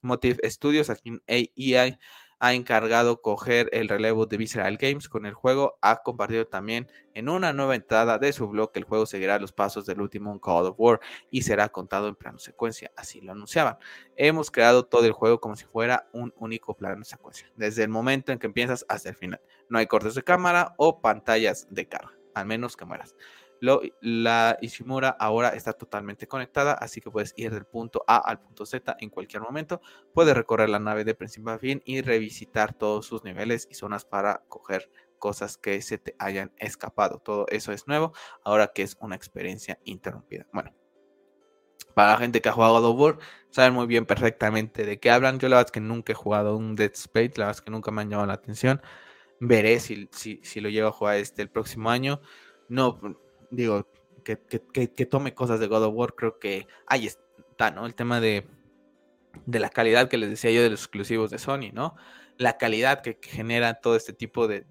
Motive 0.00 0.38
Studios, 0.48 0.90
aquí 0.90 1.08
en 1.08 1.22
AI 1.26 1.98
ha 2.40 2.54
encargado 2.54 3.20
coger 3.20 3.68
el 3.72 3.88
relevo 3.88 4.26
de 4.26 4.36
Visceral 4.36 4.76
Games 4.76 5.08
con 5.08 5.26
el 5.26 5.34
juego. 5.34 5.78
Ha 5.80 6.02
compartido 6.02 6.46
también 6.46 6.88
en 7.14 7.28
una 7.28 7.52
nueva 7.52 7.74
entrada 7.74 8.18
de 8.18 8.32
su 8.32 8.48
blog 8.48 8.72
que 8.72 8.78
el 8.78 8.84
juego 8.84 9.06
seguirá 9.06 9.38
los 9.38 9.52
pasos 9.52 9.86
del 9.86 10.00
último 10.00 10.40
Call 10.40 10.66
of 10.66 10.76
War 10.78 11.00
y 11.30 11.42
será 11.42 11.68
contado 11.68 12.08
en 12.08 12.14
plano 12.14 12.38
secuencia. 12.38 12.92
Así 12.96 13.20
lo 13.20 13.32
anunciaban. 13.32 13.78
Hemos 14.16 14.50
creado 14.50 14.84
todo 14.84 15.04
el 15.04 15.12
juego 15.12 15.40
como 15.40 15.56
si 15.56 15.64
fuera 15.64 16.08
un 16.12 16.32
único 16.36 16.74
plano 16.76 17.04
secuencia, 17.04 17.50
desde 17.56 17.82
el 17.82 17.88
momento 17.88 18.32
en 18.32 18.38
que 18.38 18.46
empiezas 18.46 18.84
hasta 18.88 19.08
el 19.08 19.16
final. 19.16 19.40
No 19.68 19.78
hay 19.78 19.86
cortes 19.86 20.14
de 20.14 20.22
cámara 20.22 20.74
o 20.76 21.00
pantallas 21.00 21.66
de 21.70 21.88
carga, 21.88 22.12
al 22.34 22.46
menos 22.46 22.76
que 22.76 22.84
mueras 22.84 23.16
la 23.60 24.58
Ishimura 24.60 25.08
ahora 25.08 25.50
está 25.50 25.72
totalmente 25.72 26.26
conectada, 26.26 26.74
así 26.74 27.00
que 27.00 27.10
puedes 27.10 27.34
ir 27.36 27.52
del 27.52 27.64
punto 27.64 28.04
A 28.06 28.16
al 28.18 28.40
punto 28.40 28.66
Z 28.66 28.96
en 29.00 29.10
cualquier 29.10 29.42
momento. 29.42 29.80
Puedes 30.14 30.36
recorrer 30.36 30.68
la 30.68 30.78
nave 30.78 31.04
de 31.04 31.14
principio 31.14 31.52
a 31.52 31.58
fin 31.58 31.82
y 31.84 32.00
revisitar 32.00 32.74
todos 32.74 33.06
sus 33.06 33.24
niveles 33.24 33.66
y 33.70 33.74
zonas 33.74 34.04
para 34.04 34.44
coger 34.48 34.90
cosas 35.18 35.58
que 35.58 35.82
se 35.82 35.98
te 35.98 36.14
hayan 36.18 36.52
escapado. 36.58 37.18
Todo 37.18 37.46
eso 37.48 37.72
es 37.72 37.86
nuevo, 37.88 38.12
ahora 38.44 38.68
que 38.68 38.82
es 38.82 38.96
una 39.00 39.16
experiencia 39.16 39.78
interrumpida. 39.84 40.46
Bueno, 40.52 40.72
para 41.94 42.12
la 42.12 42.18
gente 42.18 42.40
que 42.40 42.48
ha 42.48 42.52
jugado 42.52 42.80
God 42.80 43.10
of 43.10 43.18
saben 43.50 43.74
muy 43.74 43.86
bien 43.86 44.06
perfectamente 44.06 44.84
de 44.84 45.00
qué 45.00 45.10
hablan. 45.10 45.38
Yo 45.38 45.48
la 45.48 45.56
verdad 45.56 45.68
es 45.68 45.72
que 45.72 45.80
nunca 45.80 46.12
he 46.12 46.14
jugado 46.14 46.56
un 46.56 46.76
Dead 46.76 46.92
Space, 46.94 47.32
la 47.36 47.46
verdad 47.46 47.56
es 47.56 47.62
que 47.62 47.70
nunca 47.70 47.90
me 47.90 48.02
han 48.02 48.10
llamado 48.10 48.28
la 48.28 48.34
atención. 48.34 48.80
Veré 49.40 49.80
si, 49.80 50.08
si, 50.12 50.40
si 50.42 50.60
lo 50.60 50.68
llevo 50.68 50.88
a 50.88 50.92
jugar 50.92 51.16
este 51.16 51.42
el 51.42 51.50
próximo 51.50 51.90
año. 51.90 52.20
No, 52.68 53.00
digo, 53.50 53.86
que, 54.36 55.06
tome 55.06 55.34
cosas 55.34 55.60
de 55.60 55.66
God 55.66 55.84
of 55.84 55.94
War, 55.94 56.14
creo 56.14 56.38
que 56.38 56.66
ahí 56.86 57.06
está, 57.06 57.70
¿no? 57.70 57.86
El 57.86 57.94
tema 57.94 58.20
de, 58.20 58.46
la 59.46 59.70
calidad 59.70 60.08
que 60.08 60.18
les 60.18 60.30
decía 60.30 60.50
yo 60.50 60.62
de 60.62 60.70
los 60.70 60.80
exclusivos 60.80 61.30
de 61.30 61.38
Sony, 61.38 61.70
¿no? 61.72 61.96
La 62.36 62.56
calidad 62.56 63.00
que, 63.00 63.18
genera 63.20 63.80
todo 63.80 63.96
este 63.96 64.12
tipo 64.12 64.46
de, 64.46 64.64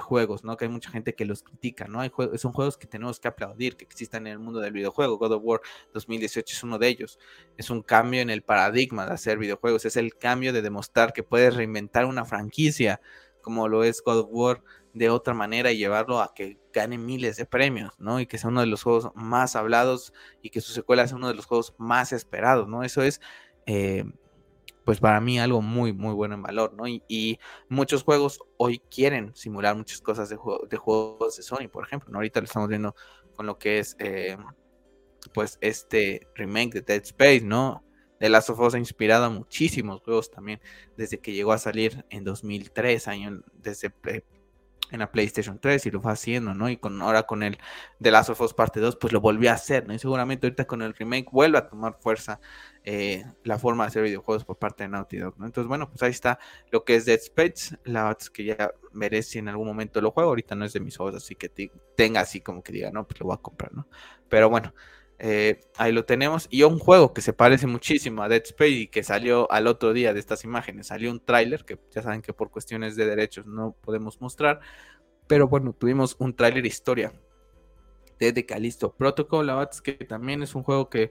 juegos, 0.00 0.44
¿no? 0.44 0.56
Que 0.56 0.66
hay 0.66 0.70
mucha 0.70 0.90
gente 0.90 1.14
que 1.14 1.24
los 1.24 1.42
critica, 1.42 1.86
¿no? 1.86 2.00
Hay 2.00 2.10
son 2.36 2.52
juegos 2.52 2.78
que 2.78 2.86
tenemos 2.86 3.20
que 3.20 3.28
aplaudir, 3.28 3.76
que 3.76 3.84
existan 3.84 4.26
en 4.26 4.34
el 4.34 4.38
mundo 4.38 4.60
del 4.60 4.72
videojuego. 4.72 5.18
God 5.18 5.32
of 5.32 5.42
War 5.44 5.60
2018 5.92 6.54
es 6.54 6.62
uno 6.62 6.78
de 6.78 6.88
ellos. 6.88 7.18
Es 7.56 7.68
un 7.68 7.82
cambio 7.82 8.20
en 8.20 8.30
el 8.30 8.42
paradigma 8.42 9.06
de 9.06 9.12
hacer 9.12 9.38
videojuegos, 9.38 9.84
es 9.84 9.96
el 9.96 10.16
cambio 10.16 10.52
de 10.52 10.62
demostrar 10.62 11.12
que 11.12 11.22
puedes 11.22 11.54
reinventar 11.54 12.06
una 12.06 12.24
franquicia 12.24 13.00
como 13.40 13.68
lo 13.68 13.84
es 13.84 14.02
God 14.02 14.18
of 14.18 14.28
War 14.30 14.62
de 14.92 15.10
otra 15.10 15.34
manera 15.34 15.70
y 15.72 15.78
llevarlo 15.78 16.20
a 16.20 16.34
que 16.34 16.58
gane 16.72 16.98
miles 16.98 17.36
de 17.36 17.46
premios, 17.46 17.92
¿no? 17.98 18.20
Y 18.20 18.26
que 18.26 18.38
sea 18.38 18.50
uno 18.50 18.60
de 18.60 18.66
los 18.66 18.82
juegos 18.82 19.10
más 19.14 19.56
hablados 19.56 20.12
y 20.42 20.50
que 20.50 20.60
su 20.60 20.72
secuela 20.72 21.06
sea 21.06 21.16
uno 21.16 21.28
de 21.28 21.34
los 21.34 21.46
juegos 21.46 21.74
más 21.78 22.12
esperados, 22.12 22.68
¿no? 22.68 22.82
Eso 22.82 23.02
es, 23.02 23.20
eh, 23.66 24.04
pues 24.84 24.98
para 25.00 25.20
mí 25.20 25.38
algo 25.38 25.62
muy, 25.62 25.92
muy 25.92 26.14
bueno 26.14 26.34
en 26.34 26.42
valor, 26.42 26.74
¿no? 26.74 26.86
Y, 26.86 27.38
muchos 27.68 28.02
juegos 28.02 28.40
hoy 28.56 28.80
quieren 28.90 29.34
simular 29.34 29.76
muchas 29.76 30.00
cosas 30.00 30.28
de, 30.28 30.36
juegos 30.36 31.36
de 31.36 31.42
Sony, 31.42 31.68
por 31.70 31.84
ejemplo, 31.84 32.10
¿no? 32.10 32.18
Ahorita 32.18 32.40
lo 32.40 32.46
estamos 32.46 32.68
viendo 32.68 32.94
con 33.36 33.46
lo 33.46 33.58
que 33.58 33.78
es, 33.78 33.96
eh, 34.00 34.36
pues, 35.32 35.58
este 35.60 36.26
remake 36.34 36.74
de 36.74 36.82
Dead 36.82 37.02
Space, 37.02 37.42
¿no? 37.42 37.84
The 38.18 38.28
Last 38.28 38.50
of 38.50 38.60
Us 38.60 38.74
ha 38.74 38.78
inspirado 38.78 39.24
a 39.24 39.30
muchísimos 39.30 40.02
juegos 40.02 40.30
también 40.30 40.60
desde 40.96 41.18
que 41.18 41.32
llegó 41.32 41.52
a 41.52 41.58
salir 41.58 42.04
en 42.10 42.22
2003, 42.22 43.08
año, 43.08 43.42
desde 43.54 43.90
en 44.90 45.00
la 45.00 45.10
PlayStation 45.10 45.58
3 45.58 45.86
y 45.86 45.90
lo 45.90 46.00
fue 46.00 46.12
haciendo, 46.12 46.54
¿no? 46.54 46.68
Y 46.68 46.76
con, 46.76 47.00
ahora 47.02 47.24
con 47.24 47.42
el 47.42 47.58
The 48.00 48.10
Last 48.10 48.30
of 48.30 48.40
Us 48.40 48.54
Parte 48.54 48.80
2, 48.80 48.96
pues 48.96 49.12
lo 49.12 49.20
volvió 49.20 49.50
a 49.50 49.54
hacer, 49.54 49.86
¿no? 49.86 49.94
Y 49.94 49.98
seguramente 49.98 50.46
ahorita 50.46 50.66
con 50.66 50.82
el 50.82 50.94
remake 50.94 51.28
vuelve 51.30 51.58
a 51.58 51.68
tomar 51.68 51.96
fuerza 52.00 52.40
eh, 52.84 53.24
la 53.44 53.58
forma 53.58 53.84
de 53.84 53.88
hacer 53.88 54.02
videojuegos 54.02 54.44
por 54.44 54.58
parte 54.58 54.84
de 54.84 54.88
Naughty 54.88 55.18
Dog, 55.18 55.38
¿no? 55.38 55.46
Entonces, 55.46 55.68
bueno, 55.68 55.88
pues 55.88 56.02
ahí 56.02 56.10
está 56.10 56.38
lo 56.70 56.84
que 56.84 56.96
es 56.96 57.04
Dead 57.04 57.18
Space. 57.20 57.76
La 57.84 58.16
que 58.32 58.44
ya 58.44 58.72
veré 58.92 59.22
si 59.22 59.38
en 59.38 59.48
algún 59.48 59.66
momento 59.66 60.00
lo 60.00 60.10
juego. 60.10 60.30
Ahorita 60.30 60.54
no 60.54 60.64
es 60.64 60.72
de 60.72 60.80
mis 60.80 60.96
juegos, 60.96 61.14
así 61.16 61.34
que 61.34 61.48
tenga 61.96 62.20
así 62.20 62.40
como 62.40 62.62
que 62.62 62.72
diga, 62.72 62.90
no, 62.90 63.06
pues 63.06 63.20
lo 63.20 63.26
voy 63.26 63.34
a 63.34 63.42
comprar, 63.42 63.72
¿no? 63.72 63.86
Pero 64.28 64.48
bueno. 64.50 64.72
Eh, 65.22 65.60
ahí 65.76 65.92
lo 65.92 66.06
tenemos. 66.06 66.48
Y 66.50 66.62
un 66.62 66.78
juego 66.78 67.12
que 67.12 67.20
se 67.20 67.34
parece 67.34 67.66
muchísimo 67.66 68.22
a 68.22 68.28
Dead 68.28 68.42
Space 68.42 68.70
y 68.70 68.86
que 68.88 69.02
salió 69.02 69.50
al 69.52 69.66
otro 69.66 69.92
día 69.92 70.14
de 70.14 70.20
estas 70.20 70.44
imágenes. 70.44 70.86
Salió 70.86 71.10
un 71.10 71.20
tráiler 71.20 71.64
que 71.66 71.78
ya 71.90 72.00
saben 72.02 72.22
que 72.22 72.32
por 72.32 72.50
cuestiones 72.50 72.96
de 72.96 73.04
derechos 73.04 73.44
no 73.46 73.76
podemos 73.82 74.18
mostrar. 74.22 74.60
Pero 75.26 75.46
bueno, 75.46 75.74
tuvimos 75.74 76.16
un 76.18 76.34
tráiler 76.34 76.64
historia 76.64 77.12
de 78.18 78.32
The 78.32 78.46
Callisto 78.46 78.94
Protocol. 78.94 79.46
La 79.46 79.56
verdad 79.56 79.70
es 79.74 79.82
que 79.82 79.92
también 79.92 80.42
es 80.42 80.54
un 80.54 80.62
juego 80.62 80.88
que 80.88 81.10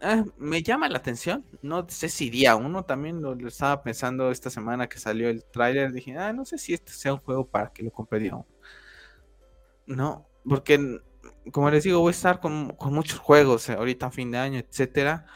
eh, 0.00 0.24
me 0.38 0.64
llama 0.64 0.88
la 0.88 0.98
atención. 0.98 1.44
No 1.62 1.86
sé 1.88 2.08
si 2.08 2.30
día 2.30 2.56
uno 2.56 2.84
también 2.84 3.22
lo, 3.22 3.34
estaba 3.46 3.80
pensando 3.84 4.32
esta 4.32 4.50
semana 4.50 4.88
que 4.88 4.98
salió 4.98 5.28
el 5.28 5.44
tráiler. 5.44 5.92
Dije, 5.92 6.18
ah, 6.18 6.32
no 6.32 6.44
sé 6.44 6.58
si 6.58 6.74
este 6.74 6.90
sea 6.90 7.14
un 7.14 7.20
juego 7.20 7.46
para 7.46 7.72
que 7.72 7.84
lo 7.84 7.92
compre 7.92 8.18
día. 8.18 8.36
No, 9.86 10.26
porque 10.44 11.00
como 11.52 11.70
les 11.70 11.84
digo, 11.84 12.00
voy 12.00 12.10
a 12.10 12.12
estar 12.12 12.40
con, 12.40 12.76
muchos 12.90 13.18
juegos 13.18 13.68
eh, 13.68 13.74
ahorita 13.74 14.06
a 14.06 14.10
fin 14.10 14.30
de 14.30 14.38
año, 14.38 14.58
etcétera. 14.58 15.26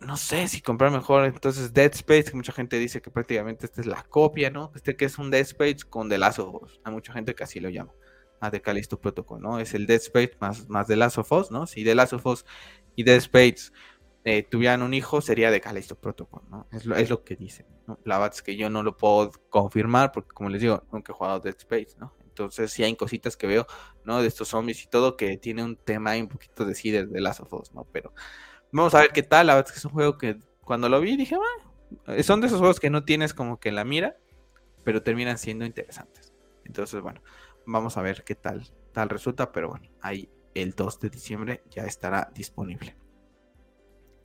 No 0.00 0.16
sé 0.16 0.46
si 0.48 0.60
comprar 0.60 0.90
mejor 0.90 1.24
entonces 1.24 1.72
Dead 1.72 1.92
Space, 1.94 2.24
que 2.24 2.36
mucha 2.36 2.52
gente 2.52 2.78
dice 2.78 3.00
que 3.00 3.10
prácticamente 3.10 3.66
esta 3.66 3.80
es 3.80 3.86
la 3.86 4.02
copia, 4.02 4.50
¿no? 4.50 4.70
Este 4.74 4.96
que 4.96 5.06
es 5.06 5.18
un 5.18 5.30
Dead 5.30 5.42
Space 5.42 5.78
con 5.88 6.08
The 6.08 6.18
Last 6.18 6.38
of 6.38 6.62
Us. 6.62 6.80
Hay 6.84 6.92
mucha 6.92 7.12
gente 7.12 7.34
que 7.34 7.44
así 7.44 7.60
lo 7.60 7.70
llama. 7.70 7.92
A 8.40 8.50
The 8.50 8.60
Callisto 8.60 9.00
Protocol, 9.00 9.40
¿no? 9.40 9.58
Es 9.58 9.72
el 9.72 9.86
Dead 9.86 10.00
Space 10.00 10.32
más, 10.38 10.68
más 10.68 10.86
The 10.86 10.96
Last 10.96 11.18
of 11.18 11.32
Us, 11.32 11.50
¿no? 11.50 11.66
Si 11.66 11.82
The 11.84 11.94
Last 11.94 12.12
of 12.12 12.26
Us 12.26 12.44
y 12.94 13.04
Dead 13.04 13.16
Space 13.16 13.72
eh, 14.24 14.42
tuvieran 14.42 14.82
un 14.82 14.92
hijo, 14.92 15.22
sería 15.22 15.50
The 15.50 15.60
Callisto 15.60 15.94
Protocol, 15.94 16.42
¿no? 16.50 16.66
Es 16.72 16.84
lo, 16.84 16.96
es 16.96 17.08
lo 17.08 17.24
que 17.24 17.36
dicen. 17.36 17.66
La 18.04 18.18
verdad 18.18 18.34
es 18.34 18.42
que 18.42 18.56
yo 18.56 18.68
no 18.68 18.82
lo 18.82 18.96
puedo 18.96 19.30
confirmar 19.48 20.12
porque, 20.12 20.34
como 20.34 20.50
les 20.50 20.60
digo, 20.60 20.82
nunca 20.92 21.12
he 21.12 21.14
jugado 21.14 21.40
Dead 21.40 21.56
Space, 21.56 21.96
¿no? 21.98 22.12
Entonces 22.36 22.70
sí 22.70 22.84
hay 22.84 22.94
cositas 22.96 23.36
que 23.36 23.46
veo, 23.46 23.66
¿no? 24.04 24.20
De 24.20 24.28
estos 24.28 24.48
zombies 24.48 24.82
y 24.84 24.88
todo 24.88 25.16
que 25.16 25.38
tiene 25.38 25.64
un 25.64 25.76
tema 25.76 26.10
ahí 26.10 26.20
un 26.20 26.28
poquito 26.28 26.64
de 26.66 26.74
sí 26.74 26.90
de, 26.90 27.06
de 27.06 27.20
Last 27.20 27.40
of 27.40 27.52
Us, 27.54 27.72
¿no? 27.72 27.84
Pero 27.92 28.12
vamos 28.72 28.94
a 28.94 29.00
ver 29.00 29.10
qué 29.10 29.22
tal. 29.22 29.46
La 29.46 29.54
verdad 29.54 29.68
es 29.68 29.72
que 29.72 29.78
es 29.78 29.84
un 29.84 29.92
juego 29.92 30.18
que 30.18 30.38
cuando 30.62 30.88
lo 30.88 31.00
vi 31.00 31.16
dije, 31.16 31.36
ah, 31.36 32.22
son 32.22 32.40
de 32.40 32.48
esos 32.48 32.58
juegos 32.58 32.80
que 32.80 32.90
no 32.90 33.04
tienes 33.04 33.32
como 33.32 33.58
que 33.58 33.72
la 33.72 33.84
mira, 33.84 34.16
pero 34.84 35.02
terminan 35.02 35.38
siendo 35.38 35.64
interesantes. 35.64 36.34
Entonces, 36.64 37.00
bueno, 37.00 37.22
vamos 37.64 37.96
a 37.96 38.02
ver 38.02 38.24
qué 38.24 38.34
tal, 38.34 38.68
tal 38.92 39.08
resulta, 39.08 39.52
pero 39.52 39.70
bueno, 39.70 39.88
ahí 40.00 40.28
el 40.54 40.72
2 40.74 41.00
de 41.00 41.10
diciembre 41.10 41.62
ya 41.70 41.84
estará 41.84 42.30
disponible. 42.34 42.96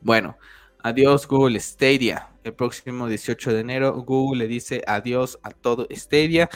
Bueno, 0.02 0.38
adiós 0.80 1.28
Google 1.28 1.60
Stadia. 1.60 2.30
El 2.44 2.56
próximo 2.56 3.08
18 3.08 3.54
de 3.54 3.60
enero 3.60 3.94
Google 4.04 4.40
le 4.40 4.48
dice 4.48 4.82
adiós 4.88 5.40
a 5.44 5.52
todo 5.52 5.88
Stadia. 5.92 6.50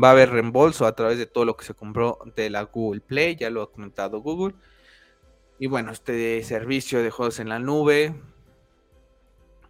Va 0.00 0.08
a 0.08 0.12
haber 0.12 0.30
reembolso 0.30 0.86
a 0.86 0.94
través 0.94 1.18
de 1.18 1.26
todo 1.26 1.44
lo 1.44 1.56
que 1.56 1.64
se 1.64 1.74
compró 1.74 2.18
de 2.34 2.48
la 2.50 2.62
Google 2.62 3.00
Play, 3.00 3.36
ya 3.36 3.50
lo 3.50 3.62
ha 3.62 3.72
comentado 3.72 4.20
Google. 4.20 4.54
Y 5.58 5.66
bueno, 5.66 5.92
este 5.92 6.42
servicio 6.42 7.02
de 7.02 7.10
juegos 7.10 7.38
en 7.40 7.48
la 7.48 7.58
nube, 7.58 8.14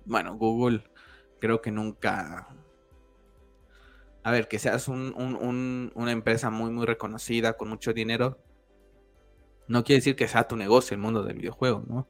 bueno, 0.05 0.37
Google 0.37 0.85
creo 1.41 1.61
que 1.61 1.71
nunca... 1.71 2.49
A 4.25 4.31
ver, 4.31 4.47
que 4.47 4.61
seas 4.61 4.87
una 4.87 6.13
empresa 6.13 6.51
muy, 6.51 6.71
muy 6.71 6.87
reconocida, 6.87 7.55
con 7.55 7.69
mucho 7.69 7.93
dinero, 7.93 8.39
no 9.67 9.83
quiere 9.83 9.99
decir 9.99 10.15
que 10.15 10.29
sea 10.29 10.47
tu 10.47 10.57
negocio 10.57 10.95
el 10.95 11.01
mundo 11.01 11.25
del 11.25 11.39
videojuego, 11.39 11.85
¿no? 11.89 12.09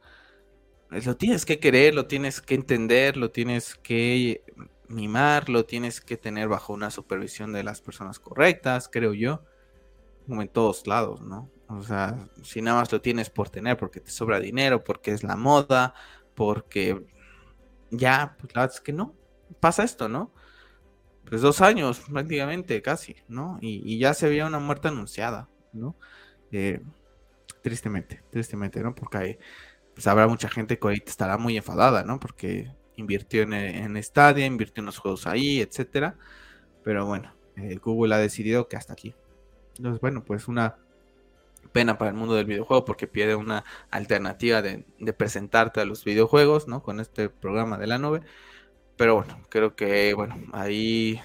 Lo 0.91 1.17
tienes 1.17 1.47
que 1.47 1.59
querer, 1.59 1.95
lo 1.95 2.07
tienes 2.07 2.43
que 2.43 2.55
entender, 2.55 3.17
lo 3.17 3.31
tienes 3.31 3.77
que 3.77 4.43
mimar, 4.89 5.49
lo 5.49 5.65
tienes 5.65 6.01
que 6.01 6.17
tener 6.17 6.49
bajo 6.49 6.73
una 6.73 6.91
supervisión 6.91 7.53
de 7.53 7.63
las 7.63 7.81
personas 7.81 8.19
correctas, 8.19 8.89
creo 8.91 9.15
yo, 9.15 9.43
como 10.27 10.43
en 10.43 10.49
todos 10.49 10.87
lados, 10.87 11.21
¿no? 11.23 11.51
O 11.69 11.83
sea, 11.83 12.29
si 12.43 12.61
nada 12.61 12.81
más 12.81 12.93
lo 12.93 13.01
tienes 13.01 13.31
por 13.31 13.49
tener, 13.49 13.77
porque 13.77 14.01
te 14.01 14.11
sobra 14.11 14.41
dinero, 14.41 14.85
porque 14.85 15.13
es 15.13 15.23
la 15.23 15.37
moda, 15.37 15.95
porque 16.35 17.07
ya, 17.91 18.37
pues 18.39 18.55
la 18.55 18.63
verdad 18.63 18.77
es 18.77 18.81
que 18.81 18.93
no, 18.93 19.15
pasa 19.61 19.85
esto, 19.85 20.09
¿no? 20.09 20.33
Pues 21.25 21.41
dos 21.41 21.61
años 21.61 22.01
prácticamente, 22.01 22.83
casi, 22.83 23.17
¿no? 23.29 23.59
Y, 23.61 23.99
ya 23.99 24.13
se 24.15 24.29
veía 24.29 24.47
una 24.47 24.59
muerte 24.59 24.89
anunciada, 24.89 25.49
¿no? 25.73 25.97
Eh, 26.51 26.83
tristemente, 27.63 28.23
tristemente, 28.31 28.83
¿no? 28.83 28.95
Porque 28.95 29.19
hay, 29.19 29.39
pues 29.95 30.07
habrá 30.07 30.27
mucha 30.29 30.49
gente 30.49 30.79
que 30.79 30.93
estará 31.07 31.39
muy 31.39 31.57
enfadada, 31.57 32.05
¿no? 32.05 32.21
Porque 32.21 32.75
invirtió 32.97 33.43
en, 33.43 33.53
en 33.53 34.03
Stadia, 34.03 34.47
invirtió 34.47 34.81
en 34.81 34.87
los 34.87 34.99
juegos 34.99 35.27
ahí, 35.27 35.61
etcétera. 35.61 36.17
Pero 36.85 37.07
bueno, 37.07 37.35
eh, 37.57 37.79
Google 37.83 38.15
ha 38.15 38.19
decidido 38.19 38.69
que 38.69 38.77
hasta 38.77 38.93
aquí. 38.93 39.15
Entonces, 39.77 40.01
bueno, 40.01 40.25
pues 40.25 40.49
una 40.49 40.77
pena 41.73 41.97
para 41.97 42.11
el 42.11 42.17
mundo 42.17 42.35
del 42.35 42.45
videojuego 42.45 42.85
porque 42.85 43.07
pierde 43.07 43.35
una 43.35 43.65
alternativa 43.91 44.63
de, 44.63 44.85
de, 44.99 45.13
presentarte 45.13 45.81
a 45.81 45.85
los 45.85 46.05
videojuegos, 46.05 46.69
¿no? 46.69 46.83
Con 46.83 47.01
este 47.01 47.31
programa 47.31 47.79
de 47.79 47.87
la 47.87 47.99
nube. 47.99 48.23
Pero 48.97 49.17
bueno, 49.17 49.41
creo 49.49 49.75
que, 49.75 50.15
bueno, 50.15 50.37
ahí 50.53 51.21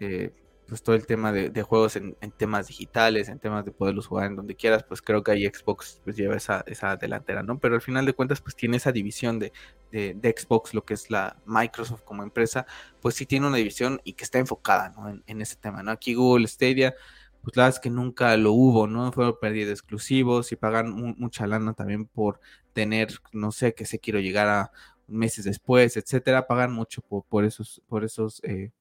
eh, 0.00 0.32
pues 0.74 0.82
todo 0.82 0.96
el 0.96 1.06
tema 1.06 1.30
de, 1.30 1.62
juegos 1.62 1.94
en, 1.94 2.16
temas 2.36 2.66
digitales, 2.66 3.28
en 3.28 3.38
temas 3.38 3.64
de 3.64 3.70
poderlos 3.70 4.08
jugar 4.08 4.26
en 4.26 4.34
donde 4.34 4.56
quieras, 4.56 4.82
pues 4.82 5.00
creo 5.00 5.22
que 5.22 5.30
ahí 5.30 5.46
Xbox 5.46 6.00
pues 6.02 6.16
lleva 6.16 6.34
esa, 6.34 6.64
esa 6.66 6.96
delantera, 6.96 7.44
¿no? 7.44 7.60
Pero 7.60 7.76
al 7.76 7.80
final 7.80 8.04
de 8.06 8.12
cuentas, 8.12 8.40
pues 8.40 8.56
tiene 8.56 8.78
esa 8.78 8.90
división 8.90 9.38
de, 9.38 9.52
de, 9.92 10.34
Xbox, 10.36 10.74
lo 10.74 10.84
que 10.84 10.94
es 10.94 11.10
la 11.10 11.36
Microsoft 11.46 12.02
como 12.02 12.24
empresa, 12.24 12.66
pues 13.00 13.14
sí 13.14 13.24
tiene 13.24 13.46
una 13.46 13.56
división 13.56 14.00
y 14.02 14.14
que 14.14 14.24
está 14.24 14.40
enfocada, 14.40 14.88
¿no? 14.96 15.22
En, 15.24 15.40
ese 15.40 15.54
tema, 15.54 15.84
¿no? 15.84 15.92
Aquí 15.92 16.14
Google 16.14 16.48
Stadia, 16.48 16.96
pues 17.44 17.56
la 17.56 17.62
verdad 17.62 17.76
es 17.76 17.80
que 17.80 17.90
nunca 17.90 18.36
lo 18.36 18.50
hubo, 18.50 18.88
¿no? 18.88 19.12
Fue 19.12 19.38
pérdida 19.38 19.70
exclusivos 19.70 20.50
y 20.50 20.56
pagan 20.56 20.90
mucha 21.16 21.46
lana 21.46 21.74
también 21.74 22.06
por 22.06 22.40
tener, 22.72 23.10
no 23.30 23.52
sé, 23.52 23.74
que 23.74 23.86
se 23.86 24.00
quiero 24.00 24.18
llegar 24.18 24.48
a 24.48 24.72
meses 25.06 25.44
después, 25.44 25.96
etcétera, 25.96 26.48
pagan 26.48 26.72
mucho 26.72 27.00
por, 27.00 27.22
por 27.26 27.44
esos, 27.44 27.80
por 27.86 28.02
esos 28.02 28.42
eh, 28.42 28.72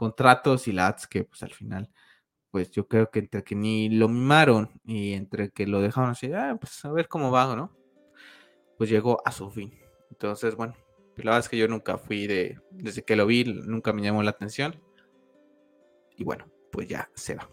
contratos 0.00 0.66
y 0.66 0.72
la 0.72 0.96
que 1.10 1.24
pues 1.24 1.42
al 1.42 1.52
final, 1.52 1.90
pues 2.50 2.70
yo 2.70 2.88
creo 2.88 3.10
que 3.10 3.18
entre 3.18 3.44
que 3.44 3.54
ni 3.54 3.90
lo 3.90 4.08
mimaron 4.08 4.80
y 4.82 5.12
entre 5.12 5.50
que 5.50 5.66
lo 5.66 5.82
dejaron 5.82 6.12
así, 6.12 6.32
ah, 6.32 6.56
pues 6.58 6.82
a 6.86 6.90
ver 6.90 7.06
cómo 7.06 7.30
va, 7.30 7.54
¿no? 7.54 7.76
Pues 8.78 8.88
llegó 8.88 9.20
a 9.26 9.30
su 9.30 9.50
fin. 9.50 9.78
Entonces, 10.10 10.56
bueno, 10.56 10.74
pues, 11.14 11.26
la 11.26 11.32
verdad 11.32 11.40
es 11.40 11.50
que 11.50 11.58
yo 11.58 11.68
nunca 11.68 11.98
fui 11.98 12.26
de, 12.26 12.58
desde 12.70 13.04
que 13.04 13.14
lo 13.14 13.26
vi, 13.26 13.44
nunca 13.44 13.92
me 13.92 14.00
llamó 14.00 14.22
la 14.22 14.30
atención. 14.30 14.82
Y 16.16 16.24
bueno, 16.24 16.46
pues 16.72 16.88
ya 16.88 17.10
se 17.14 17.34
va. 17.34 17.50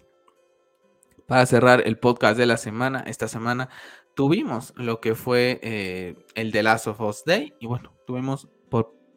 Para 1.27 1.45
cerrar 1.45 1.85
el 1.85 1.99
podcast 1.99 2.37
de 2.37 2.45
la 2.45 2.55
semana, 2.55 3.03
esta 3.07 3.27
semana 3.27 3.67
tuvimos 4.15 4.73
lo 4.77 5.01
que 5.01 5.15
fue 5.15 5.59
eh, 5.63 6.15
el 6.35 6.53
The 6.53 6.63
Last 6.63 6.87
of 6.87 7.01
Us 7.01 7.25
Day. 7.25 7.55
Y 7.59 7.67
bueno, 7.67 7.93
tuvimos 8.05 8.47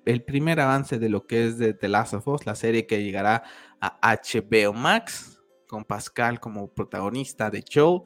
el 0.05 0.23
primer 0.23 0.61
avance 0.61 0.99
de 0.99 1.09
lo 1.09 1.27
que 1.27 1.47
es 1.47 1.59
de 1.59 1.75
The 1.75 1.89
Last 1.89 2.15
of 2.15 2.29
Us, 2.29 2.47
la 2.47 2.55
serie 2.55 2.87
que 2.87 3.03
llegará 3.03 3.43
a 3.81 3.99
HBO 4.01 4.73
Max, 4.73 5.41
con 5.71 5.85
Pascal 5.85 6.41
como 6.41 6.75
protagonista 6.75 7.49
de 7.49 7.65
Joe 7.73 8.03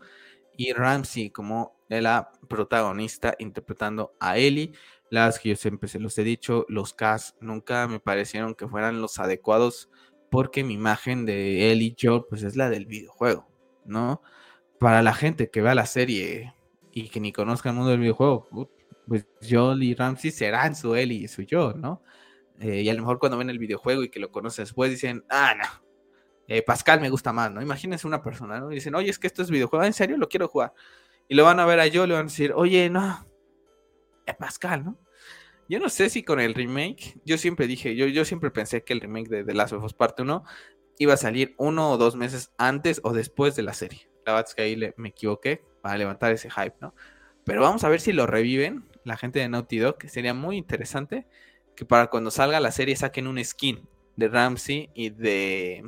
y 0.56 0.72
Ramsey 0.72 1.30
como 1.30 1.74
la 1.88 2.30
protagonista 2.48 3.34
interpretando 3.38 4.14
a 4.20 4.36
Ellie. 4.36 4.72
Las 5.10 5.38
que 5.38 5.50
yo 5.50 5.56
siempre 5.56 5.88
se 5.88 5.98
los 5.98 6.18
he 6.18 6.24
dicho, 6.24 6.66
los 6.68 6.92
cast 6.92 7.40
nunca 7.40 7.86
me 7.88 8.00
parecieron 8.00 8.54
que 8.54 8.68
fueran 8.68 9.00
los 9.00 9.18
adecuados 9.18 9.88
porque 10.30 10.64
mi 10.64 10.74
imagen 10.74 11.24
de 11.24 11.70
Ellie 11.70 11.94
y 11.96 11.96
Joe 11.98 12.24
pues 12.28 12.42
es 12.42 12.56
la 12.56 12.68
del 12.68 12.86
videojuego, 12.86 13.46
¿no? 13.84 14.22
Para 14.78 15.02
la 15.02 15.14
gente 15.14 15.50
que 15.50 15.62
vea 15.62 15.74
la 15.74 15.86
serie 15.86 16.54
y 16.92 17.08
que 17.08 17.20
ni 17.20 17.32
conozca 17.32 17.70
el 17.70 17.76
mundo 17.76 17.90
del 17.90 18.00
videojuego, 18.00 18.48
pues 19.06 19.26
Joel 19.48 19.82
y 19.82 19.94
Ramsey 19.94 20.30
serán 20.30 20.74
su 20.74 20.94
él 20.94 21.12
y 21.12 21.28
su 21.28 21.42
yo, 21.42 21.72
¿no? 21.74 22.02
Eh, 22.60 22.82
y 22.82 22.88
a 22.88 22.94
lo 22.94 23.00
mejor 23.00 23.18
cuando 23.18 23.36
ven 23.36 23.50
el 23.50 23.58
videojuego 23.58 24.02
y 24.02 24.08
que 24.08 24.20
lo 24.20 24.30
conocen 24.30 24.64
después 24.64 24.90
dicen, 24.90 25.24
ah, 25.28 25.54
no, 25.56 25.84
eh, 26.46 26.62
Pascal 26.62 27.00
me 27.00 27.10
gusta 27.10 27.32
más, 27.32 27.50
¿no? 27.50 27.60
Imagínense 27.62 28.06
una 28.06 28.22
persona, 28.22 28.60
¿no? 28.60 28.70
Y 28.70 28.76
dicen, 28.76 28.94
oye, 28.94 29.10
es 29.10 29.18
que 29.18 29.26
esto 29.26 29.42
es 29.42 29.50
videojuego, 29.50 29.82
ah, 29.82 29.86
¿en 29.86 29.92
serio? 29.92 30.16
Lo 30.16 30.28
quiero 30.28 30.48
jugar. 30.48 30.72
Y 31.28 31.34
lo 31.34 31.44
van 31.44 31.58
a 31.60 31.66
ver 31.66 31.80
a 31.80 31.86
yo, 31.86 32.06
le 32.06 32.14
van 32.14 32.26
a 32.26 32.28
decir, 32.28 32.52
oye, 32.54 32.90
no, 32.90 33.26
es 34.26 34.34
Pascal, 34.36 34.84
¿no? 34.84 34.98
Yo 35.68 35.80
no 35.80 35.88
sé 35.88 36.10
si 36.10 36.22
con 36.22 36.40
el 36.40 36.54
remake, 36.54 37.18
yo 37.24 37.38
siempre 37.38 37.66
dije, 37.66 37.96
yo, 37.96 38.06
yo 38.06 38.24
siempre 38.26 38.50
pensé 38.50 38.84
que 38.84 38.92
el 38.92 39.00
remake 39.00 39.28
de 39.28 39.44
The 39.44 39.54
Last 39.54 39.72
of 39.72 39.82
Us 39.82 39.94
Part 39.94 40.20
1 40.20 40.44
iba 40.98 41.14
a 41.14 41.16
salir 41.16 41.54
uno 41.56 41.90
o 41.90 41.96
dos 41.96 42.16
meses 42.16 42.52
antes 42.58 43.00
o 43.02 43.14
después 43.14 43.56
de 43.56 43.62
la 43.62 43.72
serie. 43.72 44.10
La 44.26 44.34
verdad 44.34 44.48
es 44.48 44.54
que 44.54 44.62
ahí 44.62 44.92
me 44.96 45.08
equivoqué 45.08 45.64
para 45.80 45.96
levantar 45.96 46.32
ese 46.32 46.50
hype, 46.50 46.76
¿no? 46.80 46.94
Pero 47.44 47.62
vamos 47.62 47.82
a 47.84 47.88
ver 47.88 48.00
si 48.00 48.12
lo 48.12 48.26
reviven 48.26 48.84
la 49.04 49.16
gente 49.16 49.38
de 49.38 49.48
Naughty 49.48 49.78
Dog, 49.78 49.98
sería 50.08 50.34
muy 50.34 50.56
interesante 50.56 51.26
que 51.76 51.84
para 51.84 52.08
cuando 52.08 52.30
salga 52.30 52.60
la 52.60 52.72
serie 52.72 52.96
saquen 52.96 53.26
un 53.26 53.42
skin 53.44 53.86
de 54.16 54.28
Ramsey 54.28 54.90
y 54.94 55.10
de 55.10 55.84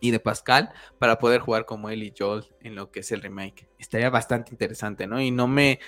y 0.00 0.10
de 0.10 0.20
Pascal 0.20 0.70
para 0.98 1.18
poder 1.18 1.40
jugar 1.40 1.64
como 1.64 1.88
él 1.88 2.02
y 2.02 2.12
Joel 2.16 2.44
en 2.60 2.74
lo 2.74 2.90
que 2.90 3.00
es 3.00 3.10
el 3.12 3.22
remake. 3.22 3.68
Estaría 3.78 4.10
bastante 4.10 4.50
interesante, 4.50 5.06
¿no? 5.06 5.20
Y 5.20 5.30
no 5.30 5.48
me 5.48 5.80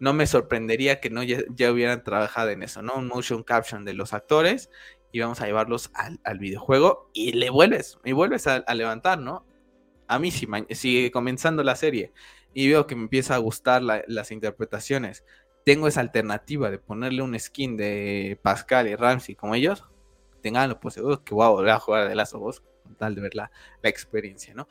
no 0.00 0.12
me 0.12 0.26
sorprendería 0.26 1.00
que 1.00 1.08
no 1.08 1.22
ya, 1.22 1.38
hubieran 1.72 2.04
trabajado 2.04 2.50
en 2.50 2.62
eso, 2.62 2.82
¿no? 2.82 2.94
Un 2.96 3.06
motion 3.06 3.42
caption 3.42 3.84
de 3.84 3.94
los 3.94 4.12
actores 4.12 4.70
y 5.12 5.20
vamos 5.20 5.40
a 5.40 5.46
llevarlos 5.46 5.90
al, 5.94 6.38
videojuego 6.38 7.08
y 7.14 7.32
le 7.32 7.48
vuelves, 7.48 7.98
y 8.04 8.12
vuelves 8.12 8.46
a, 8.48 8.62
levantar, 8.74 9.18
¿no? 9.18 9.46
A 10.08 10.18
mí 10.18 10.30
si 10.30 10.46
sigue 10.70 11.10
comenzando 11.10 11.62
la 11.62 11.76
serie 11.76 12.12
y 12.52 12.68
veo 12.68 12.86
que 12.86 12.96
me 12.96 13.02
empieza 13.02 13.34
a 13.34 13.38
gustar 13.38 13.82
las 13.82 14.30
interpretaciones 14.30 15.24
tengo 15.64 15.88
esa 15.88 16.00
alternativa 16.00 16.70
de 16.70 16.78
ponerle 16.78 17.22
un 17.22 17.38
skin 17.38 17.76
de 17.76 18.38
Pascal 18.42 18.86
y 18.86 18.96
Ramsey 18.96 19.34
como 19.34 19.54
ellos, 19.54 19.84
tengan 20.42 20.78
pues 20.80 20.94
seguro 20.94 21.24
que 21.24 21.34
voy 21.34 21.46
a 21.46 21.48
volver 21.48 21.70
a 21.70 21.80
jugar 21.80 22.08
de 22.08 22.14
Last 22.14 22.34
of 22.34 22.60
con 22.82 22.94
tal 22.96 23.14
de 23.14 23.22
ver 23.22 23.34
la, 23.34 23.50
experiencia, 23.82 24.54
¿no? 24.54 24.68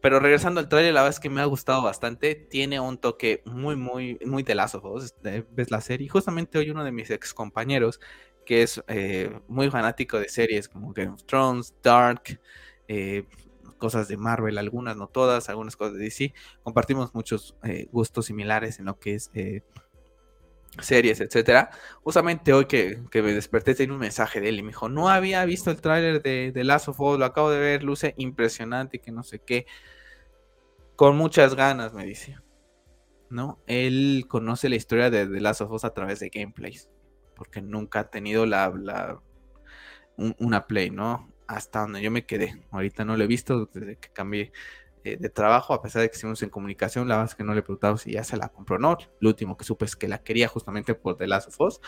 pero 0.00 0.18
regresando 0.18 0.58
al 0.58 0.68
trailer, 0.68 0.94
la 0.94 1.02
verdad 1.02 1.14
es 1.14 1.20
que 1.20 1.30
me 1.30 1.40
ha 1.40 1.44
gustado 1.44 1.80
bastante. 1.80 2.34
Tiene 2.34 2.80
un 2.80 2.98
toque 2.98 3.40
muy, 3.44 3.76
muy, 3.76 4.18
muy 4.26 4.42
de 4.42 4.56
Last 4.56 4.74
of 4.74 4.84
Us. 4.84 5.14
Ves 5.22 5.70
la 5.70 5.80
serie. 5.80 6.08
Justamente 6.08 6.58
hoy 6.58 6.70
uno 6.70 6.82
de 6.82 6.90
mis 6.90 7.08
ex 7.10 7.32
compañeros, 7.32 8.00
que 8.44 8.62
es 8.62 8.82
eh, 8.88 9.38
muy 9.46 9.70
fanático 9.70 10.18
de 10.18 10.28
series 10.28 10.68
como 10.68 10.92
Game 10.92 11.12
of 11.12 11.22
Thrones, 11.22 11.72
Dark, 11.84 12.40
eh, 12.88 13.26
cosas 13.78 14.08
de 14.08 14.16
Marvel, 14.16 14.58
algunas, 14.58 14.96
no 14.96 15.06
todas, 15.06 15.48
algunas 15.48 15.76
cosas 15.76 15.94
de 15.94 16.00
DC. 16.00 16.34
Compartimos 16.64 17.14
muchos 17.14 17.54
eh, 17.62 17.86
gustos 17.92 18.26
similares 18.26 18.80
en 18.80 18.86
lo 18.86 18.98
que 18.98 19.14
es 19.14 19.30
series, 20.80 21.20
etcétera. 21.20 21.70
Justamente 22.02 22.52
hoy 22.52 22.66
que, 22.66 23.02
me 23.12 23.32
desperté 23.32 23.74
tenía 23.74 23.94
un 23.94 24.00
mensaje 24.00 24.40
de 24.40 24.48
él 24.48 24.58
y 24.58 24.62
me 24.62 24.68
dijo, 24.68 24.88
no 24.88 25.08
había 25.08 25.44
visto 25.44 25.70
el 25.70 25.80
tráiler 25.80 26.22
de, 26.22 26.52
de 26.52 26.64
Last 26.64 26.88
of 26.88 27.00
Us, 27.00 27.18
lo 27.18 27.24
acabo 27.24 27.50
de 27.50 27.60
ver, 27.60 27.82
luce 27.82 28.14
impresionante, 28.16 29.00
que 29.00 29.12
no 29.12 29.22
sé 29.22 29.40
qué. 29.40 29.66
Con 30.96 31.16
muchas 31.16 31.54
ganas, 31.54 31.92
me 31.94 32.04
dice. 32.04 32.36
¿No? 33.30 33.58
Él 33.66 34.26
conoce 34.28 34.68
la 34.68 34.76
historia 34.76 35.10
de 35.10 35.26
The 35.26 35.40
Last 35.40 35.62
of 35.62 35.72
Us 35.72 35.84
a 35.84 35.94
través 35.94 36.20
de 36.20 36.28
gameplays. 36.28 36.90
Porque 37.34 37.62
nunca 37.62 38.00
ha 38.00 38.10
tenido 38.10 38.44
la, 38.44 38.72
la 38.76 39.20
una 40.16 40.66
play, 40.66 40.90
¿no? 40.90 41.32
Hasta 41.46 41.80
donde 41.80 42.02
yo 42.02 42.10
me 42.10 42.26
quedé. 42.26 42.62
Ahorita 42.70 43.04
no 43.04 43.16
lo 43.16 43.24
he 43.24 43.26
visto 43.26 43.70
desde 43.72 43.96
que 43.96 44.10
cambié 44.10 44.52
eh, 45.04 45.16
de 45.18 45.28
trabajo, 45.28 45.74
a 45.74 45.82
pesar 45.82 46.02
de 46.02 46.08
que 46.08 46.14
estuvimos 46.14 46.42
en 46.42 46.50
comunicación, 46.50 47.08
la 47.08 47.16
verdad 47.16 47.30
es 47.30 47.34
que 47.34 47.44
no 47.44 47.54
le 47.54 47.60
he 47.60 47.62
preguntado 47.62 47.96
si 47.96 48.12
ya 48.12 48.24
se 48.24 48.36
la 48.36 48.48
compró 48.48 48.76
o 48.76 48.78
no. 48.78 48.98
Lo 49.20 49.28
último 49.30 49.56
que 49.56 49.64
supe 49.64 49.84
es 49.84 49.96
que 49.96 50.08
la 50.08 50.22
quería 50.22 50.48
justamente 50.48 50.94
por 50.94 51.16
The 51.16 51.26
Last 51.26 51.48
of 51.48 51.60
Us, 51.60 51.80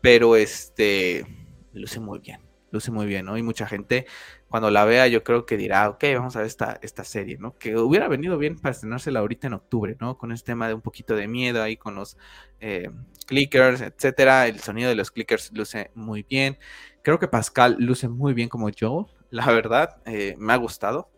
pero 0.00 0.36
este, 0.36 1.26
luce 1.72 2.00
muy 2.00 2.18
bien, 2.18 2.40
luce 2.70 2.90
muy 2.90 3.06
bien, 3.06 3.26
¿no? 3.26 3.38
Y 3.38 3.42
mucha 3.42 3.66
gente 3.66 4.06
cuando 4.48 4.70
la 4.70 4.84
vea 4.84 5.08
yo 5.08 5.24
creo 5.24 5.46
que 5.46 5.56
dirá, 5.56 5.88
ok, 5.88 6.04
vamos 6.14 6.36
a 6.36 6.40
ver 6.40 6.46
esta, 6.46 6.78
esta 6.82 7.02
serie, 7.02 7.38
¿no? 7.38 7.56
Que 7.58 7.76
hubiera 7.76 8.06
venido 8.08 8.38
bien 8.38 8.56
para 8.56 8.72
estrenársela 8.72 9.20
ahorita 9.20 9.46
en 9.46 9.54
octubre, 9.54 9.96
¿no? 9.98 10.16
Con 10.18 10.30
este 10.30 10.52
tema 10.52 10.68
de 10.68 10.74
un 10.74 10.80
poquito 10.80 11.16
de 11.16 11.26
miedo 11.26 11.62
ahí 11.62 11.76
con 11.76 11.94
los 11.94 12.16
eh, 12.60 12.90
clickers, 13.26 13.80
etcétera. 13.80 14.46
El 14.46 14.60
sonido 14.60 14.88
de 14.90 14.94
los 14.94 15.10
clickers 15.10 15.50
luce 15.54 15.90
muy 15.94 16.22
bien. 16.22 16.58
Creo 17.02 17.18
que 17.18 17.26
Pascal 17.26 17.76
luce 17.78 18.08
muy 18.08 18.34
bien 18.34 18.48
como 18.48 18.70
Joel, 18.78 19.06
la 19.30 19.46
verdad, 19.46 20.00
eh, 20.06 20.36
me 20.38 20.52
ha 20.52 20.56
gustado 20.56 21.10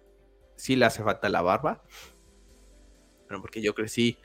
sí 0.57 0.77
le 0.77 0.87
hace 0.87 1.03
falta 1.03 1.29
la 1.29 1.43
barba. 1.43 1.83
Pero 3.29 3.41
porque 3.41 3.61
yo 3.61 3.75
crecí 3.75 4.19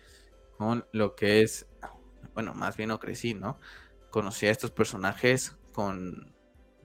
con 0.57 0.85
lo 0.91 1.15
que 1.15 1.41
es, 1.41 1.67
bueno, 2.33 2.53
más 2.53 2.77
bien 2.77 2.89
no 2.89 2.99
crecí, 2.99 3.33
¿no? 3.33 3.59
Conocí 4.09 4.47
a 4.47 4.51
estos 4.51 4.71
personajes 4.71 5.57
con, 5.73 6.35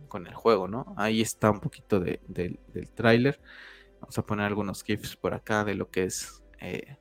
con 0.09 0.27
el 0.27 0.35
juego, 0.35 0.69
¿no? 0.69 0.95
Ahí 0.97 1.21
está 1.21 1.51
un 1.51 1.61
poquito 1.61 2.01
de, 2.01 2.21
del 2.27 2.91
tráiler. 2.95 3.41
Vamos 4.01 4.19
a 4.19 4.27
poner 4.27 4.47
algunos 4.47 4.83
GIFs 4.83 5.17
por 5.17 5.35
acá 5.35 5.65
de 5.65 5.75
lo 5.75 5.91
que 5.91 6.05
es 6.05 6.43
eh, 6.61 6.97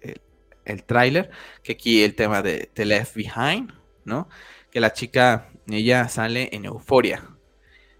el, 0.00 0.20
el 0.64 0.84
tráiler. 0.84 1.30
Que 1.62 1.72
aquí 1.72 2.02
el 2.02 2.14
tema 2.14 2.42
de 2.42 2.70
The 2.74 2.84
Left 2.84 3.14
Behind, 3.14 3.72
¿no? 4.04 4.28
Que 4.70 4.80
la 4.80 4.92
chica, 4.92 5.50
ella 5.68 6.08
sale 6.08 6.50
en 6.52 6.66
euforia. 6.66 7.30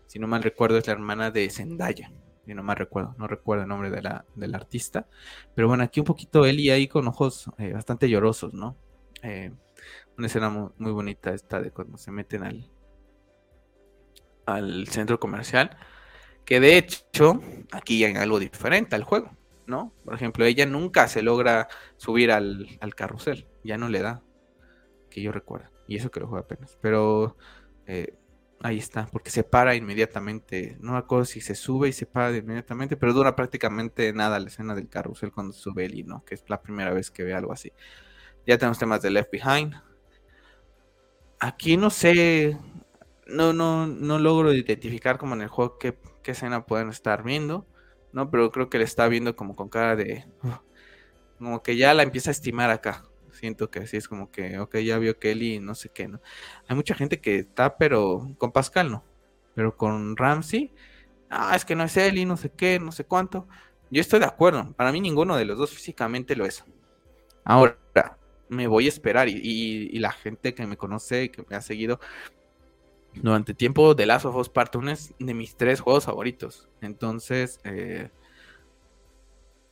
Si 0.07 0.19
no 0.19 0.27
mal 0.27 0.43
recuerdo, 0.43 0.79
es 0.79 0.87
la 0.87 0.93
hermana 0.93 1.31
de 1.31 1.49
Zendaya 1.49 2.13
y 2.47 2.55
no 2.55 2.63
me 2.63 2.75
recuerdo, 2.75 3.15
no 3.19 3.27
recuerdo 3.27 3.63
el 3.63 3.69
nombre 3.69 3.91
de 3.91 4.03
la, 4.03 4.25
del 4.35 4.55
artista. 4.55 5.07
Pero 5.55 5.69
bueno, 5.69 5.83
aquí 5.83 6.01
un 6.01 6.07
poquito 6.07 6.47
y 6.47 6.71
ahí 6.71 6.89
con 6.89 7.07
ojos 7.09 7.51
eh, 7.59 7.73
bastante 7.73 8.09
llorosos, 8.09 8.53
¿no? 8.53 8.77
Eh, 9.23 9.53
una 10.17 10.27
escena 10.27 10.51
muy, 10.51 10.93
bonita 10.93 11.33
esta 11.33 11.61
de 11.61 11.71
cuando 11.71 11.99
se 11.99 12.11
meten 12.11 12.45
al, 12.45 12.71
al 14.47 14.87
centro 14.89 15.19
comercial. 15.19 15.77
Que 16.45 16.61
de 16.61 16.77
hecho, 16.77 17.41
aquí 17.73 18.05
hay 18.05 18.15
algo 18.17 18.39
diferente 18.39 18.95
al 18.95 19.05
juego, 19.05 19.31
¿no? 19.67 19.95
Por 20.05 20.15
ejemplo, 20.15 20.45
ella 20.45 20.67
nunca 20.67 21.09
se 21.09 21.23
logra 21.23 21.69
subir 21.97 22.31
al, 22.31 22.69
al 22.81 22.95
carrusel, 22.95 23.49
ya 23.65 23.79
no 23.79 23.89
le 23.89 24.03
da, 24.03 24.23
que 25.11 25.23
yo 25.23 25.33
recuerdo. 25.33 25.71
Y 25.89 25.97
eso 25.97 26.11
que 26.11 26.21
lo 26.21 26.29
juega 26.29 26.45
apenas. 26.45 26.79
Pero 26.83 27.37
eh, 27.87 28.15
Ahí 28.65 28.79
está, 28.79 29.05
porque 29.13 29.29
se 29.29 29.45
para 29.45 29.75
inmediatamente. 29.75 30.79
No 30.81 30.93
me 30.93 30.99
acuerdo 30.99 31.27
si 31.27 31.43
se 31.43 31.55
sube 31.55 31.91
y 31.91 31.93
se 31.93 32.07
para 32.07 32.35
inmediatamente, 32.35 32.97
pero 32.97 33.13
dura 33.13 33.37
prácticamente 33.37 34.11
nada 34.15 34.41
la 34.41 34.47
escena 34.49 34.75
del 34.75 34.89
carrusel 34.89 35.33
cuando 35.33 35.53
sube 35.53 35.85
Eli, 35.85 36.03
¿no? 36.03 36.25
Que 36.25 36.35
es 36.35 36.45
la 36.49 36.63
primera 36.63 36.91
vez 36.95 37.11
que 37.11 37.25
ve 37.25 37.35
algo 37.35 37.53
así. 37.53 37.73
Ya 38.47 38.57
tenemos 38.57 38.79
temas 38.79 39.03
de 39.03 39.11
Left 39.11 39.31
Behind. 39.31 39.75
Aquí 41.41 41.77
no 41.77 41.91
sé, 41.91 42.59
no, 43.27 43.53
no, 43.53 43.87
no 43.87 44.19
logro 44.19 44.55
identificar 44.55 45.19
como 45.19 45.35
en 45.35 45.43
el 45.43 45.49
juego 45.49 45.77
qué, 45.79 45.99
escena 46.25 46.65
pueden 46.65 46.89
estar 46.89 47.23
viendo, 47.23 47.67
¿no? 48.13 48.31
Pero 48.31 48.51
creo 48.51 48.71
que 48.71 48.79
le 48.79 48.85
está 48.85 49.09
viendo 49.09 49.37
como 49.37 49.55
con 49.57 49.69
cara 49.69 49.95
de... 49.95 50.25
Como 51.37 51.63
que 51.63 51.77
ya 51.77 51.93
la 51.93 52.03
empieza 52.03 52.31
a 52.31 52.33
estimar 52.33 52.71
acá 52.71 53.05
siento 53.35 53.71
que 53.71 53.81
así 53.81 53.97
es 53.97 54.09
como 54.09 54.31
que, 54.31 54.59
ok, 54.59 54.77
ya 54.79 54.99
vio 54.99 55.19
Kelly, 55.19 55.61
no 55.61 55.75
sé 55.75 55.91
qué, 55.91 56.09
¿no? 56.09 56.21
Hay 56.69 56.77
mucha 56.77 56.95
gente 56.95 57.21
que 57.21 57.41
está, 57.41 57.77
pero 57.77 58.35
con 58.39 58.53
Pascal 58.53 58.91
no, 58.91 59.05
pero 59.55 59.77
con 59.77 60.17
Ramsey, 60.17 60.73
ah, 61.31 61.55
es 61.57 61.65
que 61.65 61.75
no 61.77 61.85
es 61.85 61.97
él 61.97 62.19
y 62.19 62.25
no 62.25 62.37
sé 62.37 62.51
qué, 62.51 62.79
no 62.81 62.93
sé 62.93 63.05
cuánto. 63.05 63.49
Yo 63.91 64.01
estoy 64.01 64.21
de 64.21 64.27
acuerdo, 64.27 64.73
para 64.75 64.93
mí 64.93 65.01
ninguno 65.01 65.37
de 65.37 65.45
los 65.45 65.59
dos 65.59 65.71
físicamente 65.71 66.37
lo 66.37 66.47
es. 66.47 66.65
Ahora, 67.45 67.79
me 68.49 68.67
voy 68.67 68.87
a 68.87 68.89
esperar 68.89 69.29
y, 69.29 69.99
la 69.99 70.13
gente 70.13 70.55
que 70.55 70.67
me 70.67 70.77
conoce, 70.77 71.31
que 71.31 71.45
me 71.49 71.57
ha 71.57 71.61
seguido 71.61 72.01
durante 73.15 73.55
tiempo, 73.55 73.95
de 73.95 74.07
Last 74.07 74.27
of 74.27 74.37
Us 74.37 74.49
Part 74.49 74.75
1 74.77 74.91
es 74.91 75.15
de 75.19 75.35
mis 75.35 75.57
tres 75.57 75.81
juegos 75.81 76.05
favoritos. 76.05 76.69
Entonces, 76.81 77.61
eh, 77.65 78.11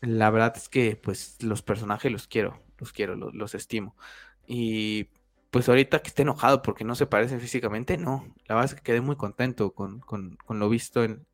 la 0.00 0.30
verdad 0.30 0.54
es 0.56 0.68
que 0.68 0.96
pues 0.96 1.38
los 1.42 1.62
personajes 1.62 2.10
los 2.12 2.26
quiero 2.26 2.60
los 2.83 2.93
quiero, 2.93 3.14
los, 3.14 3.55
estimo. 3.55 3.97
Y 4.47 5.09
pues 5.51 5.68
ahorita 5.68 6.01
que 6.01 6.09
esté 6.09 6.22
enojado 6.22 6.62
porque 6.62 6.85
no 6.85 6.95
se 6.95 7.07
parece 7.07 7.39
físicamente, 7.39 7.97
no. 7.97 8.26
La 8.47 8.57
verdad 8.57 8.72
es 8.72 8.74
que 8.76 8.83
quedé 8.83 9.01
muy 9.01 9.16
contento 9.16 9.72
con, 9.72 10.03
lo 10.49 10.68
visto 10.68 11.05
en, 11.05 11.26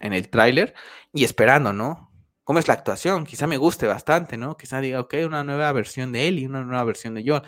el 0.00 0.30
tráiler 0.30 0.74
y 1.12 1.24
esperando, 1.24 1.72
¿no? 1.72 2.10
¿Cómo 2.44 2.58
es 2.58 2.66
la 2.68 2.74
actuación? 2.74 3.24
Quizá 3.24 3.46
me 3.46 3.58
guste 3.58 3.86
bastante, 3.86 4.36
¿no? 4.36 4.56
Quizá 4.56 4.80
diga, 4.80 5.00
ok, 5.00 5.14
una 5.26 5.44
nueva 5.44 5.70
versión 5.72 6.12
de 6.12 6.28
él 6.28 6.38
y 6.38 6.46
una 6.46 6.64
nueva 6.64 6.84
versión 6.84 7.14
de 7.14 7.22
yo, 7.22 7.42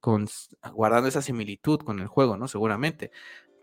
con, 0.00 0.28
guardando 0.72 1.08
esa 1.08 1.22
similitud 1.22 1.80
con 1.80 1.98
el 2.00 2.06
juego, 2.06 2.36
¿no? 2.36 2.46
Seguramente, 2.46 3.10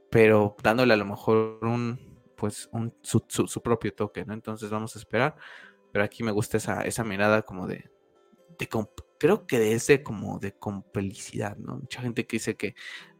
pero 0.10 0.56
dándole 0.62 0.94
a 0.94 0.98
lo 0.98 1.06
mejor 1.06 1.60
un, 1.62 2.22
pues, 2.36 2.68
un, 2.74 2.94
su, 3.02 3.24
su, 3.28 3.62
propio 3.62 3.94
toque, 3.94 4.26
¿no? 4.26 4.34
Entonces 4.34 4.70
vamos 4.70 4.96
a 4.96 5.00
esperar, 5.00 5.36
pero 5.92 6.04
aquí 6.04 6.24
me 6.24 6.32
gusta 6.32 6.58
esa, 6.58 6.82
esa 6.82 7.04
mirada 7.04 7.44
como 7.44 7.68
de, 7.68 7.90
creo 9.20 9.46
que 9.46 9.60
de 9.60 9.74
ese 9.74 10.04
como 10.04 10.40
de 10.40 10.54
complicidad, 10.54 11.58
¿no? 11.58 11.78
Mucha 11.78 12.02
gente 12.02 12.26
que 12.26 12.38
dice 12.38 12.56
que 12.56 12.76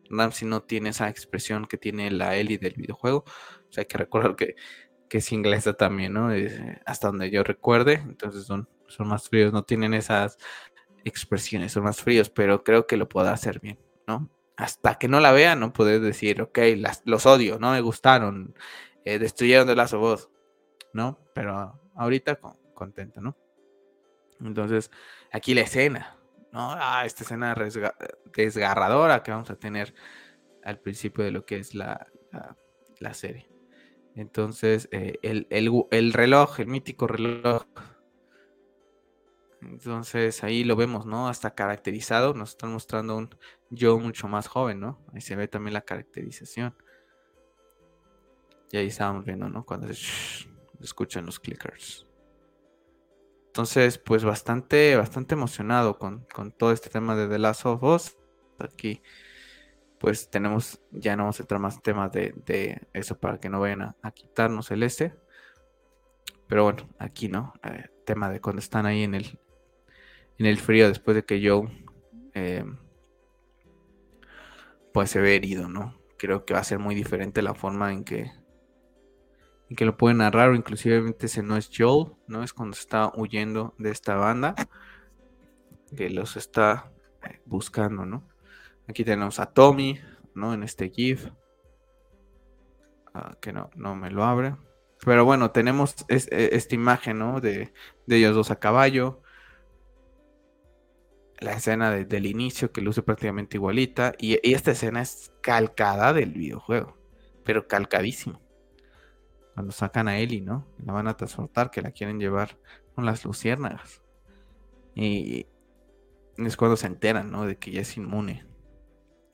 Ramsey 0.10 0.48
no 0.48 0.64
tiene 0.64 0.90
esa 0.90 1.10
expresión 1.10 1.66
que 1.66 1.78
tiene 1.78 2.12
la 2.12 2.36
Ellie 2.36 2.58
del 2.58 2.74
videojuego. 2.74 3.20
O 3.28 3.72
sea, 3.72 3.82
hay 3.82 3.86
que 3.86 3.98
recordar 3.98 4.36
que, 4.36 4.56
que 5.10 5.20
es 5.20 5.32
inglesa 5.32 5.74
también, 5.74 6.14
¿no? 6.14 6.30
hasta 6.86 7.08
donde 7.08 7.30
yo 7.30 7.44
recuerde. 7.44 7.94
Entonces 7.94 8.46
son, 8.46 8.68
son 8.88 9.08
más 9.08 9.30
fríos, 9.30 9.54
no 9.54 9.64
tienen 9.64 9.94
esas 9.94 10.38
expresiones, 11.04 11.72
son 11.72 11.84
más 11.84 12.02
fríos, 12.02 12.30
pero 12.30 12.64
creo 12.64 12.88
que 12.88 12.98
lo 12.98 13.10
puedo 13.10 13.30
hacer 13.30 13.60
bien, 13.60 13.80
¿no? 14.08 14.30
Hasta 14.58 14.96
que 14.96 15.08
no 15.08 15.20
la 15.20 15.32
vea, 15.32 15.56
no 15.56 15.74
puedo 15.74 16.00
decir, 16.00 16.42
ok, 16.42 16.60
las, 16.78 17.02
los 17.06 17.26
odio, 17.26 17.58
no 17.60 17.72
me 17.72 17.82
gustaron, 17.82 18.54
eh, 19.06 19.18
destruyeron 19.18 19.68
de 19.68 19.76
las 19.76 19.94
voz, 19.94 20.30
¿no? 20.94 21.20
Pero 21.34 21.80
ahorita 21.96 22.40
contento, 22.74 23.22
¿no? 23.22 23.36
Entonces, 24.42 24.92
aquí 25.32 25.54
la 25.54 25.62
escena, 25.62 26.18
¿no? 26.52 26.72
Ah, 26.72 27.06
esta 27.06 27.24
escena 27.24 27.56
desgarradora 28.34 29.24
que 29.24 29.32
vamos 29.32 29.50
a 29.50 29.56
tener 29.56 29.94
al 30.64 30.80
principio 30.80 31.24
de 31.24 31.32
lo 31.32 31.46
que 31.46 31.58
es 31.58 31.74
la, 31.74 32.08
serie. 33.14 33.50
Entonces, 34.16 34.90
eh, 34.92 35.18
el, 35.22 36.14
reloj, 36.14 36.60
el 36.60 36.68
mítico 36.68 37.08
reloj. 37.08 37.66
Entonces 39.62 40.44
ahí 40.44 40.64
lo 40.64 40.76
vemos, 40.76 41.06
¿no? 41.06 41.28
Hasta 41.28 41.54
caracterizado. 41.54 42.34
Nos 42.34 42.52
están 42.52 42.74
mostrando 42.74 43.16
un 43.16 43.30
yo 43.70 44.00
mucho 44.00 44.28
más 44.28 44.48
joven, 44.48 44.80
¿no? 44.80 45.00
Ahí 45.14 45.22
se 45.22 45.36
ve 45.36 45.48
también 45.48 45.74
la 45.74 45.82
caracterización. 45.82 46.76
Y 48.72 48.78
ahí 48.78 48.88
estábamos 48.88 49.24
viendo, 49.24 49.50
¿no? 49.50 49.66
Cuando 49.66 49.94
se 49.94 50.48
escuchan 50.82 51.26
los 51.26 51.40
clickers. 51.40 52.08
Entonces, 53.52 53.98
pues 53.98 54.24
bastante, 54.24 54.96
bastante 54.96 55.34
emocionado 55.34 56.00
con, 56.00 56.26
todo 56.58 56.72
este 56.72 56.90
tema 56.90 57.18
de 57.18 57.28
The 57.28 57.38
Last 57.38 57.66
of 57.66 57.84
Us. 57.84 58.18
Aquí, 58.60 59.02
pues 60.00 60.30
tenemos, 60.30 60.82
ya 60.92 61.18
no 61.18 61.24
vamos 61.24 61.42
a 61.42 61.44
entrar 61.44 61.60
más 61.60 61.82
temas 61.82 62.14
de, 62.14 62.88
eso 62.94 63.20
para 63.20 63.42
que 63.42 63.50
no 63.50 63.60
vayan 63.60 63.94
a, 64.02 64.12
quitarnos 64.12 64.72
el 64.72 64.84
S. 64.84 65.14
Pero 66.48 66.64
bueno, 66.64 66.88
aquí, 66.98 67.28
¿no? 67.28 67.54
Eh, 67.66 67.90
tema 68.06 68.30
de 68.30 68.40
cuando 68.40 68.62
están 68.62 68.86
ahí 68.86 69.04
en 69.04 69.16
el, 69.16 69.38
en 70.38 70.46
el 70.46 70.58
frío 70.58 70.88
después 70.88 71.16
de 71.16 71.26
que 71.26 71.46
Joe, 71.46 71.68
eh, 72.34 72.64
pues 74.94 75.10
se 75.10 75.20
ve 75.20 75.36
herido, 75.36 75.68
¿no? 75.68 76.00
Creo 76.18 76.46
que 76.46 76.54
va 76.54 76.62
a 76.62 76.64
ser 76.64 76.80
muy 76.80 76.96
diferente 76.96 77.42
la 77.42 77.54
forma 77.54 77.92
en 77.92 78.06
que, 78.06 78.32
y 79.72 79.76
que 79.76 79.86
lo 79.86 79.96
puede 79.96 80.16
narrar 80.16 80.50
o 80.50 80.56
inclusive 80.56 81.16
ese 81.18 81.44
no 81.44 81.56
es 81.56 81.72
Joel, 81.74 82.12
¿no? 82.28 82.44
Es 82.44 82.52
cuando 82.52 82.76
está 82.76 83.10
huyendo 83.16 83.74
de 83.78 83.92
esta 83.92 84.16
banda 84.16 84.54
que 85.96 86.10
los 86.10 86.36
está 86.36 86.92
eh, 87.24 87.40
buscando, 87.46 88.06
¿no? 88.06 88.28
Aquí 88.90 89.06
tenemos 89.06 89.40
a 89.40 89.46
Tommy, 89.46 89.98
¿no? 90.36 90.54
En 90.54 90.64
este 90.64 90.90
GIF. 90.90 91.30
Ah, 93.14 93.38
que 93.40 93.54
no, 93.54 93.70
no 93.76 93.96
me 93.96 94.12
lo 94.12 94.26
abre. 94.26 94.58
Pero 95.06 95.24
bueno, 95.24 95.52
tenemos 95.52 95.96
e, 96.10 96.50
esta 96.52 96.76
imagen, 96.76 97.20
¿no? 97.20 97.40
De, 97.40 97.72
ellos 98.10 98.36
dos 98.36 98.52
a 98.52 98.60
caballo. 98.60 99.22
La 101.40 101.54
escena 101.54 101.92
del 101.92 102.26
inicio 102.26 102.74
que 102.74 102.82
luce 102.82 103.04
prácticamente 103.04 103.56
igualita. 103.56 104.16
Y, 104.20 104.38
esta 104.52 104.72
escena 104.72 105.02
es 105.02 105.32
calcada 105.42 106.12
del 106.12 106.34
videojuego. 106.34 106.98
Pero 107.46 107.70
calcadísimo. 107.70 108.41
Cuando 109.54 109.72
sacan 109.72 110.08
a 110.08 110.18
Ellie, 110.18 110.42
¿no? 110.42 110.66
La 110.86 110.94
van 110.94 111.08
a 111.08 111.18
transportar, 111.18 111.72
que 111.72 111.82
la 111.82 111.92
quieren 111.92 112.20
llevar 112.20 112.58
con 112.96 113.06
las 113.06 113.26
luciérnagas. 113.26 114.02
Y 114.96 115.48
es 116.38 116.58
cuando 116.58 116.78
se 116.78 116.88
enteran, 116.88 117.32
¿no? 117.32 117.46
De 117.46 117.58
que 117.58 117.72
ya 117.72 117.82
es 117.82 117.98
inmune. 117.98 118.46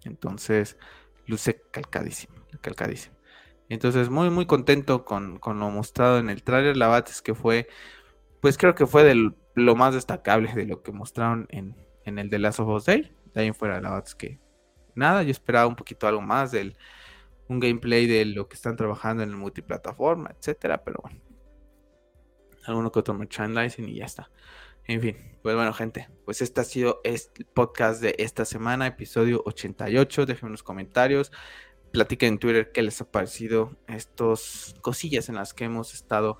Entonces, 0.03 0.77
luce 1.25 1.61
calcadísimo, 1.71 2.35
calcadísimo. 2.61 3.15
Entonces, 3.69 4.09
muy, 4.09 4.29
muy 4.29 4.45
contento 4.45 5.03
con, 5.03 5.39
lo 5.43 5.69
mostrado 5.69 6.19
en 6.19 6.29
el 6.29 6.43
trailer. 6.43 6.77
La 6.77 6.87
verdad 6.87 7.09
es 7.09 7.21
que 7.21 7.35
fue, 7.35 7.67
pues 8.41 8.57
creo 8.57 8.75
que 8.75 8.87
fue 8.87 9.03
de 9.03 9.33
lo 9.55 9.75
más 9.75 9.93
destacable 9.93 10.53
de 10.53 10.65
lo 10.65 10.81
que 10.81 10.91
mostraron 10.91 11.47
en, 11.49 11.75
el 12.05 12.29
de 12.29 12.39
Last 12.39 12.59
of 12.59 12.69
Us 12.69 12.85
Day. 12.85 13.13
De 13.33 13.41
ahí 13.41 13.47
en 13.47 13.55
fuera, 13.55 13.81
la 13.81 13.91
verdad 13.91 14.07
que 14.17 14.39
nada, 14.95 15.23
yo 15.23 15.31
esperaba 15.31 15.67
un 15.67 15.75
poquito 15.75 16.07
algo 16.07 16.21
más 16.21 16.51
del 16.51 16.77
un 17.47 17.59
gameplay 17.59 18.07
de 18.07 18.25
lo 18.25 18.47
que 18.47 18.55
están 18.55 18.75
trabajando 18.75 19.23
en 19.23 19.29
el 19.29 19.35
multiplataforma, 19.37 20.31
etcétera, 20.37 20.83
pero 20.83 20.99
bueno. 21.01 21.21
Alguno 22.65 22.91
que 22.91 22.99
otro 22.99 23.13
merchandising 23.13 23.87
y 23.87 23.95
ya 23.95 24.05
está. 24.05 24.29
En 24.85 25.01
fin, 25.01 25.17
pues 25.41 25.55
bueno, 25.55 25.73
gente, 25.73 26.09
pues 26.25 26.41
este 26.41 26.61
ha 26.61 26.63
sido 26.63 27.01
el 27.03 27.19
podcast 27.53 28.01
de 28.01 28.15
esta 28.19 28.45
semana, 28.45 28.87
episodio 28.87 29.41
88. 29.45 30.25
Déjenme 30.25 30.51
los 30.51 30.63
comentarios 30.63 31.31
platiquen 31.91 32.33
en 32.33 32.39
Twitter 32.39 32.71
qué 32.71 32.81
les 32.81 33.01
ha 33.01 33.09
parecido 33.09 33.75
estos 33.87 34.75
cosillas 34.81 35.29
en 35.29 35.35
las 35.35 35.53
que 35.53 35.65
hemos 35.65 35.93
estado 35.93 36.37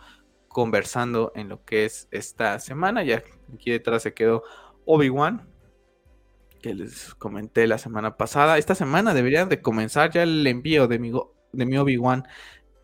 conversando 0.48 1.32
en 1.36 1.50
lo 1.50 1.64
que 1.66 1.86
es 1.86 2.08
esta 2.12 2.60
semana. 2.60 3.04
Ya 3.04 3.24
aquí 3.54 3.72
detrás 3.72 4.04
se 4.04 4.14
quedó 4.14 4.44
Obi-Wan, 4.86 5.48
que 6.60 6.74
les 6.74 7.14
comenté 7.16 7.68
la 7.68 7.78
semana 7.78 8.18
pasada. 8.18 8.58
Esta 8.58 8.76
semana 8.76 9.14
deberían 9.14 9.50
de 9.50 9.62
comenzar 9.62 10.12
ya 10.12 10.24
el 10.24 10.46
envío 10.46 10.88
de 10.88 11.00
mi, 11.00 11.12
de 11.54 11.66
mi 11.66 11.78
Obi-Wan 11.78 12.28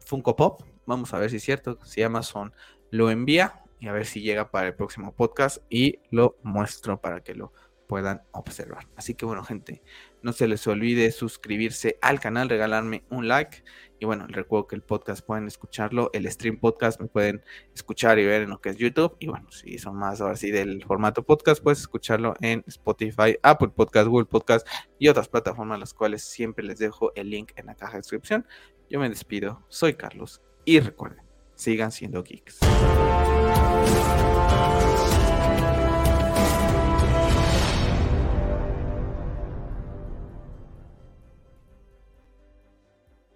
Funko 0.06 0.36
Pop. 0.36 0.64
Vamos 0.86 1.14
a 1.14 1.20
ver 1.20 1.30
si 1.30 1.38
es 1.38 1.44
cierto, 1.44 1.80
si 1.84 2.04
Amazon 2.04 2.54
lo 2.92 3.10
envía 3.10 3.62
y 3.80 3.88
a 3.88 3.92
ver 3.92 4.06
si 4.06 4.22
llega 4.22 4.52
para 4.52 4.68
el 4.68 4.76
próximo 4.76 5.14
podcast 5.14 5.58
y 5.70 6.00
lo 6.10 6.38
muestro 6.44 7.02
para 7.02 7.22
que 7.22 7.36
lo 7.36 7.54
puedan 7.88 8.22
observar. 8.32 8.88
Así 8.96 9.14
que 9.14 9.26
bueno, 9.26 9.44
gente, 9.44 9.84
no 10.22 10.34
se 10.34 10.48
les 10.48 10.66
olvide 10.68 11.12
suscribirse 11.12 11.98
al 12.02 12.20
canal, 12.20 12.50
regalarme 12.50 13.04
un 13.10 13.28
like. 13.28 13.64
Y 14.04 14.06
bueno, 14.06 14.26
recuerdo 14.28 14.68
que 14.68 14.76
el 14.76 14.82
podcast 14.82 15.26
pueden 15.26 15.48
escucharlo, 15.48 16.10
el 16.12 16.30
stream 16.30 16.58
podcast 16.58 17.00
me 17.00 17.08
pueden 17.08 17.42
escuchar 17.74 18.20
y 18.20 18.26
ver 18.26 18.42
en 18.42 18.50
lo 18.50 18.60
que 18.60 18.68
es 18.68 18.76
YouTube. 18.76 19.16
Y 19.20 19.28
bueno, 19.28 19.50
si 19.50 19.78
son 19.78 19.96
más 19.96 20.20
ahora 20.20 20.36
sí 20.36 20.52
del 20.52 20.84
formato 20.84 21.24
podcast, 21.24 21.64
puedes 21.64 21.80
escucharlo 21.80 22.34
en 22.42 22.66
Spotify, 22.68 23.38
Apple 23.42 23.70
Podcast, 23.70 24.10
Google 24.10 24.26
Podcast 24.26 24.68
y 25.00 25.08
otras 25.08 25.30
plataformas, 25.30 25.80
las 25.80 25.94
cuales 25.94 26.22
siempre 26.22 26.66
les 26.66 26.80
dejo 26.80 27.14
el 27.16 27.30
link 27.30 27.54
en 27.56 27.68
la 27.68 27.76
caja 27.76 27.94
de 27.94 28.00
descripción. 28.00 28.46
Yo 28.90 29.00
me 29.00 29.08
despido, 29.08 29.64
soy 29.70 29.94
Carlos 29.94 30.42
y 30.66 30.82
recuerden, 30.82 31.24
sigan 31.56 31.94
siendo 31.94 32.24
geeks. 32.24 32.60